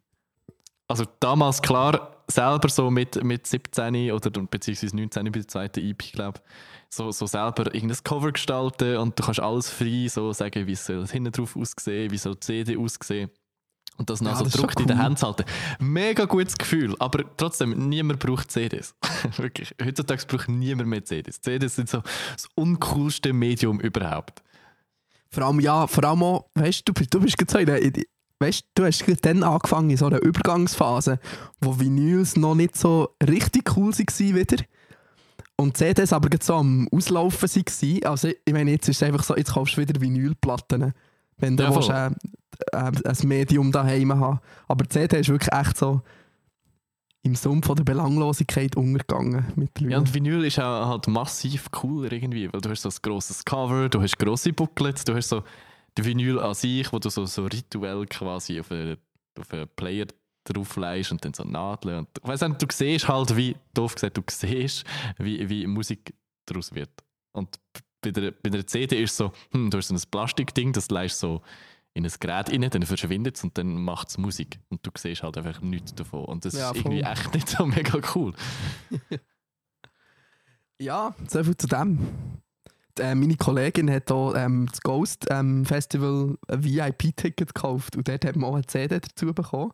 Also 0.89 1.05
damals 1.21 1.61
klar, 1.61 2.25
selber 2.27 2.69
so 2.69 2.91
mit, 2.91 3.23
mit 3.23 3.47
17 3.47 4.13
oder 4.13 4.31
beziehungsweise 4.31 4.97
19 4.97 5.25
bei 5.25 5.31
der 5.31 5.49
zweiten 5.49 5.81
EP, 5.81 6.13
glaube 6.13 6.41
so, 6.89 7.11
so 7.13 7.27
selber 7.27 7.73
irgendein 7.75 8.03
Cover 8.03 8.33
gestalten 8.33 8.97
und 8.97 9.19
du 9.19 9.23
kannst 9.23 9.41
alles 9.41 9.71
frei 9.71 10.09
so 10.09 10.33
sagen, 10.33 10.67
wie 10.67 10.75
soll 10.75 11.03
es 11.03 11.13
hinten 11.13 11.33
drauf 11.33 11.57
aussehen, 11.57 12.11
wie 12.11 12.19
soll 12.19 12.35
die 12.35 12.41
CD 12.41 12.77
aussehen. 12.77 13.31
Und 14.01 14.09
das 14.09 14.23
noch 14.23 14.31
Ja, 14.31 14.37
so 14.39 14.45
das 14.45 14.55
ist 14.55 14.61
druckt 14.63 14.73
schon 14.73 14.83
in 14.85 14.89
den 14.89 14.97
cool. 14.97 15.05
Händen 15.05 15.21
halten. 15.23 15.45
Mega 15.79 16.25
gutes 16.25 16.57
Gefühl, 16.57 16.97
aber 16.99 17.23
trotzdem, 17.37 17.89
niemand 17.91 18.19
braucht 18.19 18.51
CDs. 18.51 18.95
Wirklich, 19.37 19.75
heutzutage 19.85 20.25
braucht 20.27 20.49
niemand 20.49 20.89
mehr 20.89 21.05
CDs. 21.05 21.39
CDs 21.43 21.77
sind 21.77 21.91
so 21.91 22.03
das 22.33 22.49
uncoolste 22.55 23.35
Medium 23.35 23.79
überhaupt. 23.79 24.43
Vor 25.29 25.45
allem, 25.45 25.61
ja, 25.61 25.87
vor 25.87 26.03
allem 26.05 26.23
auch, 26.23 26.47
weißt 26.55 26.89
du, 26.89 26.93
du 26.95 27.21
bist, 27.21 27.37
gerade 27.37 27.53
so 27.53 27.59
in, 27.59 27.67
der- 27.67 28.05
weißt 28.39 28.65
du, 28.75 28.87
hast 28.87 29.05
dann 29.21 29.43
angefangen 29.43 29.91
in 29.91 29.99
so 29.99 30.07
einer 30.07 30.23
Übergangsphase, 30.23 31.21
wo 31.61 31.79
Vinyls 31.79 32.37
noch 32.37 32.55
nicht 32.55 32.79
so 32.79 33.11
richtig 33.23 33.77
cool 33.77 33.93
waren 33.93 34.35
wieder. 34.35 34.65
Und 35.57 35.77
CDs 35.77 36.15
aber 36.15 36.31
so 36.41 36.55
am 36.55 36.89
Auslaufen 36.91 37.51
waren. 37.51 38.05
Also 38.05 38.29
ich 38.29 38.53
meine, 38.55 38.71
jetzt 38.71 38.89
ist 38.89 38.97
es 38.97 39.03
einfach 39.03 39.23
so, 39.25 39.37
jetzt 39.37 39.53
kaufst 39.53 39.77
du 39.77 39.83
wieder 39.83 40.01
Vinylplatten, 40.01 40.95
wenn 41.37 41.57
du 41.59 41.65
Ja, 41.65 41.75
willst, 41.75 41.91
äh, 41.91 42.11
äh, 42.73 42.93
ein 43.05 43.29
Medium 43.29 43.73
daheim 43.73 44.15
haben 44.15 44.41
Aber 44.69 44.89
CD 44.89 45.21
ist 45.21 45.29
wirklich 45.29 45.53
echt 45.53 45.77
so 45.77 46.03
im 47.23 47.35
Sumpf 47.35 47.67
der 47.75 47.85
Belanglosigkeit 47.85 48.77
untergegangen 48.77 49.45
mittlerweile. 49.57 49.93
Ja, 49.93 49.99
und 49.99 50.15
Vinyl 50.15 50.45
ist 50.45 50.59
auch 50.59 50.87
halt 50.89 51.07
massiv 51.07 51.71
cooler 51.71 52.11
irgendwie, 52.13 52.51
weil 52.53 52.61
du 52.61 52.71
hast 52.71 52.83
so 52.83 52.89
ein 52.89 52.95
grosses 53.03 53.45
Cover, 53.45 53.89
du 53.89 54.01
hast 54.01 54.19
grosse 54.19 54.53
Booklets, 54.53 55.05
du 55.05 55.15
hast 55.15 55.29
so 55.29 55.43
den 55.99 56.05
Vinyl 56.05 56.39
an 56.39 56.55
sich, 56.55 56.91
wo 56.93 56.99
du 56.99 57.11
so, 57.11 57.27
so 57.27 57.45
rituell 57.45 58.07
quasi 58.07 58.59
auf 58.61 58.71
einen, 58.71 58.97
auf 59.39 59.53
einen 59.53 59.69
Player 59.77 60.07
drauflegst 60.45 61.13
und 61.13 61.25
dann 61.25 61.35
so 61.35 61.45
Nadeln. 61.45 61.99
Und, 61.99 62.09
weiss 62.23 62.41
nicht, 62.41 62.63
du 62.63 62.67
siehst 62.71 63.07
halt, 63.07 63.37
wie, 63.37 63.55
doof 63.75 63.95
gesagt, 63.95 64.17
du 64.17 64.23
siehst, 64.29 64.85
wie, 65.19 65.47
wie 65.49 65.67
Musik 65.67 66.15
daraus 66.47 66.75
wird. 66.75 66.91
Und 67.33 67.61
bei 68.01 68.11
der, 68.11 68.31
bei 68.31 68.49
der 68.49 68.67
CD 68.67 69.03
ist 69.03 69.17
so, 69.17 69.33
hm, 69.53 69.71
du 69.71 69.77
hast 69.77 69.89
so 69.89 69.95
ein 69.95 70.01
Plastikding, 70.11 70.73
das 70.73 70.91
legst 70.91 71.19
so 71.19 71.43
in 71.95 72.05
ein 72.05 72.13
Gerät 72.21 72.51
rein, 72.51 72.69
dann 72.71 72.83
verschwindet 72.85 73.37
es 73.37 73.45
und 73.45 73.59
dann 73.59 73.83
macht 73.83 74.09
es 74.09 74.19
Musik. 74.19 74.61
Und 74.69 74.87
du 74.87 74.91
siehst 74.97 75.23
halt 75.23 75.37
einfach 75.37 75.61
nichts 75.61 75.95
davon. 75.95 76.25
Und 76.25 76.45
das 76.45 76.55
Ja, 76.55 76.71
ist 76.71 76.77
irgendwie 76.77 77.01
echt 77.03 77.35
nicht 77.35 77.49
so 77.49 77.67
mega 77.67 77.99
cool. 78.15 78.33
Ja, 80.81 81.15
so 81.29 81.45
viel 81.45 81.57
zu 81.57 81.67
dem. 81.67 81.99
Die, 82.97 83.03
Äh, 83.03 83.15
meine 83.15 83.37
Kollegin 83.37 83.91
hat 83.91 84.09
hier 84.11 84.35
ähm, 84.37 84.67
das 84.71 84.81
Ghost 84.81 85.27
ähm, 85.31 85.65
Festival 85.67 86.37
ein 86.49 86.65
VIP-Ticket 86.65 87.55
gekauft 87.55 87.97
und 87.97 88.09
dort 88.09 88.25
hat 88.25 88.37
man 88.37 88.51
auch 88.51 88.55
eine 88.55 88.67
CD 88.67 88.99
dazu 88.99 89.33
bekommen. 89.35 89.73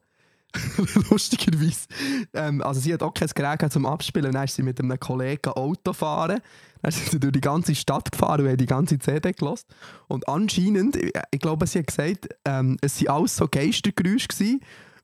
Lustigerweise. 1.11 1.87
Ähm, 2.35 2.63
also 2.63 2.81
sie 2.81 2.93
hat 2.93 3.03
auch 3.03 3.15
kein 3.15 3.29
Gerät 3.35 3.73
zum 3.73 3.87
Abspielen. 3.87 4.33
Dann 4.33 4.45
ist 4.45 4.57
sie 4.57 4.63
mit 4.63 4.81
einem 4.81 4.99
Kollegen 4.99 5.51
Auto 5.51 5.93
fahren. 5.93 6.41
Dann 6.83 6.89
ist 6.89 7.11
sie 7.11 7.21
durch 7.21 7.33
die 7.33 7.41
ganze 7.41 7.75
Stadt 7.75 8.11
gefahren 8.13 8.45
und 8.45 8.53
hat 8.53 8.61
die 8.61 8.67
ganze 8.67 8.99
CD 8.99 9.33
gelost. 9.33 9.67
Und 10.09 10.29
anscheinend, 10.29 10.97
ich, 10.97 11.13
ich 11.31 11.41
glaube, 11.41 11.67
sie 11.67 11.81
hat 11.81 11.87
gesagt, 11.87 12.29
ähm, 12.45 12.77
es 12.81 13.03
waren 13.03 13.17
alles 13.17 13.37
so 13.37 13.49
Geistergeräusche 13.49 14.29
gewesen. 14.29 14.61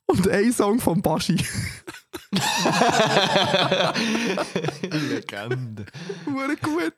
Und 0.06 0.28
ein 0.28 0.52
Song 0.52 0.78
von 0.78 1.00
Baschi. 1.00 1.36
Legende. 4.82 5.86
Hure 6.26 6.56
gut. 6.56 6.94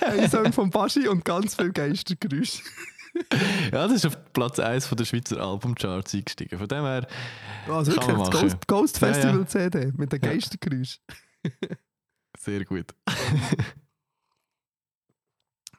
ein 0.00 0.30
Song 0.30 0.52
von 0.52 0.70
Baschi 0.70 1.08
und 1.08 1.24
ganz 1.24 1.54
viel 1.54 1.72
Geistergeräusche. 1.72 2.62
Ja, 3.72 3.86
das 3.86 3.92
ist 3.92 4.06
auf 4.06 4.32
Platz 4.32 4.58
1 4.58 4.86
von 4.86 4.96
der 4.96 5.04
Schweizer 5.04 5.40
Albumcharts 5.40 6.14
eingestiegen. 6.14 6.58
Von 6.58 6.68
dem 6.68 6.84
her, 6.84 7.06
Also 7.68 7.92
Kann 7.92 8.16
wirklich, 8.18 8.30
das. 8.30 8.66
Ghost, 8.66 8.68
Ghost 8.68 9.00
Ja, 9.00 9.08
ja. 9.08 9.14
Festival 9.14 9.48
CD 9.48 9.92
mit 9.96 10.12
den 10.12 10.20
Ja. 10.22 10.30
Geistergeräuschen. 10.32 11.00
sehr 12.38 12.64
gut. 12.64 12.94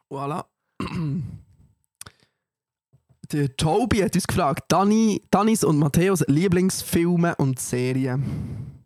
Voilà. 0.10 0.46
Der 3.32 3.56
Tobi 3.58 4.04
hat 4.04 4.16
uns 4.16 4.28
gefragt, 4.28 4.66
Dani, 4.68 5.22
Danis 5.32 5.64
und 5.64 5.80
Matthäus 5.80 6.24
Lieblingsfilme 6.28 7.36
und 7.38 7.60
Serien. 7.60 8.84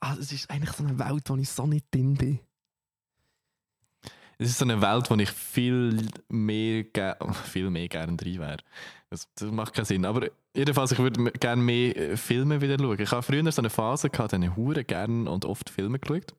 Ah, 0.00 0.16
das 0.16 0.32
ist 0.32 0.50
eigentlich 0.50 0.72
so 0.72 0.84
eine 0.84 0.98
Welt, 0.98 1.28
wo 1.30 1.36
ich 1.36 1.48
so 1.48 1.66
nicht 1.66 1.86
drin 1.94 2.14
bin. 2.14 2.40
Es 4.38 4.50
ist 4.50 4.58
so 4.58 4.64
eine 4.64 4.80
Welt, 4.80 5.10
wo 5.10 5.14
ich 5.16 5.30
viel 5.30 6.06
mehr, 6.28 6.84
viel 7.44 7.70
mehr 7.70 7.88
gerne 7.88 8.16
drin 8.16 8.38
wäre. 8.38 8.58
Das, 9.10 9.28
das 9.34 9.50
macht 9.50 9.74
keinen 9.74 9.84
Sinn. 9.84 10.04
Aber 10.04 10.28
jedenfalls, 10.54 10.92
ich 10.92 10.98
würde 10.98 11.32
gerne 11.32 11.62
mehr 11.62 11.96
äh, 11.96 12.16
Filme 12.16 12.60
wieder 12.60 12.78
schauen. 12.78 13.00
Ich 13.00 13.10
habe 13.10 13.22
früher 13.22 13.50
so 13.50 13.60
eine 13.60 13.70
Phase 13.70 14.10
gehabt, 14.10 14.32
habe 14.32 14.44
ich 14.44 14.56
hure 14.56 14.84
gerne 14.84 15.30
und 15.30 15.44
oft 15.44 15.70
Filme 15.70 15.98
geschaut. 15.98 16.34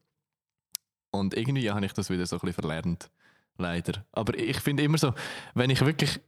Und 1.12 1.34
irgendwie 1.34 1.70
habe 1.70 1.86
ich 1.86 1.94
das 1.94 2.10
wieder 2.10 2.26
so 2.26 2.38
ein 2.38 2.40
bisschen 2.40 2.62
verlernt. 2.62 3.10
Leider. 3.58 4.06
Aber 4.14 4.38
ich 4.38 4.60
finde 4.62 4.84
immer 4.84 4.98
so, 4.98 5.14
wenn 5.54 5.70
ich 5.70 5.82
wirklich 5.82 6.22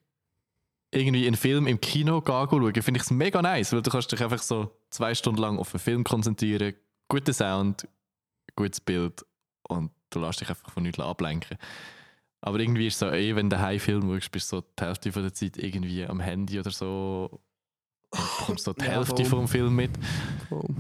irgendwie 0.91 1.26
einen 1.26 1.38
Film 1.38 1.67
im 1.67 1.80
Kino 1.80 2.22
schaue, 2.26 2.74
finde 2.82 2.97
ich 2.97 3.03
es 3.03 3.11
mega 3.11 3.41
nice, 3.41 3.72
weil 3.72 3.82
du 3.82 3.89
kannst 3.89 4.11
dich 4.11 4.22
einfach 4.22 4.41
so 4.41 4.76
zwei 4.89 5.15
Stunden 5.15 5.39
lang 5.39 5.57
auf 5.57 5.72
den 5.72 5.80
Film 5.80 6.03
konzentrieren, 6.03 6.74
guter 7.07 7.32
Sound, 7.32 7.88
gutes 8.57 8.82
Bild 8.82 9.26
und 9.69 9.91
du 10.12 10.20
lässt 10.20 10.41
dich 10.41 10.49
einfach 10.49 10.70
von 10.72 10.84
nichts 10.84 10.99
ablenken. 10.99 11.57
Aber 12.41 12.59
irgendwie 12.59 12.88
ist 12.88 12.93
es 12.95 12.99
so, 12.99 13.07
ey, 13.07 13.36
wenn 13.36 13.49
du 13.49 13.57
einen 13.57 13.80
Film 13.80 14.01
schaust, 14.14 14.32
bist 14.32 14.51
du 14.51 14.57
so 14.57 14.64
die 14.78 14.84
Hälfte 14.84 15.12
von 15.12 15.24
der 15.24 15.34
Zeit 15.34 15.57
irgendwie 15.57 16.05
am 16.05 16.20
Handy 16.20 16.59
oder 16.59 16.72
so 16.72 17.41
und 18.09 18.38
bekommst 18.38 18.66
so 18.66 18.74
die 18.74 18.86
Hälfte 18.86 19.26
vom 19.26 19.47
Film 19.47 19.76
mit. 19.76 19.91
Voll. 20.49 20.76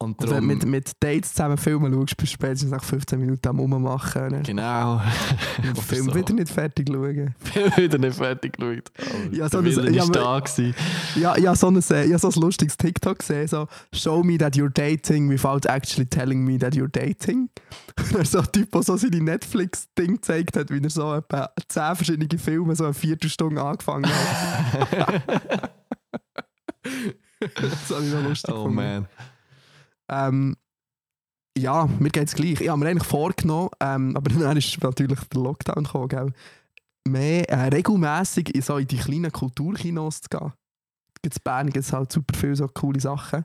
Und 0.00 0.20
Und 0.22 0.30
wenn 0.30 0.40
du 0.42 0.46
mit, 0.46 0.64
mit 0.64 0.92
Dates 1.00 1.32
zusammen 1.34 1.58
Filme 1.58 1.92
schaust, 1.92 2.16
bist 2.16 2.32
du 2.32 2.34
spätestens 2.34 2.70
nach 2.70 2.84
15 2.84 3.18
Minuten 3.18 3.48
am 3.48 3.58
Rummachen. 3.58 4.32
Und 4.36 4.46
genau. 4.46 5.00
Oder 5.58 5.82
Film 5.82 6.04
so. 6.06 6.14
wieder 6.14 6.34
nicht 6.34 6.50
fertig 6.52 6.88
schauen. 6.88 7.34
Film 7.40 7.72
wieder 7.76 7.98
nicht 7.98 8.14
fertig 8.16 8.52
geschaut. 8.56 8.92
Oh, 9.00 9.34
Ja, 9.34 9.48
so 9.48 9.58
ein- 9.58 9.92
ja, 9.92 10.06
da 10.06 10.38
gewesen. 10.38 10.72
Ja, 11.16 11.34
habe 11.34 11.56
so, 11.56 11.66
ein, 11.68 11.76
hab 11.82 12.20
so 12.20 12.28
ein 12.28 12.40
lustiges 12.40 12.76
TikTok 12.76 13.18
gesehen, 13.18 13.48
so 13.48 13.66
«Show 13.92 14.22
me 14.22 14.38
that 14.38 14.54
you're 14.54 14.70
dating 14.72 15.28
without 15.28 15.66
actually 15.66 16.06
telling 16.06 16.44
me 16.44 16.58
that 16.58 16.74
you're 16.74 16.86
dating». 16.86 17.50
Und 18.14 18.24
so 18.28 18.38
ein 18.38 18.52
Typ, 18.52 18.70
der 18.70 18.82
so 18.84 18.96
seine 18.96 19.20
Netflix-Ding 19.20 20.14
gezeigt 20.14 20.56
hat, 20.56 20.70
wie 20.70 20.80
er 20.80 20.90
so 20.90 21.12
etwa 21.14 21.50
zehn 21.66 21.96
verschiedene 21.96 22.38
Filme 22.38 22.76
so 22.76 22.84
eine 22.84 22.94
Viertelstunde 22.94 23.60
angefangen 23.60 24.06
hat. 24.06 24.92
das 27.40 27.90
habe 27.90 28.04
ich 28.06 28.12
noch 28.14 28.22
lustig 28.22 28.54
Oh 28.54 28.68
man. 28.68 29.06
Ähm, 30.08 30.56
ja, 31.56 31.88
mir 31.98 32.10
geht 32.10 32.28
es 32.28 32.34
gleich. 32.34 32.60
Ich 32.60 32.68
habe 32.68 32.78
mir 32.78 32.88
eigentlich 32.88 33.08
vorgenommen, 33.08 33.70
ähm, 33.80 34.16
aber 34.16 34.30
dann 34.38 34.56
ist 34.56 34.82
natürlich 34.82 35.20
der 35.20 35.40
Lockdown 35.40 35.84
gekommen, 35.84 36.08
gell? 36.08 36.32
mehr 37.08 37.48
äh, 37.48 37.68
regelmässig 37.68 38.54
in, 38.54 38.62
so 38.62 38.76
in 38.76 38.86
die 38.86 38.98
kleinen 38.98 39.32
Kulturkinos 39.32 40.20
zu 40.20 40.28
gehen. 40.28 40.52
Es 41.22 41.40
Bern 41.40 41.66
gibt 41.70 41.84
es 41.84 41.92
halt 41.92 42.12
super 42.12 42.36
viele 42.38 42.56
so 42.56 42.68
coole 42.68 43.00
Sachen. 43.00 43.44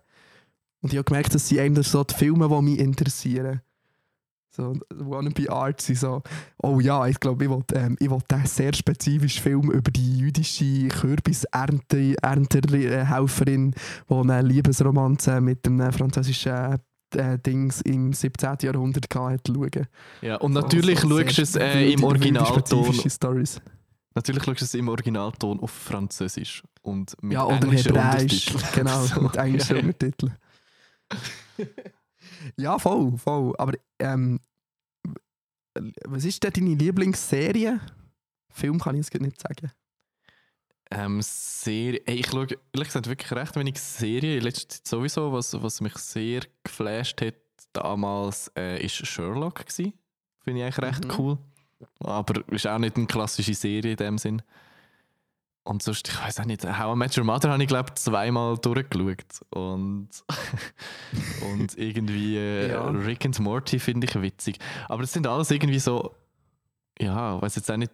Und 0.81 0.91
ich 0.91 0.97
habe 0.97 1.05
gemerkt, 1.05 1.33
dass 1.33 1.47
sie 1.47 1.59
eigentlich 1.59 1.87
so 1.87 2.03
die 2.03 2.13
Filme, 2.13 2.47
die 2.47 2.61
mich 2.61 2.79
interessieren. 2.79 3.61
So, 4.55 4.75
wannabe 4.89 5.51
artsy, 5.51 5.95
so, 5.95 6.21
oh 6.61 6.79
ja, 6.79 7.07
ich 7.07 7.19
glaube, 7.19 7.45
ich 7.45 7.49
wollte 7.49 7.73
ähm, 7.73 7.97
ich 7.99 8.07
wollt 8.07 8.31
einen 8.31 8.45
sehr 8.45 8.71
spezifischen 8.75 9.41
Film 9.41 9.71
über 9.71 9.89
die 9.89 10.19
jüdische 10.19 10.89
Kürbisernterhelferin, 10.89 13.71
die 13.71 14.13
eine 14.13 14.43
Liebesromanze 14.43 15.41
mit 15.41 15.65
einem 15.65 15.91
französischen 15.91 16.77
äh, 17.15 17.39
Dings 17.39 17.81
im 17.81 18.13
17. 18.13 18.57
Jahrhundert 18.61 19.05
hatte, 19.15 19.53
schauen. 19.53 19.87
Ja, 20.21 20.35
und 20.35 20.53
natürlich 20.53 20.99
So 20.99 21.09
schaust 21.09 21.37
du 21.37 21.41
es 21.41 21.55
äh, 21.55 21.91
im 21.91 22.03
Originalton. 22.03 22.85
Natürlich 24.15 24.43
schaust 24.43 24.61
du 24.61 24.65
es 24.65 24.73
im 24.75 24.87
Originalton 24.87 25.59
auf 25.61 25.71
Französisch 25.71 26.61
und 26.83 27.15
mit 27.23 27.33
Ja, 27.33 27.45
oder 27.45 27.55
englischen 27.55 27.95
Hebräisch. 27.95 28.53
Untertiteln. 28.53 28.85
Genau, 28.85 29.01
So. 29.01 29.19
mit 29.21 29.35
englischen 29.35 29.77
Untertiteln. 29.77 30.35
ja, 32.57 32.77
voll, 32.79 33.17
voll. 33.17 33.53
Aber 33.57 33.73
ähm, 33.99 34.39
was 36.05 36.25
ist 36.25 36.43
denn 36.43 36.51
deine 36.53 36.75
Lieblingsserie? 36.75 37.79
Film 38.51 38.79
kann 38.79 38.95
ich 38.95 39.01
es 39.01 39.09
gerade 39.09 39.25
nicht 39.25 39.41
sagen. 39.41 39.71
Ähm, 40.91 41.21
Serie, 41.23 42.01
ey, 42.05 42.17
ich 42.17 42.27
schaue 42.27 42.47
ehrlich 42.73 42.87
gesagt 42.89 43.07
wirklich 43.07 43.31
recht 43.31 43.55
wenig 43.55 43.79
Serien. 43.79 44.37
In 44.37 44.43
letzter 44.43 44.67
Zeit 44.69 44.87
sowieso, 44.87 45.31
was, 45.33 45.59
was 45.61 45.81
mich 45.81 45.95
sehr 45.97 46.41
geflasht 46.63 47.21
hat 47.21 47.35
damals, 47.71 48.51
äh, 48.55 48.83
ist 48.85 48.95
Sherlock. 49.07 49.63
Finde 49.71 49.95
ich 50.45 50.63
eigentlich 50.63 50.77
recht 50.79 51.05
Mhm. 51.05 51.11
cool. 51.17 51.37
Aber 51.99 52.47
ist 52.51 52.67
auch 52.67 52.77
nicht 52.77 52.95
eine 52.95 53.07
klassische 53.07 53.55
Serie 53.55 53.91
in 53.91 53.97
dem 53.97 54.17
Sinn. 54.19 54.41
Und 55.65 55.81
sonst, 55.81 56.09
ich 56.09 56.21
weiß 56.21 56.41
auch 56.41 56.45
nicht, 56.45 56.65
How 56.65 56.93
I 56.93 56.97
Met 56.97 57.17
Your 57.17 57.23
Mother 57.23 57.49
habe 57.51 57.63
ich 57.63 57.69
glaube 57.69 57.93
zweimal 57.93 58.57
durchgeschaut. 58.57 59.41
Und, 59.51 60.09
und 61.53 61.77
irgendwie 61.77 62.37
äh, 62.37 62.71
Ja. 62.71 62.89
Rick 62.89 63.25
and 63.25 63.39
Morty 63.39 63.79
finde 63.79 64.07
ich 64.07 64.21
witzig. 64.21 64.57
Aber 64.89 65.03
das 65.03 65.13
sind 65.13 65.25
alles 65.25 65.51
irgendwie 65.51 65.79
so, 65.79 66.13
ja, 66.99 67.41
weiß 67.41 67.55
jetzt 67.55 67.71
auch 67.71 67.77
nicht, 67.77 67.93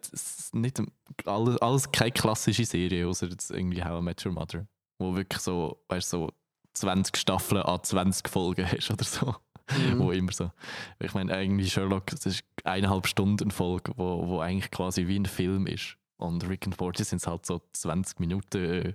nicht 0.54 0.82
alles, 1.26 1.58
alles 1.62 1.92
keine 1.92 2.12
klassische 2.12 2.66
Serie, 2.66 3.08
außer 3.08 3.28
jetzt 3.28 3.52
irgendwie 3.52 3.84
How 3.84 4.00
I 4.00 4.04
Met 4.04 4.26
Your 4.26 4.34
Mother. 4.34 4.68
Wo 4.98 5.16
wirklich 5.16 5.42
so, 5.42 5.84
weißt 5.90 6.12
du, 6.14 6.18
so 6.18 6.32
20 6.74 7.18
Staffeln 7.18 7.62
an 7.62 7.84
20 7.84 8.28
Folgen 8.30 8.66
hast 8.70 8.90
oder 8.92 9.04
so. 9.04 9.36
Mhm. 9.78 10.00
Wo 10.00 10.12
immer 10.12 10.32
so. 10.32 10.52
Ich 11.00 11.14
meine, 11.14 11.32
eigentlich 11.34 11.74
Sherlock, 11.74 12.08
das 12.08 12.26
ist 12.26 12.44
eineinhalb 12.64 13.06
Stunden 13.06 13.52
Folge, 13.52 13.92
wo, 13.96 14.28
wo 14.28 14.40
eigentlich 14.40 14.72
quasi 14.72 15.06
wie 15.08 15.20
ein 15.20 15.28
Film 15.28 15.68
ist. 15.68 15.99
Und 16.20 16.48
Rick 16.48 16.68
and 16.68 16.80
Morty 16.80 17.04
sind 17.04 17.26
halt 17.26 17.46
so 17.46 17.62
20 17.72 18.20
Minuten 18.20 18.58
äh, 18.58 18.94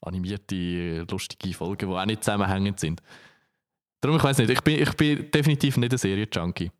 animierte, 0.00 1.04
lustige 1.10 1.52
Folgen, 1.52 1.90
die 1.90 1.94
auch 1.94 2.06
nicht 2.06 2.22
zusammenhängend 2.22 2.78
sind. 2.78 3.02
Darum, 4.00 4.16
ich 4.16 4.24
weiß 4.24 4.38
nicht, 4.38 4.50
ich 4.50 4.60
bin, 4.62 4.80
ich 4.80 4.92
bin 4.94 5.30
definitiv 5.30 5.76
nicht 5.76 5.92
ein 5.92 5.98
Serie-Junkie. 5.98 6.70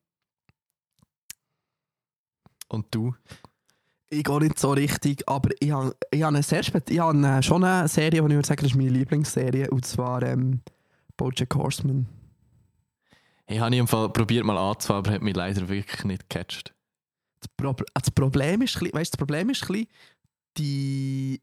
Und 2.68 2.86
du? 2.92 3.14
Ich 4.08 4.22
gehe 4.22 4.38
nicht 4.38 4.58
so 4.58 4.70
richtig, 4.70 5.28
aber 5.28 5.50
ich 5.58 5.72
habe, 5.72 5.96
ich 6.12 6.22
habe, 6.22 6.36
eine 6.36 6.44
sehr 6.44 6.62
spät, 6.62 6.88
ich 6.88 7.00
habe 7.00 7.42
schon 7.42 7.64
eine 7.64 7.88
Serie, 7.88 8.10
die 8.10 8.16
ich 8.18 8.22
würde 8.22 8.46
sagen, 8.46 8.62
das 8.62 8.70
ist 8.70 8.76
meine 8.76 8.90
Lieblingsserie, 8.90 9.68
und 9.68 9.84
zwar 9.84 10.22
ähm, 10.22 10.60
Bojack 11.16 11.52
Horseman. 11.56 12.06
Ich 13.48 13.58
habe 13.58 13.74
im 13.74 13.88
Fall 13.88 14.10
probiert 14.10 14.44
mal 14.44 14.58
anzufangen, 14.58 15.06
aber 15.06 15.14
hat 15.14 15.22
mich 15.22 15.34
leider 15.34 15.68
wirklich 15.68 16.04
nicht 16.04 16.30
gecatcht. 16.30 16.75
Das, 17.46 17.54
Prob 17.56 17.84
das 17.94 18.10
Problem 18.10 18.62
ist, 18.62 18.80
weißt, 18.80 19.12
das 19.12 19.18
Problem 19.18 19.50
ist, 19.50 19.66
die 20.58 21.40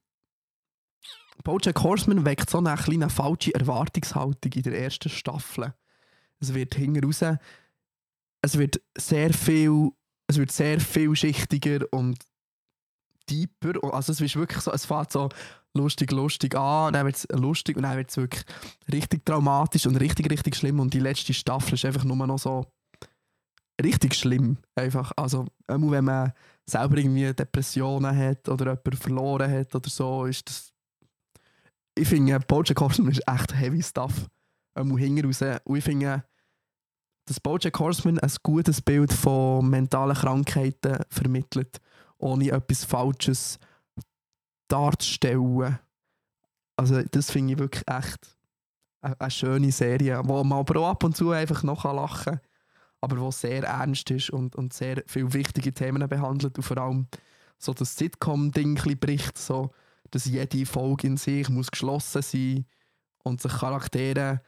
Bojack 1.44 1.82
Horseman 1.84 2.26
weckt 2.26 2.50
so 2.50 2.60
eine 2.60 2.76
kleine 2.76 3.10
falsche 3.10 3.54
Erwartungshaltung 3.54 4.52
in 4.52 4.64
der 4.64 4.80
ersten 4.80 5.10
Staffel. 5.10 5.74
Es 6.40 6.54
wird 6.54 6.76
hinten 6.76 7.04
raus, 7.04 7.24
es 8.42 8.58
wird 8.58 8.82
sehr 8.98 9.34
viel, 9.34 9.92
es 10.28 10.38
wird 10.38 10.52
sehr 10.52 10.80
vielschichtiger 10.80 11.86
und 11.92 12.18
deeper. 13.30 13.84
Also 13.94 14.12
es 14.12 14.22
ist 14.22 14.36
wirklich 14.36 14.62
so, 14.62 14.72
es 14.72 14.86
fängt 14.86 15.12
so 15.12 15.30
lustig, 15.74 16.12
lustig 16.12 16.56
an, 16.56 16.94
dann 16.94 17.06
wird 17.06 17.16
es 17.16 17.28
lustig 17.32 17.78
und 17.78 17.84
dann 17.84 17.98
wird 17.98 18.10
es 18.10 18.18
wirklich 18.18 18.44
richtig 18.92 19.26
traumatisch 19.26 19.86
und 19.86 19.96
richtig, 19.96 20.30
richtig 20.30 20.56
schlimm. 20.56 20.80
Und 20.80 20.94
die 20.94 21.00
letzte 21.00 21.34
Staffel 21.34 21.74
ist 21.76 21.86
einfach 21.86 22.04
nur 22.04 22.28
noch 22.28 22.40
so 22.40 22.66
richtig 23.82 24.16
schlimm. 24.16 24.58
Einfach. 24.76 25.12
Also, 25.16 25.46
einmal 25.68 25.92
wenn 25.92 26.06
man 26.06 26.34
selber 26.66 26.98
irgendwie 26.98 27.34
Depressionen 27.34 28.16
hat 28.16 28.48
oder 28.50 28.66
jemanden 28.72 28.98
verloren 28.98 29.52
hat 29.52 29.74
oder 29.76 29.90
so, 29.90 30.26
ist 30.26 30.48
das. 30.48 30.74
Ich 31.96 32.08
finde, 32.08 32.40
Bojack 32.40 32.80
Horseman 32.80 33.12
ist 33.12 33.28
echt 33.28 33.56
heavy 33.56 33.82
stuff. 33.84 34.28
Einmal 34.76 35.00
hinten 35.00 35.26
raus. 35.26 35.42
Und 35.64 35.78
ich 35.78 35.84
finde, 35.84 36.24
dass 37.26 37.40
Bojack 37.40 37.80
Horseman 37.80 38.20
ein 38.20 38.32
gutes 38.42 38.82
Bild 38.82 39.14
von 39.14 39.70
mentalen 39.70 40.16
Krankheiten 40.16 40.98
vermittelt, 41.10 41.80
ohne 42.18 42.52
etwas 42.52 42.84
Falsches 42.84 43.60
darzustellen. 44.68 45.80
Also, 46.76 47.04
das 47.04 47.30
finde 47.30 47.54
ich 47.54 47.60
wirklich 47.60 47.88
echt 47.88 48.36
eine, 49.02 49.20
eine 49.22 49.32
schöne 49.32 49.72
Serie, 49.72 50.22
wo 50.26 50.44
man 50.44 50.60
aber 50.60 50.80
auch 50.80 50.90
ab 50.90 51.04
und 51.04 51.16
zu 51.16 51.30
einfach 51.30 51.62
noch 51.62 51.84
lachen 51.84 52.40
kann 52.40 52.42
aber 53.04 53.20
wo 53.20 53.32
sehr 53.32 53.64
ernst 53.64 54.10
ist 54.12 54.30
und, 54.30 54.56
und 54.56 54.74
sehr 54.74 55.04
viele 55.08 55.34
wichtige 55.34 55.74
Themen 55.74 56.08
behandelt 56.08 56.58
und 56.58 56.64
vor 56.64 56.78
allem 56.78 57.08
so 57.58 57.74
das 57.74 57.98
Sitcom-Ding 57.98 58.76
bricht, 59.00 59.38
so, 59.38 59.72
dass 60.12 60.26
jede 60.26 60.66
Folge 60.66 61.08
in 61.08 61.18
sich 61.18 61.50
muss 61.50 61.70
geschlossen 61.70 62.22
sein 62.22 62.66
und 63.24 63.42
sich 63.42 63.52
Charaktere 63.52 64.42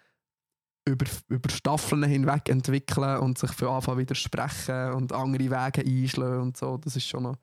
über, 0.86 1.06
über 1.28 1.50
Staffeln 1.50 2.04
hinweg 2.04 2.48
entwickeln 2.48 3.20
und 3.20 3.38
sich 3.38 3.52
für 3.52 3.70
Anfang 3.70 3.98
widersprechen 3.98 4.94
und 4.94 5.12
andere 5.12 5.50
Wege 5.52 5.82
einschlagen 5.86 6.42
und 6.42 6.58
so. 6.58 6.78
Das 6.78 6.96
ist 6.96 7.08
schon 7.08 7.24
noch 7.24 7.38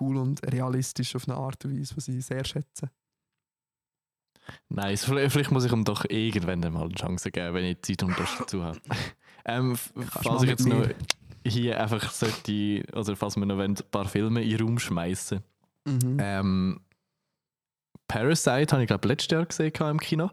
cool 0.00 0.16
und 0.16 0.40
realistisch 0.50 1.16
auf 1.16 1.28
eine 1.28 1.36
Art 1.36 1.64
und 1.64 1.78
Weise, 1.78 1.96
was 1.96 2.08
ich 2.08 2.24
sehr 2.24 2.44
schätze. 2.44 2.90
Nice. 4.68 5.04
Vielleicht, 5.04 5.50
muss 5.50 5.64
ich 5.64 5.72
ihm 5.72 5.84
doch 5.84 6.04
irgendwann 6.08 6.60
mal 6.72 6.84
eine 6.84 6.94
Chance 6.94 7.30
geben, 7.30 7.54
wenn 7.54 7.64
ich 7.64 7.82
Zeit 7.82 8.02
und 8.02 8.18
Lust 8.18 8.40
dazu 8.40 8.62
habe. 8.62 8.80
ähm, 9.44 9.76
falls 9.76 10.42
ich 10.42 10.48
jetzt 10.48 10.66
noch 10.66 10.86
hier 11.46 11.80
einfach 11.80 12.10
sollte, 12.10 12.84
oder 12.92 13.16
falls 13.16 13.36
wir 13.36 13.46
noch 13.46 13.58
ein 13.58 13.74
paar 13.90 14.06
Filme 14.06 14.42
in 14.42 14.50
den 14.50 14.60
Raum 14.60 14.78
schmeißen. 14.78 15.40
Mhm. 15.84 16.16
Ähm, 16.20 16.80
Parasite 18.08 18.72
habe 18.72 18.82
ich 18.82 18.88
glaube 18.88 19.08
letztes 19.08 19.30
Jahr 19.30 19.46
gesehen 19.46 19.72
im 19.78 20.00
Kino, 20.00 20.30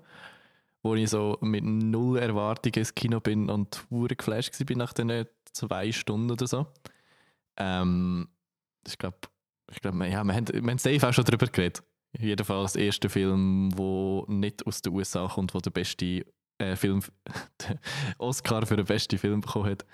wo 0.82 0.96
ich 0.96 1.10
so 1.10 1.38
mit 1.42 1.64
null 1.64 2.18
Erwartungen 2.18 2.74
ins 2.74 2.96
Kino 2.96 3.20
bin 3.20 3.50
und 3.50 3.86
hure 3.90 4.16
geflasht 4.16 4.60
war 4.60 4.78
nach 4.78 4.94
den 4.94 5.28
zwei 5.54 5.92
Stunden 5.92 6.32
oder 6.32 6.48
so. 6.48 6.68
Ähm, 7.58 8.28
ich 8.86 8.98
glaube, 8.98 9.18
ich 9.72 9.82
glaub, 9.82 9.96
ja, 9.96 10.24
wir 10.24 10.34
haben, 10.34 10.48
wir 10.48 10.62
haben 10.62 10.78
safe 10.78 11.08
auch 11.08 11.14
schon 11.14 11.26
darüber 11.26 11.48
geredet. 11.48 11.84
Jedenfalls 12.18 12.74
der 12.74 12.86
erste 12.86 13.10
Film, 13.10 13.70
der 13.78 14.24
nicht 14.28 14.66
aus 14.66 14.82
den 14.82 14.94
USA 14.94 15.28
kommt, 15.28 15.54
wo 15.54 15.60
der 15.60 15.72
beste 15.72 16.26
äh, 16.58 16.76
Film, 16.76 17.02
den 17.62 17.80
Oscar 18.18 18.66
für 18.66 18.76
den 18.76 18.86
besten 18.86 19.18
Film 19.18 19.42
bekommen 19.42 19.70
hat. 19.70 19.86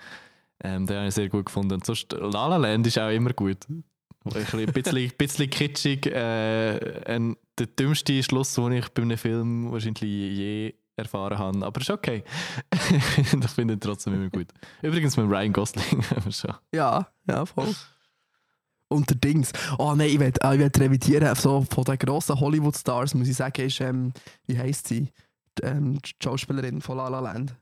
Ähm, 0.62 0.86
den 0.86 0.96
habe 0.96 1.08
ich 1.08 1.14
sehr 1.14 1.28
gut 1.28 1.46
gefunden. 1.46 1.74
Und 1.74 1.84
sonst, 1.84 2.12
La 2.12 2.46
La 2.46 2.56
Land 2.56 2.86
ist 2.86 2.98
auch 2.98 3.10
immer 3.10 3.32
gut. 3.32 3.66
Ein 3.68 4.72
bisschen, 4.72 5.12
bisschen 5.18 5.50
kitschig. 5.50 6.06
Äh, 6.06 7.02
ein, 7.06 7.36
der 7.58 7.66
dümmste 7.66 8.22
Schluss, 8.22 8.54
den 8.54 8.72
ich 8.72 8.88
bei 8.90 9.02
einem 9.02 9.18
Film 9.18 9.70
wahrscheinlich 9.72 10.02
je 10.02 10.74
erfahren 10.96 11.38
habe. 11.38 11.66
Aber 11.66 11.80
ist 11.80 11.90
okay. 11.90 12.24
ich 12.72 13.50
finde 13.50 13.74
ihn 13.74 13.80
trotzdem 13.80 14.14
immer 14.14 14.30
gut. 14.30 14.48
Übrigens 14.80 15.16
mit 15.16 15.26
Ryan 15.28 15.52
Gosling. 15.52 16.04
aber 16.16 16.32
schon. 16.32 16.54
Ja, 16.72 17.08
ja, 17.28 17.44
voll. 17.44 17.74
Und 18.94 19.10
der 19.10 19.16
Dings. 19.16 19.52
Oh 19.78 19.94
nein, 19.94 20.08
ich 20.08 20.20
will, 20.20 20.28
ich 20.28 20.58
will 20.58 20.70
revidieren. 20.76 21.34
So, 21.34 21.66
von 21.68 21.84
den 21.84 21.98
grossen 21.98 22.38
Hollywood-Stars, 22.38 23.14
muss 23.14 23.28
ich 23.28 23.36
sagen, 23.36 23.66
ist, 23.66 23.80
ähm, 23.80 24.12
wie 24.46 24.58
heisst 24.58 24.88
sie? 24.88 25.10
Die, 25.58 25.62
ähm, 25.62 26.00
die 26.00 26.12
Schauspielerin 26.22 26.80
von 26.80 26.96
La 26.96 27.08
La 27.08 27.20
Land. 27.20 27.54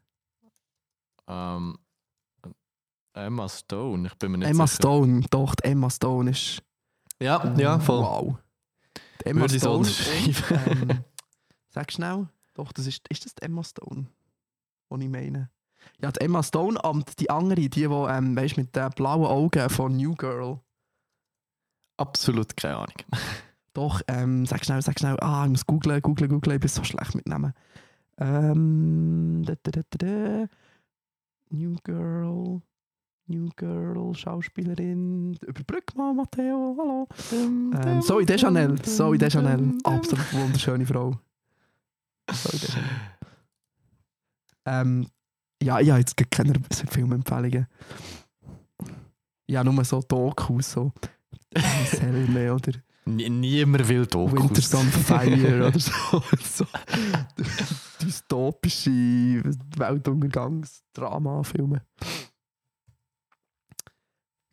Ähm, 1.29 1.79
Emma 3.15 3.49
Stone, 3.49 4.09
ich 4.09 4.15
bin 4.15 4.33
mir 4.33 4.39
nicht 4.39 4.49
Emma 4.49 4.67
sicher. 4.67 4.77
Stone, 4.77 5.25
doch, 5.31 5.55
die 5.55 5.65
Emma 5.65 5.91
Stone 5.91 6.31
ist. 6.31 6.63
Ja, 7.21 7.55
ja, 7.57 7.79
voll. 7.79 8.01
Wow. 8.01 8.37
Die 9.21 9.27
Emma 9.27 9.43
Würde 9.43 9.57
ich 9.57 9.63
so 9.63 9.85
Stone. 9.85 10.33
unterschreiben. 10.33 10.81
und, 10.81 10.91
ähm, 10.91 11.05
sag 11.69 11.93
schnell. 11.93 12.29
Doch, 12.55 12.73
das 12.73 12.87
ist, 12.87 13.07
ist 13.09 13.25
das 13.25 13.35
die 13.35 13.43
Emma 13.43 13.63
Stone? 13.63 14.07
Was 14.89 15.01
ich 15.01 15.09
meine. 15.09 15.51
Ja, 16.01 16.11
die 16.11 16.21
Emma 16.21 16.43
Stone 16.43 16.81
und 16.83 17.19
die 17.21 17.31
andere, 17.31 17.61
die, 17.61 17.71
die 17.71 17.85
ähm, 17.85 18.37
weißt, 18.37 18.57
mit 18.57 18.75
den 18.75 18.91
blauen 18.91 19.27
Augen 19.27 19.69
von 19.71 19.97
New 19.97 20.15
Girl. 20.15 20.61
Absolut 21.97 22.57
keine 22.57 22.77
Ahnung. 22.77 22.97
Doch, 23.75 24.03
ähm, 24.09 24.45
sag 24.45 24.65
schnell, 24.65 24.83
sag 24.83 24.99
schnell. 24.99 25.17
Ah, 25.21 25.45
ich 25.45 25.51
muss 25.51 25.67
googlen, 25.67 26.03
googlen, 26.03 26.29
googlen. 26.29 26.57
Ich 26.57 26.61
bin 26.61 26.69
so 26.69 26.85
schlecht 26.85 27.15
mit 27.15 27.27
Namen. 27.27 27.55
Ähm, 28.19 29.43
da, 29.47 29.55
da, 29.63 29.81
da. 29.91 30.47
New 31.51 31.77
Girl. 31.83 32.61
New 33.27 33.49
Girl, 33.57 34.15
Schauspielerin. 34.15 35.39
Überbrück 35.47 35.95
mal, 35.97 36.13
Matteo. 36.13 36.77
Hallo. 36.79 37.09
Ähm, 37.33 38.03
Zoe 38.03 38.27
Deschanel. 38.27 38.81
Zoe 38.83 39.17
Deschanel. 39.17 39.79
Absolut 39.85 40.33
wunderschöne 40.35 40.85
Frau. 40.85 41.19
Zoe 42.31 42.59
Deschanel. 42.59 42.91
Ähm, 44.67 45.07
ja, 45.63 45.81
ich 45.81 45.91
habe 45.91 46.01
jetzt 46.01 46.17
keine 46.31 46.53
Filmempfehlungen. 46.91 47.67
Ja, 49.49 49.65
nur 49.65 49.85
so 49.85 50.01
Dokus, 50.01 50.73
so. 50.73 50.93
Selme 51.87 52.55
oder 52.55 52.73
Nie- 53.05 53.29
Niemand 53.29 53.89
will 53.89 54.07
Dokus. 54.07 54.33
Winters 54.41 54.75
on 54.75 54.87
Fire 54.87 55.67
oder 55.69 55.79
so. 55.79 56.23
so. 56.41 56.65
Dystopische 58.01 59.43
Weltuntergangsdrama-Filme. 59.77 61.83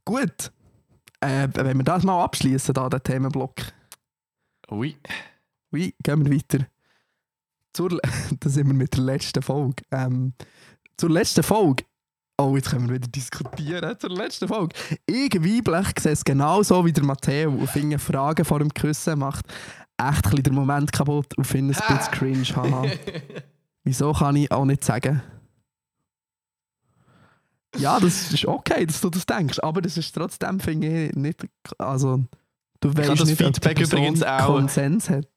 Gut. 0.03 0.51
Äh, 1.21 1.47
wenn 1.53 1.77
wir 1.77 1.83
das 1.83 2.03
mal 2.03 2.23
abschließen, 2.23 2.73
da, 2.73 2.89
den 2.89 3.03
Themenblock. 3.03 3.53
Ui. 4.71 4.97
Wie, 5.71 5.93
gehen 6.01 6.25
wir 6.25 6.33
weiter. 6.35 6.65
Zur, 7.73 7.89
da 8.39 8.49
sind 8.49 8.65
wir 8.67 8.73
mit 8.73 8.95
der 8.95 9.03
letzten 9.03 9.43
Folge. 9.43 9.83
Ähm, 9.91 10.33
zur 10.97 11.11
letzten 11.11 11.43
Folge. 11.43 11.83
Oh, 12.39 12.55
jetzt 12.55 12.69
können 12.69 12.87
wir 12.87 12.95
wieder 12.95 13.09
diskutieren. 13.09 13.99
Zur 13.99 14.11
letzten 14.11 14.47
Folge. 14.47 14.73
Ich 15.05 15.33
weiblich 15.35 15.87
sehe 15.99 16.13
es 16.13 16.23
genau 16.23 16.63
so 16.63 16.85
wie 16.85 16.93
der 16.93 17.03
Matteo 17.03 17.51
und 17.51 17.67
finde 17.69 17.99
Fragen 17.99 18.45
vor 18.45 18.59
dem 18.59 18.73
Küssen 18.73 19.19
macht 19.19 19.45
echt 19.97 20.25
ein 20.25 20.43
den 20.43 20.53
Moment 20.53 20.93
kaputt 20.93 21.37
und 21.37 21.43
finde 21.43 21.73
es 21.73 21.81
ein 21.81 21.97
bisschen 21.97 22.13
cringe. 22.13 22.55
Haha. 22.55 22.85
Wieso 23.83 24.13
kann 24.13 24.37
ich 24.37 24.49
auch 24.53 24.63
nicht 24.63 24.85
sagen? 24.85 25.21
Ja, 27.75 27.99
das 27.99 28.31
ist 28.31 28.45
okay, 28.45 28.85
dass 28.85 29.01
du 29.01 29.09
das 29.09 29.25
denkst, 29.25 29.59
aber 29.59 29.81
das 29.81 29.97
ist 29.97 30.13
trotzdem, 30.13 30.61
finde 30.61 31.07
ich, 31.07 31.15
nicht. 31.15 31.45
Also, 31.77 32.23
du 32.79 32.95
weißt 32.95 33.09
nicht, 33.09 33.21
ob 33.21 33.27
die 33.27 33.35
Feedback 33.35 33.75
Person 33.75 33.99
übrigens 33.99 34.23
auch. 34.23 34.45
Konsens 34.45 35.09
hat. 35.09 35.27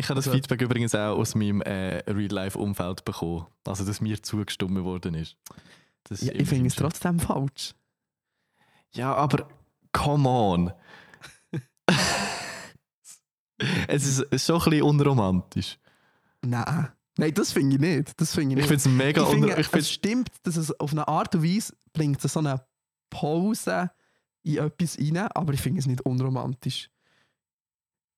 Ich 0.00 0.08
habe 0.08 0.16
das 0.16 0.26
Also- 0.26 0.36
Feedback 0.36 0.62
übrigens 0.62 0.94
auch 0.94 1.18
aus 1.18 1.34
meinem 1.34 1.60
äh, 1.60 1.98
Real-Life-Umfeld 2.10 3.04
bekommen. 3.04 3.46
Also, 3.66 3.84
dass 3.84 4.00
mir 4.00 4.22
zugestimmt 4.22 4.82
worden 4.82 5.14
ist. 5.14 5.36
Ist 6.08 6.22
Ja, 6.22 6.32
ich 6.32 6.48
finde 6.48 6.68
es 6.68 6.74
trotzdem 6.74 7.20
falsch. 7.20 7.74
Ja, 8.92 9.14
aber 9.14 9.46
come 9.92 10.28
on. 10.28 10.72
es 13.88 14.18
ist 14.20 14.46
schon 14.46 14.56
ein 14.56 14.64
bisschen 14.70 14.82
unromantisch. 14.82 15.78
Nein. 16.42 16.88
Nein, 17.18 17.34
das 17.34 17.52
finde 17.52 17.76
ich 17.76 17.80
nicht. 17.82 18.18
Das 18.20 18.34
finde 18.34 18.54
ich 18.54 18.60
Ich 18.62 18.66
finde 18.66 18.76
es 18.80 18.86
mega 18.88 19.22
ich 19.22 19.28
finde, 19.28 19.46
unromantisch. 19.48 19.66
Ich 19.74 19.80
es 19.80 19.90
stimmt, 19.90 20.30
dass 20.44 20.56
es 20.56 20.80
auf 20.80 20.92
eine 20.92 21.06
Art 21.06 21.34
und 21.34 21.44
Weise 21.44 21.74
bringt 21.92 22.22
so 22.22 22.38
eine 22.38 22.64
Pause 23.10 23.90
in 24.42 24.56
etwas 24.56 24.98
rein, 24.98 25.18
aber 25.18 25.52
ich 25.52 25.60
finde 25.60 25.80
es 25.80 25.86
nicht 25.86 26.00
unromantisch. 26.00 26.88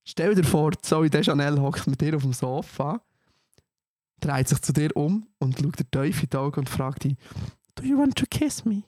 Stell 0.04 0.34
dir 0.34 0.44
vor, 0.44 0.72
Zoe 0.82 1.10
Deschanel 1.10 1.60
hockt 1.60 1.86
mit 1.86 2.00
dir 2.00 2.16
auf 2.16 2.22
dem 2.22 2.32
Sofa, 2.32 3.00
dreht 4.20 4.48
sich 4.48 4.60
zu 4.62 4.72
dir 4.72 4.96
um 4.96 5.28
und 5.38 5.58
schaut 5.58 5.78
dir 5.78 5.90
tief 5.90 6.22
in 6.22 6.30
die 6.30 6.36
Augen 6.36 6.60
und 6.60 6.68
fragt 6.68 7.04
dich, 7.04 7.16
Do 7.74 7.84
you 7.84 7.98
want 7.98 8.16
to 8.16 8.26
kiss 8.28 8.64
me? 8.64 8.82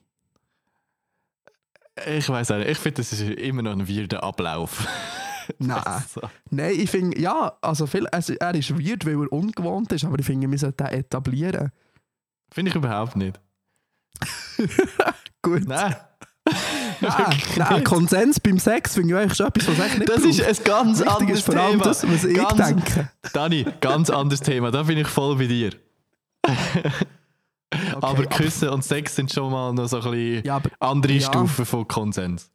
Ich 2.06 2.28
weiß 2.28 2.50
nicht, 2.50 2.68
ich 2.68 2.78
finde, 2.78 2.96
das 2.96 3.12
ist 3.12 3.20
immer 3.22 3.62
noch 3.62 3.72
ein 3.72 3.88
weirder 3.88 4.22
Ablauf. 4.22 4.86
Nein. 5.58 6.04
So. 6.08 6.20
Nein, 6.50 6.74
ich 6.76 6.90
finde, 6.90 7.20
ja, 7.20 7.56
also 7.60 7.86
viel, 7.86 8.06
also 8.08 8.34
er 8.34 8.54
ist 8.54 8.70
weird, 8.70 9.06
weil 9.06 9.22
er 9.22 9.32
ungewohnt 9.32 9.92
ist, 9.92 10.04
aber 10.04 10.18
ich 10.18 10.26
finde, 10.26 10.50
wir 10.50 10.58
sollten 10.58 10.84
den 10.84 10.98
etablieren. 10.98 11.70
Finde 12.50 12.70
ich 12.70 12.74
überhaupt 12.74 13.16
nicht. 13.16 13.40
Gut. 15.42 15.66
Nein. 15.66 15.94
Nein, 17.08 17.42
nein, 17.56 17.84
Konsens 17.84 18.40
beim 18.40 18.58
Sex 18.58 18.94
finde 18.94 19.14
ich 19.14 19.20
eigentlich 19.20 19.36
schon 19.36 19.46
etwas, 19.46 19.68
was 19.68 19.78
echt 19.86 19.98
nicht 19.98 20.08
Das 20.08 20.16
braucht. 20.22 20.28
ist 20.38 20.40
ein 20.60 20.64
ganz 20.64 20.98
Wichtig 21.00 21.12
anderes 21.14 21.38
ist 21.38 21.44
vor 21.46 21.56
allem 21.56 21.70
Thema. 21.72 21.84
das, 21.84 22.08
was 22.08 22.24
ich 22.24 22.36
Ganz- 22.36 22.56
denke. 22.56 23.10
Dani, 23.32 23.66
ganz 23.80 24.10
anderes 24.10 24.40
Thema, 24.40 24.70
da 24.70 24.82
bin 24.82 24.98
ich 24.98 25.08
voll 25.08 25.36
bei 25.36 25.46
dir. 25.46 25.70
aber 28.00 28.26
Küssen 28.26 28.68
und 28.68 28.84
Sex 28.84 29.16
sind 29.16 29.32
schon 29.32 29.50
mal 29.50 29.72
noch 29.72 29.86
so 29.88 29.96
ein 30.00 30.10
bisschen 30.10 30.44
Ja, 30.44 30.56
aber, 30.56 30.70
andere 30.80 31.12
ja. 31.14 31.20
Stufen 31.20 31.64
von 31.66 31.88
Konsens. 31.88 32.50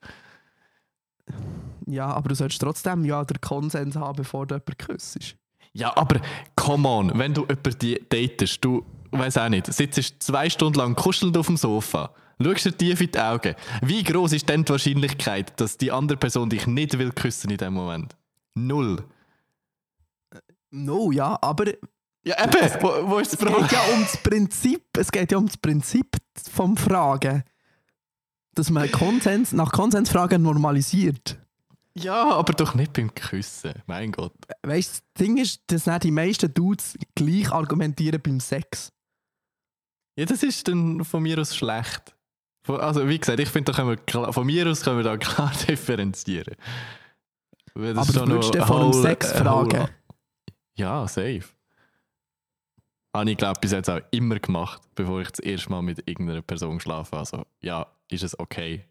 ja, 1.87 2.05
aber 2.07 2.29
du 2.29 2.35
solltest 2.35 2.61
trotzdem 2.61 3.03
ja 3.05 3.23
den 3.23 3.41
Konsens 3.41 3.95
haben, 3.95 4.15
bevor 4.17 4.45
du 4.45 4.55
jemanden 4.55 4.77
küsst. 4.77 5.35
Ja, 5.73 5.95
aber 5.95 6.19
come 6.55 6.87
on, 6.87 7.11
wenn 7.17 7.33
du 7.33 7.41
jemanden 7.47 7.97
datest, 8.09 8.63
du, 8.63 8.83
weiß 9.11 9.37
auch 9.37 9.49
nicht, 9.49 9.71
sitzt 9.71 10.21
zwei 10.23 10.49
Stunden 10.49 10.79
lang 10.79 10.95
kuschelnd 10.95 11.37
auf 11.37 11.47
dem 11.47 11.57
Sofa, 11.57 12.11
schaust 12.41 12.65
dir 12.65 12.77
tief 12.77 13.01
in 13.01 13.11
die 13.11 13.19
Augen. 13.19 13.55
Wie 13.81 14.03
groß 14.03 14.33
ist 14.33 14.47
denn 14.49 14.63
die 14.65 14.71
Wahrscheinlichkeit, 14.71 15.59
dass 15.59 15.77
die 15.77 15.91
andere 15.91 16.17
Person 16.17 16.49
dich 16.49 16.67
nicht 16.67 16.97
will 16.97 17.11
küssen 17.11 17.49
in 17.51 17.57
dem 17.57 17.73
Moment? 17.73 18.15
Null. 18.55 19.03
No, 20.71 21.11
ja, 21.11 21.37
aber 21.41 21.65
Ja, 22.23 22.43
eben, 22.43 22.81
wo, 22.81 23.09
wo 23.09 23.19
ist 23.19 23.33
das 23.33 23.39
es 23.39 23.45
Problem? 23.45 23.67
geht 23.67 23.71
ja 23.71 23.93
um 23.93 24.01
das 24.01 24.17
Prinzip, 24.17 24.83
es 24.97 25.11
geht 25.11 25.31
ja 25.31 25.37
um 25.37 25.47
das 25.47 25.57
Prinzip 25.57 26.17
vom 26.51 26.77
Fragen. 26.77 27.43
Dass 28.55 28.69
man 28.69 28.91
Konsens, 28.91 29.51
nach 29.51 29.71
Konsensfragen 29.71 30.41
normalisiert. 30.41 31.39
Ja, 31.95 32.29
aber 32.31 32.53
doch 32.53 32.75
nicht 32.75 32.93
beim 32.93 33.13
Küssen, 33.13 33.73
mein 33.87 34.11
Gott. 34.11 34.33
Weißt 34.63 34.89
du, 34.97 35.01
das 35.13 35.25
Ding 35.25 35.37
ist, 35.37 35.61
dass 35.67 35.85
nicht 35.85 36.03
die 36.03 36.11
meisten 36.11 36.53
Dudes 36.53 36.97
gleich 37.15 37.51
argumentieren 37.51 38.21
beim 38.21 38.39
Sex. 38.39 38.91
Ja, 40.15 40.25
das 40.25 40.43
ist 40.43 40.67
dann 40.67 41.03
von 41.03 41.23
mir 41.23 41.39
aus 41.39 41.55
schlecht. 41.55 42.15
Also, 42.67 43.07
wie 43.07 43.17
gesagt, 43.17 43.39
ich 43.39 43.49
finde, 43.49 43.71
da 43.71 43.75
können 43.75 43.89
wir 43.89 43.97
klar, 43.97 44.31
von 44.31 44.45
mir 44.45 44.67
aus 44.67 44.81
können 44.81 44.97
wir 44.97 45.03
da 45.03 45.17
klar 45.17 45.51
differenzieren. 45.67 46.55
Weil 47.73 47.93
das 47.93 48.09
Aber 48.09 48.25
du 48.25 48.31
würdest 48.33 48.55
dann 48.55 48.67
vor 48.67 48.83
dem 48.83 48.93
Sex 48.93 49.31
fragen. 49.31 49.87
Ja, 50.75 51.07
safe. 51.07 51.43
Habe 53.13 53.31
ich, 53.31 53.37
glaube 53.37 53.59
bis 53.59 53.71
jetzt 53.71 53.89
auch 53.89 54.01
immer 54.11 54.39
gemacht, 54.39 54.81
bevor 54.95 55.21
ich 55.21 55.29
das 55.29 55.39
erste 55.39 55.69
Mal 55.71 55.81
mit 55.81 56.07
irgendeiner 56.07 56.41
Person 56.41 56.79
schlafe. 56.79 57.17
Also, 57.17 57.45
ja, 57.61 57.87
ist 58.09 58.23
es 58.23 58.37
okay? 58.39 58.85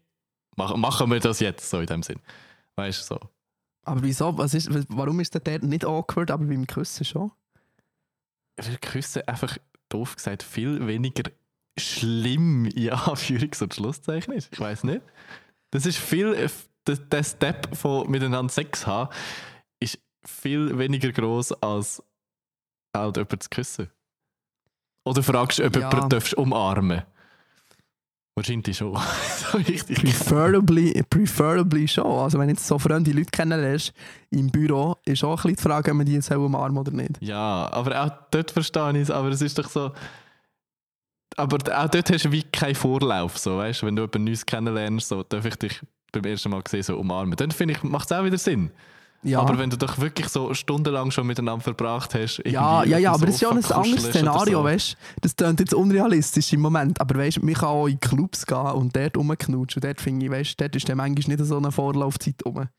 Mach, 0.55 0.75
machen 0.75 1.09
wir 1.09 1.19
das 1.19 1.39
jetzt 1.39 1.69
so 1.69 1.79
in 1.79 1.85
dem 1.85 2.03
Sinn. 2.03 2.19
Weißt 2.75 3.09
du, 3.09 3.15
so. 3.15 3.19
Aber 3.85 4.03
wieso? 4.03 4.37
Was 4.37 4.53
ist, 4.53 4.69
warum 4.89 5.19
ist 5.19 5.33
der 5.33 5.59
nicht 5.59 5.85
awkward, 5.85 6.31
aber 6.31 6.45
beim 6.45 6.67
Küssen 6.67 7.05
schon? 7.05 7.31
Wir 8.57 8.77
küssen 8.77 9.21
einfach, 9.25 9.57
doof 9.87 10.15
gesagt, 10.15 10.43
viel 10.43 10.85
weniger 10.85 11.31
schlimm, 11.79 12.65
in 12.65 12.89
Anführungs- 12.91 13.61
und 13.63 13.73
Schlusszeichen 13.73 14.33
ist. 14.33 14.49
Ich 14.51 14.59
weiß 14.59 14.83
nicht. 14.83 15.01
Das 15.71 15.85
ist 15.85 15.97
viel, 15.97 16.33
äh, 16.33 16.49
der, 16.87 17.23
Step 17.23 17.75
von 17.75 18.09
miteinander 18.09 18.51
Sex 18.51 18.85
haben, 18.87 19.13
ist 19.79 19.99
viel 20.25 20.77
weniger 20.77 21.11
groß 21.11 21.53
als 21.61 22.03
halt 22.95 23.17
jemanden 23.17 23.39
zu 23.39 23.49
küssen. 23.49 23.89
Oder 25.05 25.23
fragst 25.23 25.59
du, 25.59 25.65
ob 25.65 25.75
Ja. 25.75 25.89
jemanden 25.89 26.33
umarmen 26.35 27.03
Wahrscheinlich 28.39 28.77
schon. 28.77 28.95
so 29.51 29.57
richtig. 29.57 30.01
Preferably, 30.01 31.03
preferably 31.09 31.87
schon. 31.89 32.05
Also 32.05 32.39
wenn 32.39 32.47
du 32.47 32.53
jetzt 32.53 32.65
so 32.65 32.79
fremde 32.79 33.11
Leute 33.11 33.31
kennenlernst 33.31 33.91
im 34.29 34.49
Büro, 34.49 34.95
ist 35.03 35.25
auch 35.25 35.31
ein 35.43 35.51
bisschen 35.51 35.55
die 35.57 35.61
Frage, 35.61 35.91
ob 35.91 35.97
man 35.97 36.05
die 36.05 36.13
jetzt 36.13 36.31
umarmen 36.31 36.77
oder 36.77 36.91
nicht. 36.91 37.21
Ja, 37.21 37.69
aber 37.69 38.01
auch 38.01 38.11
dort 38.31 38.51
verstehe 38.51 38.91
ich 38.91 39.01
es, 39.03 39.11
aber 39.11 39.27
es 39.29 39.41
ist 39.41 39.59
doch 39.59 39.69
so. 39.69 39.91
Aber 41.39 41.57
auch 41.57 41.89
dort 41.89 42.11
hast 42.11 42.25
du 42.25 42.31
wie 42.31 42.43
keinen 42.43 42.75
Vorlauf, 42.75 43.37
so, 43.37 43.57
weißt 43.57 43.81
du? 43.81 43.87
Wenn 43.87 43.95
du 43.95 44.03
jemanden 44.03 44.25
Neues 44.25 44.45
kennenlernst, 44.45 45.07
so, 45.07 45.23
darf 45.23 45.45
ich 45.45 45.55
dich 45.55 45.81
beim 46.11 46.23
ersten 46.23 46.49
Mal 46.49 46.61
sehen, 46.67 46.83
so 46.83 46.97
umarmen. 46.97 47.35
Dann 47.35 47.51
finde 47.51 47.75
ich, 47.75 47.83
macht 47.83 48.11
es 48.11 48.17
auch 48.17 48.23
wieder 48.23 48.37
Sinn. 48.37 48.71
Ja, 49.21 49.41
Aber 49.41 49.57
wenn 49.57 49.69
du 49.69 49.77
doch 49.77 49.99
wirklich 49.99 50.29
so 50.29 50.53
stundenlang 50.53 51.11
schon 51.11 51.27
miteinander 51.27 51.61
verbracht 51.61 52.15
hast, 52.15 52.41
ja, 52.45 52.83
ja, 52.85 52.97
ja 52.97 53.11
aber 53.11 53.25
das 53.25 53.35
ist 53.35 53.41
ja 53.41 53.49
auch 53.49 53.55
ein 53.55 53.65
anderes 53.65 54.05
Szenario, 54.05 54.59
so. 54.59 54.63
weißt? 54.63 54.97
Das 55.21 55.35
klingt 55.35 55.59
jetzt 55.59 55.73
unrealistisch 55.73 56.53
im 56.53 56.61
Moment, 56.61 57.01
aber 57.01 57.19
weißt 57.19 57.37
du, 57.37 57.45
man 57.45 57.53
kann 57.53 57.67
auch 57.67 57.87
in 57.87 57.99
Clubs 57.99 58.45
gehen 58.45 58.57
und 58.57 58.95
dort 58.95 59.17
rumknutschen. 59.17 59.81
Und 59.81 59.83
dort 59.83 59.99
finde 59.99 60.25
ich, 60.25 60.31
weißt 60.31 60.51
du, 60.51 60.63
dort 60.63 60.75
ist 60.77 60.87
dann 60.87 60.97
manchmal 60.97 61.35
nicht 61.35 61.45
so 61.45 61.57
eine 61.57 61.71
Vorlaufzeit 61.71 62.35
rum. 62.45 62.69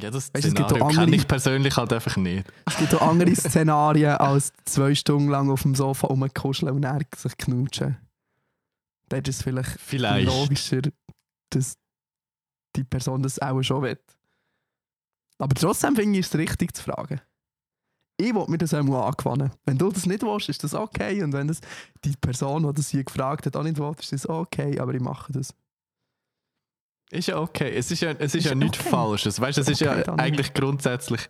Ja, 0.00 0.10
das 0.10 0.32
Weißt 0.32 0.44
Szenario 0.46 0.84
auch 0.84 0.88
kenne 0.88 1.02
andere- 1.02 1.16
ich 1.16 1.28
persönlich 1.28 1.76
halt 1.76 1.92
einfach 1.92 2.16
nicht. 2.16 2.50
Es 2.66 2.76
gibt 2.78 2.94
auch 2.94 3.02
andere 3.02 3.34
Szenarien, 3.36 4.12
als 4.16 4.52
zwei 4.64 4.94
Stunden 4.94 5.28
lang 5.28 5.50
auf 5.50 5.62
dem 5.62 5.74
Sofa 5.74 6.06
rumkuscheln 6.06 6.74
und 6.74 6.82
dann 6.82 7.04
sich 7.16 7.36
knutschen. 7.36 7.98
Dort 9.10 9.28
ist 9.28 9.36
es 9.36 9.42
vielleicht 9.42 9.78
Vielleicht. 9.78 10.26
logischer, 10.26 10.80
dass 11.50 11.74
die 12.74 12.84
Person 12.84 13.22
das 13.22 13.38
auch 13.38 13.62
schon 13.62 13.82
will. 13.82 13.98
Aber 15.38 15.54
trotzdem 15.54 15.94
finde 15.96 16.18
ich 16.18 16.26
es 16.26 16.34
richtig 16.34 16.74
zu 16.74 16.82
fragen. 16.84 17.20
Ich 18.16 18.32
will 18.34 18.46
mir 18.48 18.58
das 18.58 18.72
einmal 18.72 19.02
angewandt. 19.08 19.52
Wenn 19.66 19.76
du 19.76 19.90
das 19.90 20.06
nicht 20.06 20.22
willst, 20.22 20.48
ist 20.48 20.62
das 20.64 20.72
okay. 20.74 21.22
Und 21.22 21.32
wenn 21.32 21.48
das 21.48 21.60
die 22.04 22.14
Person, 22.18 22.62
die 22.66 22.72
das 22.72 22.88
hier 22.88 23.04
gefragt 23.04 23.44
hat, 23.44 23.56
auch 23.56 23.62
nicht 23.62 23.78
will, 23.78 23.92
ist 23.98 24.12
das 24.12 24.26
okay. 24.28 24.78
Aber 24.78 24.94
ich 24.94 25.00
mache 25.02 25.32
das. 25.32 25.52
Ist 27.12 27.28
ja 27.28 27.38
okay. 27.38 27.70
Es 27.76 27.90
ist 27.90 28.00
ja, 28.00 28.10
es 28.12 28.34
ist 28.34 28.36
Ist 28.36 28.44
ja 28.46 28.54
nichts 28.54 28.80
okay. 28.80 28.88
Falsches. 28.88 29.40
Weißt 29.40 29.58
es 29.58 29.68
ist 29.68 29.82
Okay, 29.82 30.02
ja 30.06 30.14
eigentlich 30.14 30.54
grundsätzlich 30.54 31.20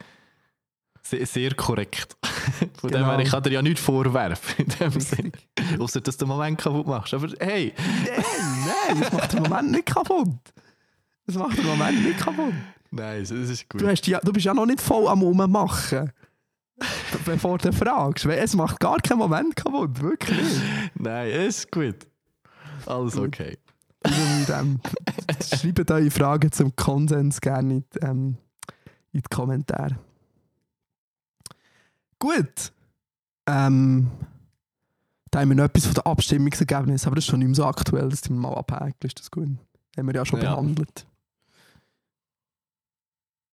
sehr, 1.02 1.26
sehr 1.26 1.54
korrekt. 1.54 2.16
Von 2.80 2.90
dem 2.90 3.00
Genau. 3.00 3.10
her, 3.12 3.18
ich 3.18 3.30
kann 3.30 3.42
dir 3.42 3.50
ja 3.50 3.62
nichts 3.62 3.80
vorwerfen 3.80 4.64
in 4.66 4.72
dem 4.78 5.00
Sinn. 5.00 5.32
Richtig. 5.58 5.80
Außer 5.80 6.00
dass 6.00 6.16
du 6.16 6.24
den 6.24 6.28
Moment 6.28 6.58
kaputt 6.60 6.86
machst. 6.86 7.12
Aber 7.14 7.28
hey, 7.40 7.74
Nein, 7.76 8.66
nein, 8.88 9.00
das 9.00 9.12
macht 9.12 9.32
den 9.32 9.42
Moment 9.42 9.70
nicht 9.72 9.86
kaputt. 9.86 10.28
Das 11.26 11.34
macht 11.36 11.58
den 11.58 11.66
Moment 11.66 12.04
nicht 12.04 12.18
kaputt. 12.20 12.54
nein, 12.92 13.22
es 13.22 13.30
ist 13.32 13.68
gut. 13.68 13.80
Du, 13.82 13.88
hast 13.88 14.06
ja, 14.06 14.20
du 14.20 14.32
bist 14.32 14.46
ja 14.46 14.54
noch 14.54 14.66
nicht 14.66 14.80
voll 14.80 15.08
am 15.08 15.22
Rummachen. 15.22 16.12
Bevor 17.26 17.58
du 17.58 17.72
fragst. 17.72 18.26
Weil 18.26 18.38
Es 18.38 18.54
macht 18.54 18.78
gar 18.80 18.98
keinen 18.98 19.18
Moment 19.18 19.56
kaputt. 19.56 20.00
Wirklich 20.00 20.38
nicht. 20.40 20.60
Nein, 20.94 21.28
es 21.30 21.58
ist 21.58 21.72
gut. 21.72 21.96
Alles 22.86 23.16
okay. 23.16 23.58
Dem, 24.04 24.80
schreibt 25.42 25.90
eure 25.90 26.10
Fragen 26.10 26.50
zum 26.52 26.74
Konsens 26.76 27.40
gerne 27.40 27.74
in, 27.74 27.84
die, 27.94 27.98
ähm, 28.00 28.36
in 29.12 29.20
die 29.20 29.28
Kommentare. 29.34 29.98
Gut. 32.18 32.72
Ähm, 33.46 34.10
da 35.30 35.40
haben 35.40 35.48
wir 35.48 35.56
noch 35.56 35.64
etwas 35.64 35.86
von 35.86 35.94
den 35.94 36.04
Abstimmungsergebnissen, 36.06 37.06
aber 37.08 37.16
das 37.16 37.24
ist 37.24 37.30
schon 37.30 37.38
nicht 37.40 37.48
mehr 37.48 37.54
so 37.56 37.64
aktuell, 37.64 38.08
dass 38.08 38.20
die 38.20 38.32
mal 38.32 38.54
abhängen. 38.54 38.94
Ist 39.02 39.18
das 39.18 39.30
gut? 39.30 39.48
Haben 39.96 40.06
wir 40.06 40.14
ja 40.14 40.24
schon 40.24 40.40
Ja. 40.40 40.50
behandelt. 40.54 41.06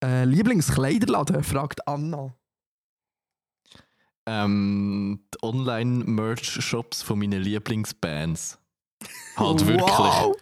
Äh, 0.03 0.25
Lieblingskleiderladen, 0.25 1.43
fragt 1.43 1.87
Anna. 1.87 2.33
Ähm, 4.25 5.21
die 5.33 5.43
Online-Merch-Shops 5.43 7.01
von 7.01 7.19
meinen 7.19 7.41
Lieblingsbands. 7.41 8.59
Halt 9.37 9.65
wirklich. 9.65 9.87
Wow! 9.89 10.35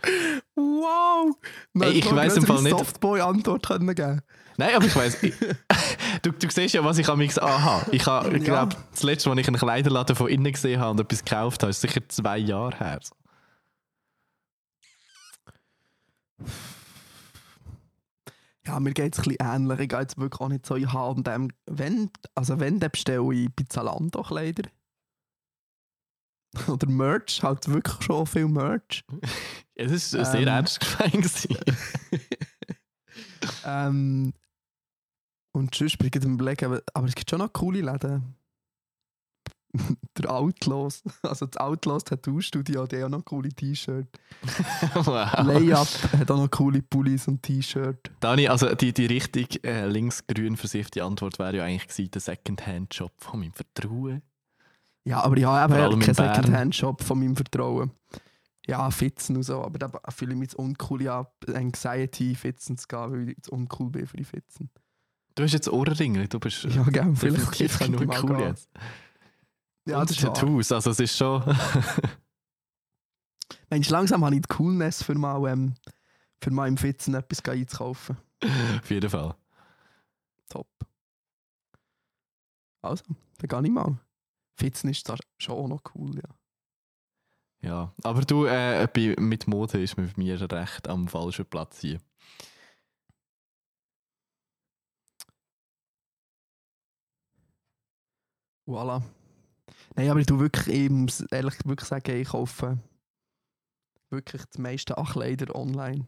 Wow! 0.55 1.35
Ey, 1.81 1.91
ich 1.91 2.11
weiss 2.15 2.35
im 2.37 2.45
Fall 2.45 2.63
nicht- 2.63 2.77
Softboy-Antwort 2.77 3.65
können 3.67 3.93
geben 3.93 4.21
Nein, 4.59 4.75
aber 4.75 4.85
ich 4.85 4.95
weiß. 4.95 5.19
du, 6.23 6.31
du 6.31 6.49
siehst 6.49 6.73
ja, 6.73 6.83
was 6.83 6.97
ich 6.97 7.07
am 7.07 7.21
X 7.21 7.37
aha. 7.37 7.85
Ich, 7.91 8.07
ha- 8.07 8.25
ich 8.27 8.33
Ja. 8.47 8.65
glaube, 8.65 8.75
das 8.91 9.03
letzte 9.03 9.29
Mal, 9.29 9.33
als 9.37 9.41
ich 9.41 9.47
einen 9.49 9.57
Kleiderladen 9.57 10.15
von 10.15 10.27
innen 10.29 10.51
gesehen 10.51 10.79
habe 10.79 10.91
und 10.91 10.99
etwas 11.01 11.23
gekauft 11.23 11.61
habe, 11.61 11.69
ist 11.69 11.81
sicher 11.81 12.01
zwei 12.09 12.39
Jahre 12.39 12.75
her. 12.77 12.99
Ja, 18.65 18.79
mir 18.79 18.93
geht 18.93 19.13
es 19.13 19.19
ein 19.19 19.23
bisschen 19.35 19.37
ähnlich. 19.55 19.79
Ich 19.79 19.89
gehe 19.89 19.99
jetzt 19.99 20.17
wirklich 20.17 20.41
auch 20.41 20.49
nicht 20.49 20.65
so 20.65 20.75
in 20.75 20.91
H&M. 20.91 21.49
Wenn, 21.67 22.09
also 22.35 22.59
wenn, 22.59 22.79
dann 22.79 22.91
bestelle 22.91 23.33
ich 23.33 23.49
bei 23.55 23.63
Zalando 23.69 24.23
Kleider. 24.23 24.63
Oder 26.67 26.87
Merch, 26.87 27.43
halt 27.43 27.67
wirklich 27.67 28.01
schon 28.03 28.25
viel 28.25 28.47
Merch. 28.47 29.03
Es 29.79 29.91
ist 29.91 30.09
sehr 30.09 30.33
Ähm. 30.41 30.47
ernst 30.47 30.79
gemeint. 30.79 31.47
Ähm, 33.63 34.33
und 35.53 35.75
sonst 35.75 35.97
bin 35.97 36.09
ich 36.13 36.23
überlegen, 36.23 36.65
aber, 36.65 36.81
aber 36.93 37.07
es 37.07 37.15
gibt 37.15 37.29
schon 37.29 37.39
noch 37.39 37.51
coole 37.53 37.81
Läden. 37.81 38.35
Der 40.17 40.31
Outlaws, 40.31 41.03
also 41.21 41.45
das 41.45 41.57
Outlaws 41.57 42.05
Tattoo-Studio, 42.05 42.87
die 42.87 42.97
hat 42.97 43.03
auch 43.03 43.09
noch 43.09 43.25
coole 43.25 43.49
T-Shirts. 43.49 44.09
wow. 44.95 45.31
Layup 45.45 45.87
hat 46.13 46.31
auch 46.31 46.37
noch 46.37 46.49
coole 46.49 46.81
Pullis 46.81 47.27
und 47.27 47.43
T-Shirts. 47.43 48.09
Dani, 48.19 48.47
also 48.47 48.73
die, 48.73 48.93
die 48.93 49.05
richtig 49.05 49.63
äh, 49.65 49.85
links-grün 49.85 50.57
versiffte 50.57 51.03
Antwort 51.03 51.37
wäre 51.37 51.57
ja 51.57 51.63
eigentlich 51.65 51.87
gewesen, 51.87 52.11
der 52.11 52.21
Secondhand-Shop 52.21 53.11
von 53.17 53.41
meinem 53.41 53.53
Vertrauen. 53.53 54.23
Ja, 55.07 55.23
aber 55.23 55.37
ich 55.37 55.45
habe 55.45 55.73
Vor 55.73 55.83
allem 55.83 55.93
eben 55.93 56.01
in 56.01 56.05
keinen 56.07 56.15
Bern. 56.15 56.35
Secondhand-Shop 56.35 57.01
von 57.01 57.19
meinem 57.19 57.35
Vertrauen. 57.37 57.91
Ja, 58.67 58.91
Fitzen 58.91 59.37
und 59.37 59.43
so, 59.43 59.63
aber 59.63 59.79
da 59.79 59.89
fühle 60.09 60.33
ich 60.33 60.37
mich 60.37 60.49
jetzt 60.49 60.59
uncool 60.59 61.07
an, 61.07 61.27
Anxiety 61.53 62.35
Fitzen 62.35 62.77
zu 62.77 62.87
gehen, 62.89 63.11
weil 63.11 63.29
ich 63.29 63.37
jetzt 63.37 63.49
uncool 63.49 63.89
bin 63.89 64.05
für 64.05 64.17
die 64.17 64.25
Fitzen. 64.25 64.69
Du 65.35 65.43
hast 65.43 65.53
jetzt 65.53 65.69
Ohrringe, 65.69 66.27
du 66.27 66.39
bist 66.39 66.65
Ja, 66.65 66.83
gell, 66.83 67.15
vielleicht 67.15 67.79
könnte 67.79 67.91
nur 67.91 68.13
ich 68.13 68.23
cool 68.23 68.41
jetzt. 68.41 68.69
Ja, 69.85 70.01
Und 70.01 70.09
das 70.09 70.17
ist. 70.17 70.23
Tattoos, 70.23 70.71
also 70.73 70.89
es 70.89 70.99
ist 70.99 71.15
schon... 71.15 71.41
Mensch, 73.69 73.89
langsam 73.89 74.25
habe 74.25 74.35
ich 74.35 74.41
die 74.41 74.47
Coolness 74.49 75.03
für 75.03 75.15
mal, 75.15 75.49
ähm, 75.49 75.75
für 76.41 76.51
mal 76.51 76.67
im 76.67 76.75
Fitzen 76.75 77.13
etwas 77.13 77.45
einzukaufen. 77.45 78.17
Auf 78.81 78.89
jeden 78.91 79.09
Fall. 79.09 79.35
Top. 80.49 80.67
Also, 82.81 83.05
dann 83.37 83.47
gehe 83.47 83.69
ich 83.69 83.73
mal. 83.73 83.97
Fitzen 84.57 84.89
ist 84.89 85.05
zwar 85.05 85.17
schon 85.39 85.55
auch 85.55 85.67
noch 85.67 85.81
cool, 85.95 86.15
ja. 86.15 86.35
Ja, 87.61 87.93
aber 88.03 88.21
du, 88.21 88.45
äh, 88.45 88.87
bei, 88.93 89.15
mit 89.19 89.47
Mode 89.47 89.81
ist 89.81 89.97
man 89.97 90.07
bei 90.07 90.13
mir 90.17 90.39
recht 90.51 90.87
am 90.87 91.07
falschen 91.07 91.45
Platz 91.45 91.79
hier. 91.81 91.99
Voilà. 98.67 99.01
Nein, 99.95 100.09
aber 100.09 100.19
ich 100.19 100.27
tue 100.27 100.39
wirklich, 100.39 100.67
ich 100.67 100.89
muss 100.89 101.21
ehrlich 101.31 101.55
wirklich 101.65 101.87
sagen, 101.87 102.15
ich 102.15 102.27
kaufe 102.27 102.77
wirklich 104.09 104.43
die 104.55 104.61
meisten 104.61 104.93
Kleider 104.93 105.55
online. 105.55 106.07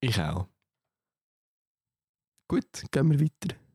Ich 0.00 0.20
auch. 0.20 0.46
Gut, 2.48 2.90
gehen 2.90 3.10
wir 3.10 3.20
weiter. 3.20 3.67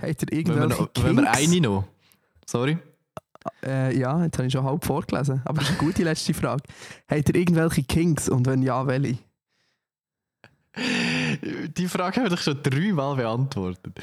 Habt 0.00 0.22
ihr 0.22 0.28
Wenn 0.30 0.46
wir, 0.46 0.54
irgendwelche 0.54 0.82
noch, 0.82 1.04
wenn 1.04 1.16
wir 1.16 1.30
eine 1.30 1.60
noch... 1.60 1.84
Sorry? 2.46 2.78
Äh, 3.64 3.98
ja, 3.98 4.24
jetzt 4.24 4.38
habe 4.38 4.46
ich 4.46 4.52
schon 4.52 4.64
halb 4.64 4.84
vorgelesen. 4.84 5.40
Aber 5.44 5.60
das 5.60 5.70
ist 5.70 5.78
eine 5.78 5.86
gute 5.88 6.02
letzte 6.10 6.34
Frage. 6.34 6.62
Habt 7.08 7.28
ihr 7.28 7.34
irgendwelche 7.34 7.82
Kinks 7.82 8.28
und 8.28 8.46
wenn 8.46 8.62
ja, 8.62 8.86
welche? 8.86 9.18
Die 11.76 11.88
Frage 11.88 12.16
haben 12.16 12.24
wir 12.24 12.30
doch 12.30 12.42
schon 12.42 12.62
dreimal 12.62 13.16
beantwortet. 13.16 13.98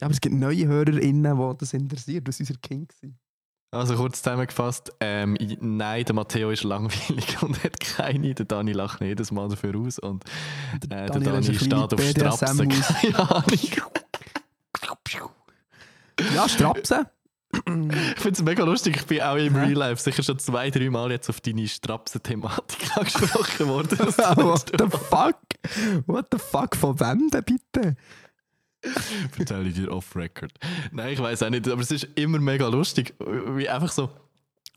Aber 0.00 0.10
es 0.10 0.20
gibt 0.20 0.34
neue 0.34 0.66
HörerInnen, 0.66 1.36
die 1.36 1.58
das 1.58 1.74
interessiert, 1.74 2.26
was 2.26 2.40
unsere 2.40 2.58
Kinks 2.58 3.00
sind. 3.00 3.16
Also 3.72 3.94
kurz 3.94 4.20
zusammengefasst, 4.20 4.92
ähm, 4.98 5.36
nein, 5.60 6.04
der 6.04 6.14
Matteo 6.14 6.50
ist 6.50 6.64
langweilig 6.64 7.40
und 7.42 7.62
hat 7.62 7.78
keine. 7.78 8.34
Der 8.34 8.46
Dani 8.46 8.72
lacht 8.72 9.00
jedes 9.00 9.30
Mal 9.30 9.48
dafür 9.48 9.76
aus 9.76 10.00
und 10.00 10.24
äh, 10.86 10.88
der 10.88 11.06
Dani 11.06 11.28
eine 11.28 11.54
steht 11.54 11.72
auf 11.72 12.02
Strapsen. 12.02 12.68
Keine 12.68 13.30
Ahnung. 13.30 13.58
Ja, 16.34 16.48
Strapsen. 16.48 17.06
Ich 17.52 18.20
finde 18.20 18.30
es 18.30 18.42
mega 18.42 18.64
lustig. 18.64 18.96
Ich 18.96 19.06
bin 19.06 19.22
auch 19.22 19.34
im? 19.34 19.56
Real 19.56 19.72
Life 19.72 20.00
sicher 20.00 20.22
schon 20.22 20.38
zwei, 20.38 20.70
drei 20.70 20.88
Mal 20.88 21.10
jetzt 21.10 21.28
auf 21.28 21.40
deine 21.40 21.66
Strapsen-Thematik 21.66 22.90
angesprochen 22.96 23.68
worden. 23.68 23.98
What 23.98 24.70
the 24.78 24.86
fuck? 24.88 25.36
What 26.06 26.26
the 26.30 26.38
fuck? 26.38 26.76
Von 26.76 27.00
wem 27.00 27.28
denn 27.30 27.44
bitte? 27.44 27.96
Erzähle 29.38 29.68
ich 29.68 29.74
dir 29.74 29.92
off-record. 29.92 30.52
Nein, 30.92 31.12
ich 31.12 31.18
weiß 31.18 31.42
auch 31.42 31.50
nicht, 31.50 31.68
aber 31.68 31.82
es 31.82 31.90
ist 31.90 32.08
immer 32.14 32.38
mega 32.38 32.68
lustig. 32.68 33.14
Wie 33.18 33.68
einfach 33.68 33.90
so. 33.90 34.10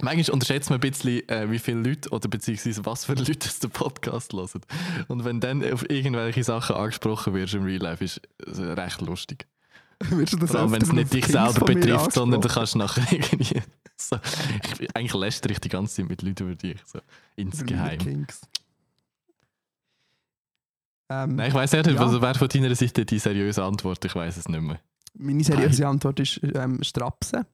Manchmal 0.01 0.33
unterschätzt 0.33 0.71
man 0.71 0.79
ein 0.79 0.89
bisschen, 0.89 1.29
äh, 1.29 1.49
wie 1.51 1.59
viele 1.59 1.81
Leute 1.81 2.09
oder 2.09 2.27
beziehungsweise 2.27 2.83
was 2.85 3.05
für 3.05 3.13
Leute 3.13 3.49
den 3.61 3.69
Podcast 3.69 4.33
hören. 4.33 4.61
Und 5.07 5.23
wenn 5.23 5.39
dann 5.39 5.63
auf 5.71 5.87
irgendwelche 5.89 6.43
Sachen 6.43 6.75
angesprochen 6.75 7.35
wirst 7.35 7.53
im 7.53 7.63
Real 7.63 7.81
Life, 7.81 8.03
ist 8.03 8.21
es 8.45 8.59
recht 8.59 9.01
lustig. 9.01 9.45
Wirst 10.09 10.33
du 10.33 10.37
das 10.37 10.51
Vor 10.51 10.59
allem, 10.61 10.71
wenn 10.71 10.81
es 10.81 10.91
nicht 10.91 11.13
dich 11.13 11.25
selber 11.27 11.65
betrifft, 11.65 12.13
sondern 12.13 12.41
du 12.41 12.47
kannst 12.47 12.75
nachher 12.75 13.05
irgendwie. 13.11 13.61
So, 13.95 14.17
ich, 14.63 14.77
bin- 14.77 14.87
eigentlich 14.95 15.13
lästere 15.13 15.53
ich 15.53 15.59
die 15.59 15.69
ganze 15.69 15.95
Zeit 15.95 16.09
mit 16.09 16.21
Leuten 16.21 16.43
über 16.47 16.55
dich. 16.55 16.81
So, 16.85 16.99
insgeheim. 17.35 17.99
Ähm, 21.09 21.35
Nein, 21.35 21.47
ich 21.49 21.53
weiß 21.53 21.71
nicht, 21.73 21.87
Ja. 21.87 21.99
was 21.99 22.21
wäre 22.21 22.35
von 22.35 22.47
deiner 22.47 22.73
Seite 22.75 23.05
die 23.05 23.19
seriöse 23.19 23.63
Antwort? 23.63 24.03
Ich 24.05 24.15
weiß 24.15 24.37
es 24.37 24.47
nicht 24.47 24.61
mehr. 24.61 24.79
Meine 25.15 25.43
seriöse 25.43 25.87
Antwort 25.87 26.19
ist 26.19 26.39
ähm, 26.43 26.81
Strapsen. 26.83 27.45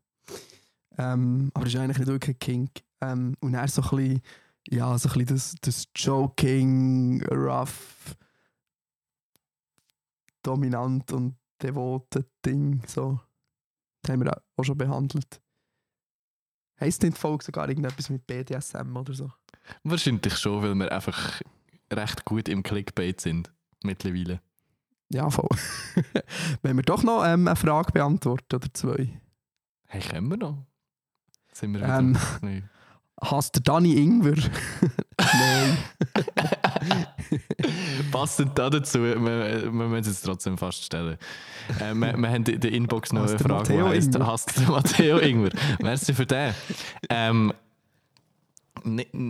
Ähm, 0.97 1.51
aber 1.53 1.65
das 1.65 1.73
ist 1.73 1.79
eigentlich 1.79 1.97
nicht 1.97 2.07
wirklich 2.07 2.35
ein 2.35 2.39
Kink. 2.39 2.69
Ähm, 3.01 3.35
und 3.41 3.53
er 3.53 3.67
so 3.67 3.81
ein 3.81 3.89
bisschen, 3.89 4.21
ja, 4.69 4.97
so 4.97 5.09
ein 5.09 5.13
bisschen 5.13 5.25
das, 5.35 5.55
das 5.61 5.83
Joking, 5.95 7.23
rough, 7.29 8.15
dominant 10.43 11.11
und 11.11 11.35
devote 11.61 12.25
Ding. 12.45 12.81
So. 12.87 13.19
Das 14.01 14.11
haben 14.11 14.23
wir 14.23 14.41
auch 14.55 14.63
schon 14.63 14.77
behandelt. 14.77 15.41
Heißt 16.79 17.03
nicht 17.03 17.17
Folge 17.17 17.43
sogar 17.43 17.67
irgendetwas 17.67 18.09
mit 18.09 18.25
BDSM 18.25 18.95
oder 18.95 19.13
so? 19.13 19.31
Wahrscheinlich 19.83 20.37
schon, 20.37 20.63
weil 20.63 20.75
wir 20.75 20.91
einfach 20.91 21.41
recht 21.91 22.23
gut 22.25 22.47
im 22.47 22.63
Clickbait 22.63 23.19
sind 23.19 23.51
mittlerweile. 23.83 24.41
Ja, 25.11 25.29
voll. 25.29 25.49
Wenn 26.61 26.77
wir 26.77 26.83
doch 26.83 27.03
noch 27.03 27.25
ähm, 27.25 27.47
eine 27.47 27.55
Frage 27.55 27.91
beantworten 27.91 28.55
oder 28.55 28.73
zwei. 28.73 29.19
Hey, 29.87 30.01
können 30.01 30.29
wir 30.29 30.37
noch? 30.37 30.65
Sind 31.51 31.73
wir 31.73 31.81
wieder? 31.81 31.99
Ähm. 31.99 32.69
Hasst 33.21 33.55
der 33.55 33.63
Dani 33.63 33.93
Ingwer? 33.93 34.35
Nein. 35.19 35.77
Passend 38.11 38.57
da 38.57 38.69
dazu, 38.69 39.01
wir, 39.01 39.21
wir 39.21 39.71
müssen 39.71 40.09
es 40.09 40.21
trotzdem 40.21 40.57
feststellen. 40.57 41.17
Äh, 41.79 41.93
wir, 41.93 42.17
wir 42.17 42.29
haben 42.29 42.45
in 42.45 42.59
der 42.59 42.71
Inbox 42.71 43.11
noch 43.11 43.27
eine 43.27 43.37
Frage, 43.37 43.73
die 43.73 43.81
heisst, 43.81 44.15
Ingwer? 44.15 44.27
hasst 44.27 44.57
der 44.57 44.69
Matteo 44.69 45.17
Ingwer? 45.19 45.51
Merci 45.81 46.13
für 46.13 46.25
den. 46.25 46.53
Ähm, 47.09 47.53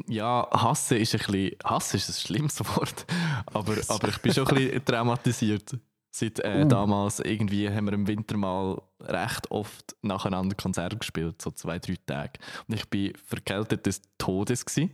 ja, 0.08 0.48
hassen 0.52 0.98
ist 0.98 1.16
ein 1.16 1.20
bisschen, 1.20 1.58
hassen 1.64 1.98
ist 1.98 2.10
ein 2.10 2.14
schlimmes 2.14 2.60
Wort, 2.60 3.06
aber, 3.48 3.76
aber 3.88 4.08
ich 4.10 4.18
bin 4.20 4.34
schon 4.34 4.48
ein 4.48 4.56
bisschen 4.56 4.86
traumatisiert. 4.86 5.78
Seit 6.20 6.40
äh, 6.40 6.64
Uh. 6.64 6.68
damals 6.68 7.22
irgendwie 7.22 7.70
haben 7.70 7.86
wir 7.86 7.94
im 7.94 8.06
Winter 8.06 8.36
mal 8.36 8.82
recht 9.00 9.50
oft 9.52 9.96
nacheinander 10.02 10.54
Konzerte 10.54 10.98
gespielt, 10.98 11.42
so 11.42 11.50
zwei, 11.52 11.80
drei 11.80 11.96
Tage. 12.06 12.34
Und 12.68 12.76
ich 12.76 12.90
bin 12.90 13.14
verkältet 13.16 13.86
des 13.86 14.02
Todes 14.18 14.66
gewesen. 14.66 14.94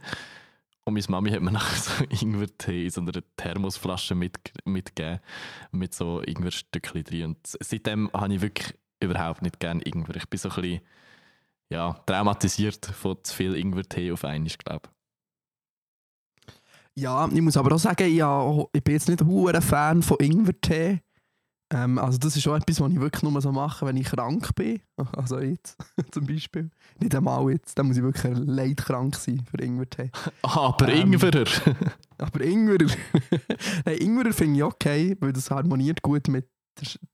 Und 0.83 0.93
meine 0.93 1.05
Mami 1.09 1.31
hat 1.31 1.41
mir 1.41 1.51
nachher 1.51 1.77
so 1.77 2.03
Ingwertee 2.09 2.83
in 2.83 2.91
so 2.91 3.01
einer 3.01 3.11
Thermosflasche 3.37 4.13
mit, 4.13 4.37
mitgegeben, 4.65 5.19
mit 5.71 5.95
so 5.95 6.21
Ingwerstückchen 6.21 7.03
drin. 7.03 7.25
Und 7.25 7.37
seitdem 7.43 8.11
habe 8.13 8.35
ich 8.35 8.41
wirklich 8.41 8.75
überhaupt 8.99 9.41
nicht 9.41 9.59
gerne 9.59 9.81
Ingwer. 9.81 10.17
Ich 10.17 10.29
bin 10.29 10.37
so 10.37 10.49
ein 10.49 10.61
bisschen 10.61 10.81
ja, 11.71 11.93
traumatisiert 12.05 12.85
von 12.85 13.17
zu 13.23 13.33
viel 13.33 13.55
Ingwertee 13.55 14.11
auf 14.11 14.23
einmal, 14.25 14.51
glaube 14.63 14.89
Ja, 16.93 17.27
ich 17.27 17.41
muss 17.41 17.57
aber 17.57 17.73
auch 17.73 17.79
sagen, 17.79 18.13
ja, 18.13 18.63
ich 18.73 18.83
bin 18.83 18.93
jetzt 18.93 19.09
nicht 19.09 19.23
ein 19.23 19.61
Fan 19.63 20.03
von 20.03 20.17
Ingwertee. 20.19 21.01
Ähm, 21.71 21.97
also 21.97 22.17
das 22.17 22.37
ist 22.37 22.47
auch 22.47 22.55
etwas, 22.55 22.79
was 22.79 22.91
ich 22.91 22.99
wirklich 22.99 23.23
nur 23.23 23.41
so 23.41 23.51
mache, 23.51 23.85
wenn 23.85 23.97
ich 23.97 24.07
krank 24.07 24.53
bin. 24.55 24.81
Also 25.15 25.39
jetzt 25.39 25.77
zum 26.11 26.25
Beispiel. 26.25 26.69
Nicht 26.99 27.15
einmal 27.15 27.49
jetzt, 27.51 27.77
dann 27.77 27.87
muss 27.87 27.97
ich 27.97 28.03
wirklich 28.03 28.37
leidkrank 28.37 29.15
sein 29.15 29.43
für 29.49 29.61
Ingwertee. 29.61 30.11
Aber 30.43 30.87
Ähm, 30.87 31.13
Ingwerer! 31.13 31.45
Aber 32.17 32.41
Ingwer, 32.41 32.77
Nein, 33.85 33.97
Ingwer 33.97 34.31
finde 34.31 34.57
ich 34.57 34.63
okay, 34.63 35.17
weil 35.19 35.33
das 35.33 35.51
harmoniert 35.51 36.01
gut 36.01 36.27
mit, 36.27 36.47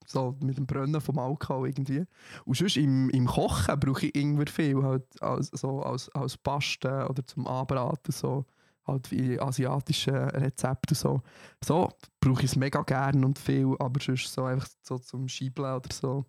so, 0.06 0.38
mit 0.42 0.58
dem 0.58 0.68
Brennen 0.68 1.00
vom 1.02 1.18
Alkohol 1.18 1.70
irgendwie. 1.70 2.04
Und 2.46 2.58
sonst 2.58 2.78
im, 2.78 3.10
im 3.10 3.26
Kochen 3.26 3.80
brauche 3.80 4.08
ich 4.08 4.16
Ingwer 4.16 4.48
viel, 4.48 4.84
halt 4.84 5.04
als, 5.22 5.48
so 5.54 5.82
als, 5.82 6.10
als 6.10 6.38
Paste 6.38 7.08
oder 7.10 7.26
zum 7.26 7.48
Anbraten, 7.48 8.12
so, 8.12 8.46
halt 8.86 9.12
wie 9.12 9.40
asiatische 9.40 10.12
Rezepte 10.12 10.96
so. 10.96 11.22
So 11.64 11.90
brauche 12.20 12.42
ich 12.42 12.52
es 12.52 12.56
mega 12.56 12.82
gern 12.82 13.24
und 13.24 13.40
viel, 13.40 13.76
aber 13.80 14.00
sonst 14.00 14.34
so 14.34 14.46
einfach 14.46 14.68
so 14.82 14.98
zum 14.98 15.28
Schiebeln 15.28 15.76
oder 15.76 15.94
so. 15.94 16.26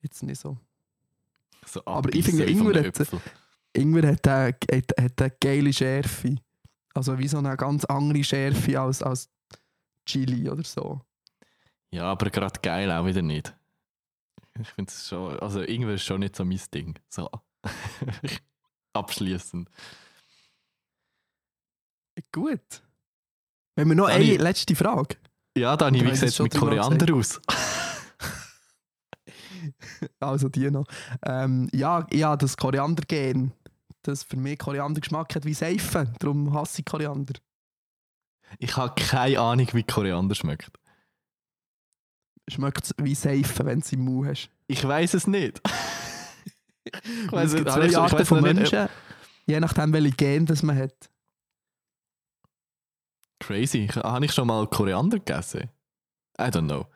Jetzt 0.00 0.22
nicht 0.22 0.40
so. 0.40 0.58
So 1.64 1.82
Aber 1.84 2.12
ich 2.14 2.24
finde, 2.24 2.44
Ingwer 2.44 2.84
hat-. 2.84 3.06
Ingwer 3.72 4.12
hat 4.12 4.28
eine, 4.28 4.48
hat, 4.48 4.92
hat 5.00 5.22
eine 5.22 5.32
geile 5.40 5.72
Schärfe. 5.72 6.36
Also 6.94 7.18
wie 7.18 7.28
so 7.28 7.38
eine 7.38 7.56
ganz 7.56 7.84
andere 7.84 8.22
Schärfe 8.22 8.78
als, 8.78 9.02
als 9.02 9.30
Chili 10.04 10.48
oder 10.50 10.64
so. 10.64 11.00
Ja, 11.90 12.04
aber 12.04 12.30
gerade 12.30 12.60
geil 12.60 12.90
auch 12.90 13.06
wieder 13.06 13.22
nicht. 13.22 13.54
Ich 14.60 14.68
finde 14.68 14.90
es 14.90 15.08
schon, 15.08 15.38
also 15.40 15.62
Ingwer 15.62 15.94
ist 15.94 16.04
schon 16.04 16.20
nicht 16.20 16.36
so 16.36 16.44
mein 16.44 16.60
Ding. 16.74 16.98
So. 17.08 17.30
Abschließend. 18.92 19.70
Gut. 22.32 22.82
Wenn 23.76 23.88
wir 23.88 23.94
noch 23.94 24.08
Dani- 24.08 24.34
eine 24.34 24.36
letzte 24.42 24.76
Frage. 24.76 25.16
Ja, 25.56 25.76
Dani, 25.76 26.00
Oder 26.00 26.10
wie 26.10 26.16
sieht 26.16 26.20
Sie 26.30 26.34
es 26.34 26.38
mit 26.40 26.54
Koriander 26.54 27.14
aus? 27.14 27.40
Also 30.20 30.48
die 30.48 30.70
noch. 30.70 30.86
Ähm, 31.24 31.68
ja, 31.72 32.06
ja, 32.12 32.36
das 32.36 32.56
Koriandergen. 32.56 33.52
Das 34.02 34.24
für 34.24 34.36
mich 34.36 34.58
Koriandergeschmack 34.58 35.34
hat 35.36 35.44
wie 35.44 35.54
Seife. 35.54 36.12
Darum 36.18 36.52
hasse 36.52 36.80
ich 36.80 36.84
Koriander. 36.84 37.34
Ich 38.58 38.76
habe 38.76 38.94
keine 39.00 39.38
Ahnung, 39.40 39.68
wie 39.72 39.84
Koriander 39.84 40.34
schmeckt. 40.34 40.72
Schmeckt 42.48 42.84
es 42.84 42.94
wie 42.98 43.14
Seife, 43.14 43.64
wenn 43.64 43.78
du 43.80 43.84
es 43.86 43.92
im 43.92 44.04
Mund 44.04 44.28
hast. 44.28 44.50
Ich 44.66 44.82
weiß 44.84 45.14
es 45.14 45.26
nicht. 45.26 45.60
Ich 46.84 47.32
es 47.32 47.54
gibt 47.54 47.68
ich 47.68 47.74
zwei 47.74 47.96
Arten 47.96 48.26
von 48.26 48.42
nicht, 48.42 48.54
Menschen, 48.54 48.88
je 49.46 49.60
nachdem, 49.60 49.92
welche 49.92 50.10
Gen 50.16 50.46
das 50.46 50.64
man 50.64 50.76
hat. 50.76 51.11
Crazy. 53.42 53.88
Habe 53.88 54.24
ich 54.24 54.32
schon 54.32 54.46
mal 54.46 54.66
Koriander 54.68 55.18
gegessen? 55.18 55.68
I 56.38 56.44
don't 56.44 56.66
know. 56.66 56.86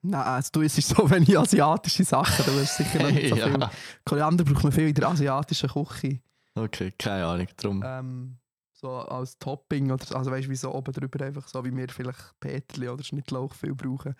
Nein, 0.00 0.22
also 0.22 0.50
du 0.52 0.60
isst 0.60 0.80
so 0.80 1.10
wenig 1.10 1.36
asiatische 1.36 2.04
Sachen, 2.04 2.44
da 2.46 2.54
wirst 2.54 2.76
sicher 2.76 3.02
noch 3.02 3.10
nicht 3.10 3.30
so 3.30 3.36
viel. 3.44 3.60
ja. 3.60 3.70
Koriander 4.04 4.44
braucht 4.44 4.62
man 4.62 4.72
viel 4.72 4.88
in 4.88 4.94
der 4.94 5.08
asiatischen 5.08 5.68
Küche. 5.68 6.20
Okay, 6.54 6.92
keine 6.96 7.26
Ahnung. 7.26 7.48
Drum. 7.56 7.82
Ähm, 7.84 8.38
so 8.72 8.90
als 8.90 9.38
Topping 9.38 9.90
oder 9.90 10.16
also 10.16 10.30
weißt 10.30 10.46
du, 10.46 10.50
wie 10.50 10.56
so 10.56 10.72
oben 10.72 10.92
drüber 10.92 11.24
einfach 11.24 11.48
so 11.48 11.64
wie 11.64 11.74
wir 11.76 11.88
vielleicht 11.88 12.38
Peterli 12.38 12.88
oder 12.88 13.02
Schnittlauch 13.02 13.52
viel 13.54 13.74
brauchen. 13.74 14.14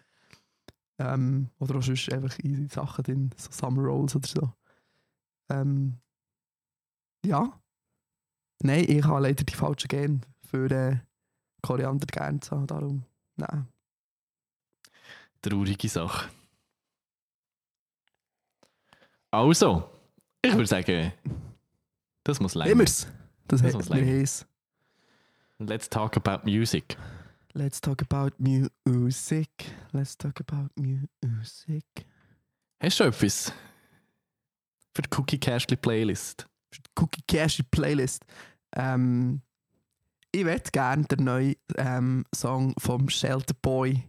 Ähm, 0.99 1.51
oder 1.61 1.77
auch 1.77 1.83
sonst 1.83 2.13
einfach 2.13 2.37
easy 2.41 2.67
Sachen 2.67 3.05
drin, 3.05 3.31
so 3.37 3.53
Summer 3.53 3.83
Rolls 3.83 4.17
oder 4.17 4.27
so. 4.27 4.53
Ähm, 5.49 5.99
ja. 7.25 7.53
Nein, 8.63 8.85
ich 8.89 9.05
habe 9.05 9.21
leider 9.21 9.45
die 9.45 9.55
falschen 9.55 9.87
Gene 9.87 10.21
für 10.45 10.69
äh, 10.73 10.97
Koriander 11.69 12.07
gern 12.07 12.41
zu 12.41 12.53
haben, 12.53 12.67
darum 12.67 13.05
nein. 13.37 13.69
Traurige 15.43 15.87
Sache. 15.87 16.31
Also, 19.31 19.91
ich 20.41 20.53
würde 20.55 20.67
sagen, 20.67 21.13
das 22.25 22.41
muss 22.41 22.55
länger. 22.55 22.71
Immer's. 22.71 23.07
Das, 23.47 23.61
Das 23.61 23.75
muss 23.75 23.91
länger. 23.91 24.25
Let's 25.59 25.91
talk 25.91 26.17
about 26.17 26.47
music. 26.51 26.97
Let's 27.53 27.83
talk 27.83 28.01
about 28.01 28.35
music. 28.39 29.51
Let's 29.93 30.17
talk 30.17 30.41
about 30.41 30.71
music. 30.75 31.85
Hast 32.81 32.99
du 33.01 33.05
etwas 33.05 33.53
für 34.95 35.03
die 35.03 35.11
Cookie 35.15 35.39
Cashly 35.39 35.77
Playlist? 35.77 36.49
Cookie 36.99 37.23
Cashy 37.29 37.63
Playlist. 37.63 38.25
Ähm, 38.75 39.43
ich 40.33 40.45
würde 40.45 40.71
gerne 40.73 41.05
den 41.05 41.25
neuen 41.25 41.57
ähm, 41.77 42.25
Song 42.35 42.75
vom 42.79 43.09
Shelter 43.09 43.55
Boy 43.61 44.09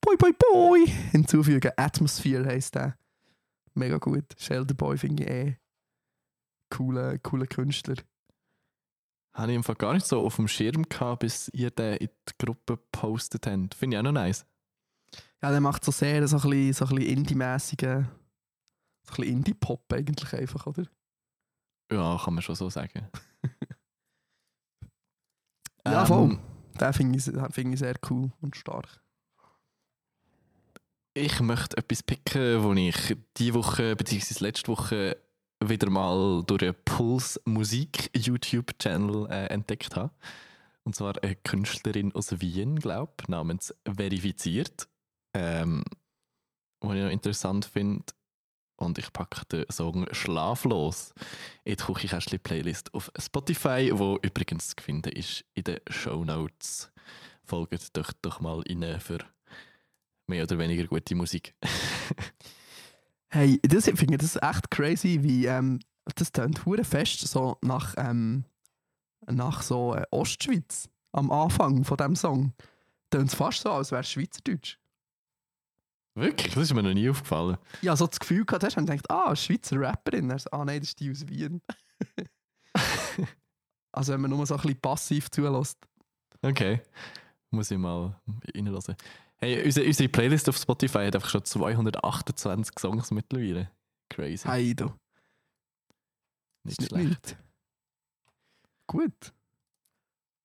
Boy 0.00 0.16
Boy 0.16 0.32
Boy 0.32 0.86
hinzufügen. 1.10 1.72
Atmosphere 1.76 2.46
heisst 2.46 2.76
der. 2.76 2.96
Mega 3.74 3.98
gut. 3.98 4.24
Shelter 4.38 4.74
Boy 4.74 4.96
finde 4.96 5.24
ich 5.24 5.30
eh 5.30 5.56
cooler, 6.70 7.18
cooler 7.18 7.46
Künstler. 7.46 7.96
Habe 9.34 9.50
ich 9.50 9.56
im 9.56 9.64
Fall 9.64 9.74
gar 9.74 9.94
nicht 9.94 10.06
so 10.06 10.20
auf 10.20 10.36
dem 10.36 10.48
Schirm 10.48 10.84
gehabt, 10.88 11.20
bis 11.20 11.48
ihr 11.52 11.70
den 11.70 11.96
in 11.96 12.08
die 12.08 12.32
Gruppe 12.38 12.76
gepostet 12.76 13.46
habt. 13.46 13.74
Finde 13.74 13.96
ich 13.96 13.98
auch 13.98 14.04
noch 14.04 14.12
nice. 14.12 14.46
Ja, 15.42 15.50
der 15.50 15.60
macht 15.60 15.84
so 15.84 15.92
sehr 15.92 16.26
so 16.28 16.36
ein 16.36 16.50
bisschen, 16.50 16.72
so 16.72 16.84
ein 16.86 16.94
bisschen 16.94 17.18
Indie-mäßigen, 17.18 18.04
so 18.04 18.08
ein 18.08 19.16
bisschen 19.16 19.24
Indie-Pop 19.24 19.92
eigentlich 19.92 20.32
einfach, 20.32 20.66
oder? 20.66 20.86
Ja, 21.92 22.18
kann 22.22 22.34
man 22.34 22.42
schon 22.42 22.54
so 22.54 22.70
sagen. 22.70 23.08
Ja, 25.92 26.00
Ähm, 26.02 26.06
voll. 26.06 26.38
Den 26.80 26.92
finde 26.92 27.18
ich, 27.18 27.24
den 27.24 27.52
finde 27.52 27.74
ich 27.74 27.78
sehr 27.80 27.94
cool 28.10 28.30
und 28.40 28.56
stark. 28.56 29.00
Ich 31.14 31.40
möchte 31.40 31.78
etwas 31.78 32.02
picken, 32.02 32.62
wo 32.62 32.74
ich 32.74 33.16
diese 33.38 33.54
Woche 33.54 33.96
bzw. 33.96 34.44
letzte 34.44 34.68
Woche 34.68 35.16
wieder 35.64 35.88
mal 35.88 36.42
durch 36.46 36.62
einen 36.62 36.74
Puls 36.84 37.40
Musik 37.46 38.10
YouTube-Channel 38.14 39.26
äh, 39.30 39.46
entdeckt 39.46 39.96
habe. 39.96 40.12
Und 40.84 40.94
zwar 40.94 41.14
eine 41.22 41.34
Künstlerin 41.36 42.14
aus 42.14 42.40
Wien, 42.40 42.78
glaube 42.78 43.12
ich, 43.22 43.28
namens 43.28 43.74
Verifiziert. 43.84 44.88
Ähm, 45.34 45.82
was 46.80 46.96
ich 46.96 47.02
noch 47.02 47.10
interessant 47.10 47.64
finde. 47.64 48.04
Und 48.76 48.98
ich 48.98 49.12
packe 49.12 49.44
den 49.46 49.64
Song 49.70 50.06
Schlaflos 50.12 51.14
in 51.64 51.76
die 51.76 51.82
Küchenkästchen-Playlist 51.82 52.92
auf 52.92 53.10
Spotify, 53.18 53.90
wo 53.94 54.18
übrigens 54.22 54.68
zu 54.68 54.82
finden 54.82 55.12
ist 55.12 55.44
in 55.54 55.64
den 55.64 55.80
Show 55.88 56.24
Notes. 56.24 56.92
Folgt 57.44 57.96
doch, 57.96 58.12
doch 58.20 58.40
mal 58.40 58.60
rein 58.68 59.00
für 59.00 59.18
mehr 60.26 60.44
oder 60.44 60.58
weniger 60.58 60.86
gute 60.86 61.14
Musik. 61.14 61.54
Hey, 63.28 63.60
das, 63.62 63.88
ich 63.88 63.98
finde 63.98 64.18
das 64.18 64.36
echt 64.36 64.70
crazy, 64.70 65.18
wie 65.22 65.46
ähm, 65.46 65.80
das 66.14 66.30
tönt 66.30 66.64
hure 66.64 66.84
fest 66.84 67.20
so 67.26 67.58
nach, 67.60 67.94
ähm, 67.98 68.44
nach 69.26 69.62
so 69.62 69.94
äh, 69.94 70.04
Ostschweiz 70.10 70.88
am 71.12 71.30
Anfang 71.30 71.84
von 71.84 71.96
dem 71.96 72.14
Song. 72.14 72.52
Tönt 73.10 73.32
fast 73.32 73.62
so, 73.62 73.72
als 73.72 73.90
wäre 73.90 74.02
es 74.02 74.10
Schweizerdeutsch. 74.10 74.78
Wirklich? 76.16 76.54
Das 76.54 76.64
ist 76.64 76.72
mir 76.72 76.82
noch 76.82 76.94
nie 76.94 77.10
aufgefallen. 77.10 77.58
Ja, 77.82 77.94
so 77.94 78.06
das 78.06 78.18
Gefühl 78.18 78.46
gehabt 78.46 78.64
hast 78.64 78.78
und 78.78 78.86
gedacht, 78.86 79.10
ah, 79.10 79.36
Schweizer 79.36 79.78
Rapperin. 79.78 80.30
Er 80.30 80.40
ah 80.50 80.64
nein, 80.64 80.80
das 80.80 80.88
ist 80.88 81.00
die 81.00 81.10
aus 81.10 81.28
Wien. 81.28 81.60
also 83.92 84.14
wenn 84.14 84.22
man 84.22 84.30
nur 84.30 84.46
so 84.46 84.54
ein 84.54 84.60
bisschen 84.62 84.80
passiv 84.80 85.30
zulässt. 85.30 85.78
Okay. 86.40 86.80
Muss 87.50 87.70
ich 87.70 87.76
mal 87.76 88.18
reinlassen. 88.54 88.96
Hey, 89.36 89.62
unsere, 89.62 89.86
unsere 89.86 90.08
Playlist 90.08 90.48
auf 90.48 90.56
Spotify 90.56 91.04
hat 91.06 91.16
einfach 91.16 91.28
schon 91.28 91.44
228 91.44 92.78
Songs 92.78 93.10
mittlerweile. 93.10 93.70
Crazy. 94.08 94.48
Hey, 94.48 94.74
du. 94.74 94.90
Nicht 96.64 96.80
ist 96.80 96.88
schlecht. 96.88 97.08
nichts. 97.08 97.36
Gut. 98.86 99.34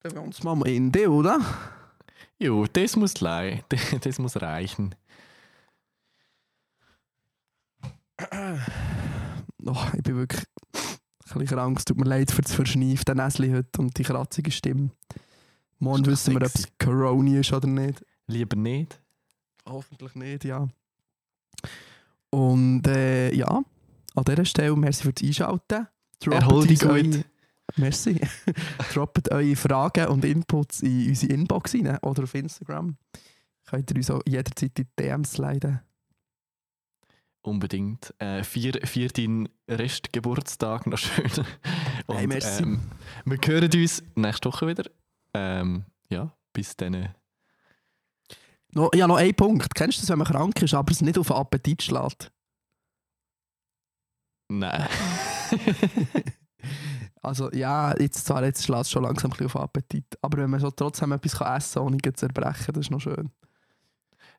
Dann 0.02 0.16
wir 0.16 0.22
uns 0.22 0.44
mal 0.44 0.68
in 0.68 0.92
die, 0.92 1.08
oder? 1.08 1.40
Jo, 2.40 2.66
das 2.66 2.98
muss, 2.98 3.14
das 4.02 4.20
muss 4.20 4.42
reichen. 4.42 4.96
Oh, 9.64 9.86
ich 9.96 10.02
bin 10.02 10.16
wirklich 10.16 10.44
ein 10.64 11.40
bisschen 11.40 11.46
krank. 11.46 11.78
Es 11.78 11.86
tut 11.86 11.98
mir 11.98 12.06
leid 12.06 12.32
für 12.32 12.42
das 12.42 12.54
verschneifte 12.54 13.14
Näschen 13.14 13.54
heute 13.54 13.80
und 13.80 13.96
die 13.96 14.04
kratzige 14.04 14.50
Stimme. 14.50 14.90
Morgen 15.78 16.06
wissen 16.08 16.34
wir, 16.34 16.46
ob 16.46 16.56
es. 16.56 16.68
Corona 16.80 17.40
ist 17.40 17.54
oder 17.54 17.68
nicht. 17.68 18.04
Lieber 18.26 18.56
nicht. 18.56 19.00
Hoffentlich 19.66 20.16
nicht, 20.16 20.46
ja. 20.46 20.68
Und 22.32 22.88
äh, 22.88 23.32
ja, 23.34 23.64
an 24.16 24.24
dieser 24.24 24.46
Stelle 24.46 24.76
merci 24.76 25.04
fürs 25.04 25.22
Einschalten. 25.22 25.88
Erhol 26.26 26.66
dich 26.66 26.80
gut. 26.80 27.26
Merci. 27.78 28.20
Droppt 28.94 29.32
eure 29.32 29.56
Fragen 29.56 30.08
und 30.08 30.26
Inputs 30.26 30.82
in 30.82 31.10
unsere 31.10 31.34
Inbox 31.34 31.74
rein 31.74 31.98
oder 32.02 32.24
auf 32.24 32.36
Instagram. 32.36 32.98
Könnt 33.66 33.92
ihr 33.92 33.98
uns 33.98 34.10
auch 34.10 34.22
jederzeit 34.28 34.78
in 34.78 34.86
die 34.86 35.04
DMs 35.04 35.38
leiten. 35.38 35.82
Unbedingt. 37.44 38.14
Äh, 38.20 38.44
vier, 38.44 38.74
vier 38.84 39.10
deinen 39.10 39.50
Restgeburtstag 39.68 40.86
noch 40.86 40.98
schön. 40.98 41.26
Und, 42.06 42.18
Hey, 42.18 42.28
merci. 42.28 42.64
Ähm, 42.64 42.82
wir 43.26 43.38
hören 43.44 43.70
uns 43.74 44.04
nächste 44.16 44.50
Woche 44.50 44.68
wieder. 44.68 44.90
Ähm, 45.34 45.86
ja, 46.10 46.32
bis 46.54 46.76
dann. 46.76 47.16
No, 48.74 48.90
ja, 48.94 49.08
noch 49.08 49.18
ein 49.18 49.34
Punkt. 49.34 49.74
Kennst 49.74 49.98
du 49.98 50.02
das, 50.02 50.10
wenn 50.10 50.20
man 50.20 50.28
krank 50.28 50.62
ist, 50.62 50.74
aber 50.74 50.92
es 50.92 51.02
nicht 51.02 51.18
auf 51.18 51.28
den 51.28 51.36
Appetit 51.36 51.82
schlägt? 51.82 52.32
Nein. 54.50 54.88
Also 57.24 57.52
ja, 57.52 57.96
jetzt 58.00 58.26
zwar 58.26 58.44
jetzt 58.44 58.64
schlägt 58.64 58.82
es 58.82 58.92
schon 58.92 59.04
langsam 59.04 59.30
ein 59.30 59.38
bisschen 59.38 59.46
auf 59.46 59.54
den 59.54 59.62
Appetit, 59.62 60.06
aber 60.22 60.40
wenn 60.40 60.50
man 60.50 60.60
so 60.60 60.72
trotzdem 60.72 61.12
etwas 61.12 61.38
kann 61.38 61.56
essen 61.56 61.74
kann, 61.76 61.84
ohne 61.84 62.14
zu 62.14 62.26
erbrechen, 62.26 62.74
das 62.74 62.86
ist 62.86 62.90
noch 62.92 63.00
schön. 63.00 63.30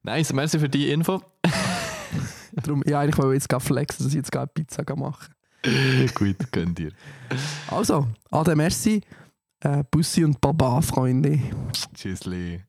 nice, 0.03 0.33
merci 0.33 0.59
für 0.59 0.69
die 0.69 0.91
Info. 0.91 1.23
Darum, 2.53 2.83
ja, 2.87 3.05
ich 3.05 3.17
wollte 3.17 3.35
jetzt 3.35 3.49
gerade 3.49 3.65
flexen, 3.65 4.05
dass 4.05 4.13
ich 4.13 4.19
jetzt 4.19 4.33
gerade 4.33 4.51
Pizza 4.53 4.85
machen 4.97 5.35
Gut, 6.15 6.37
könnt 6.51 6.81
ihr. 6.81 6.93
Also, 7.69 8.09
Ade, 8.31 8.57
merci. 8.57 9.01
Äh, 9.61 9.85
Bussi 9.91 10.25
und 10.25 10.41
Baba, 10.41 10.81
Freunde. 10.81 11.39
Tschüssli. 11.95 12.63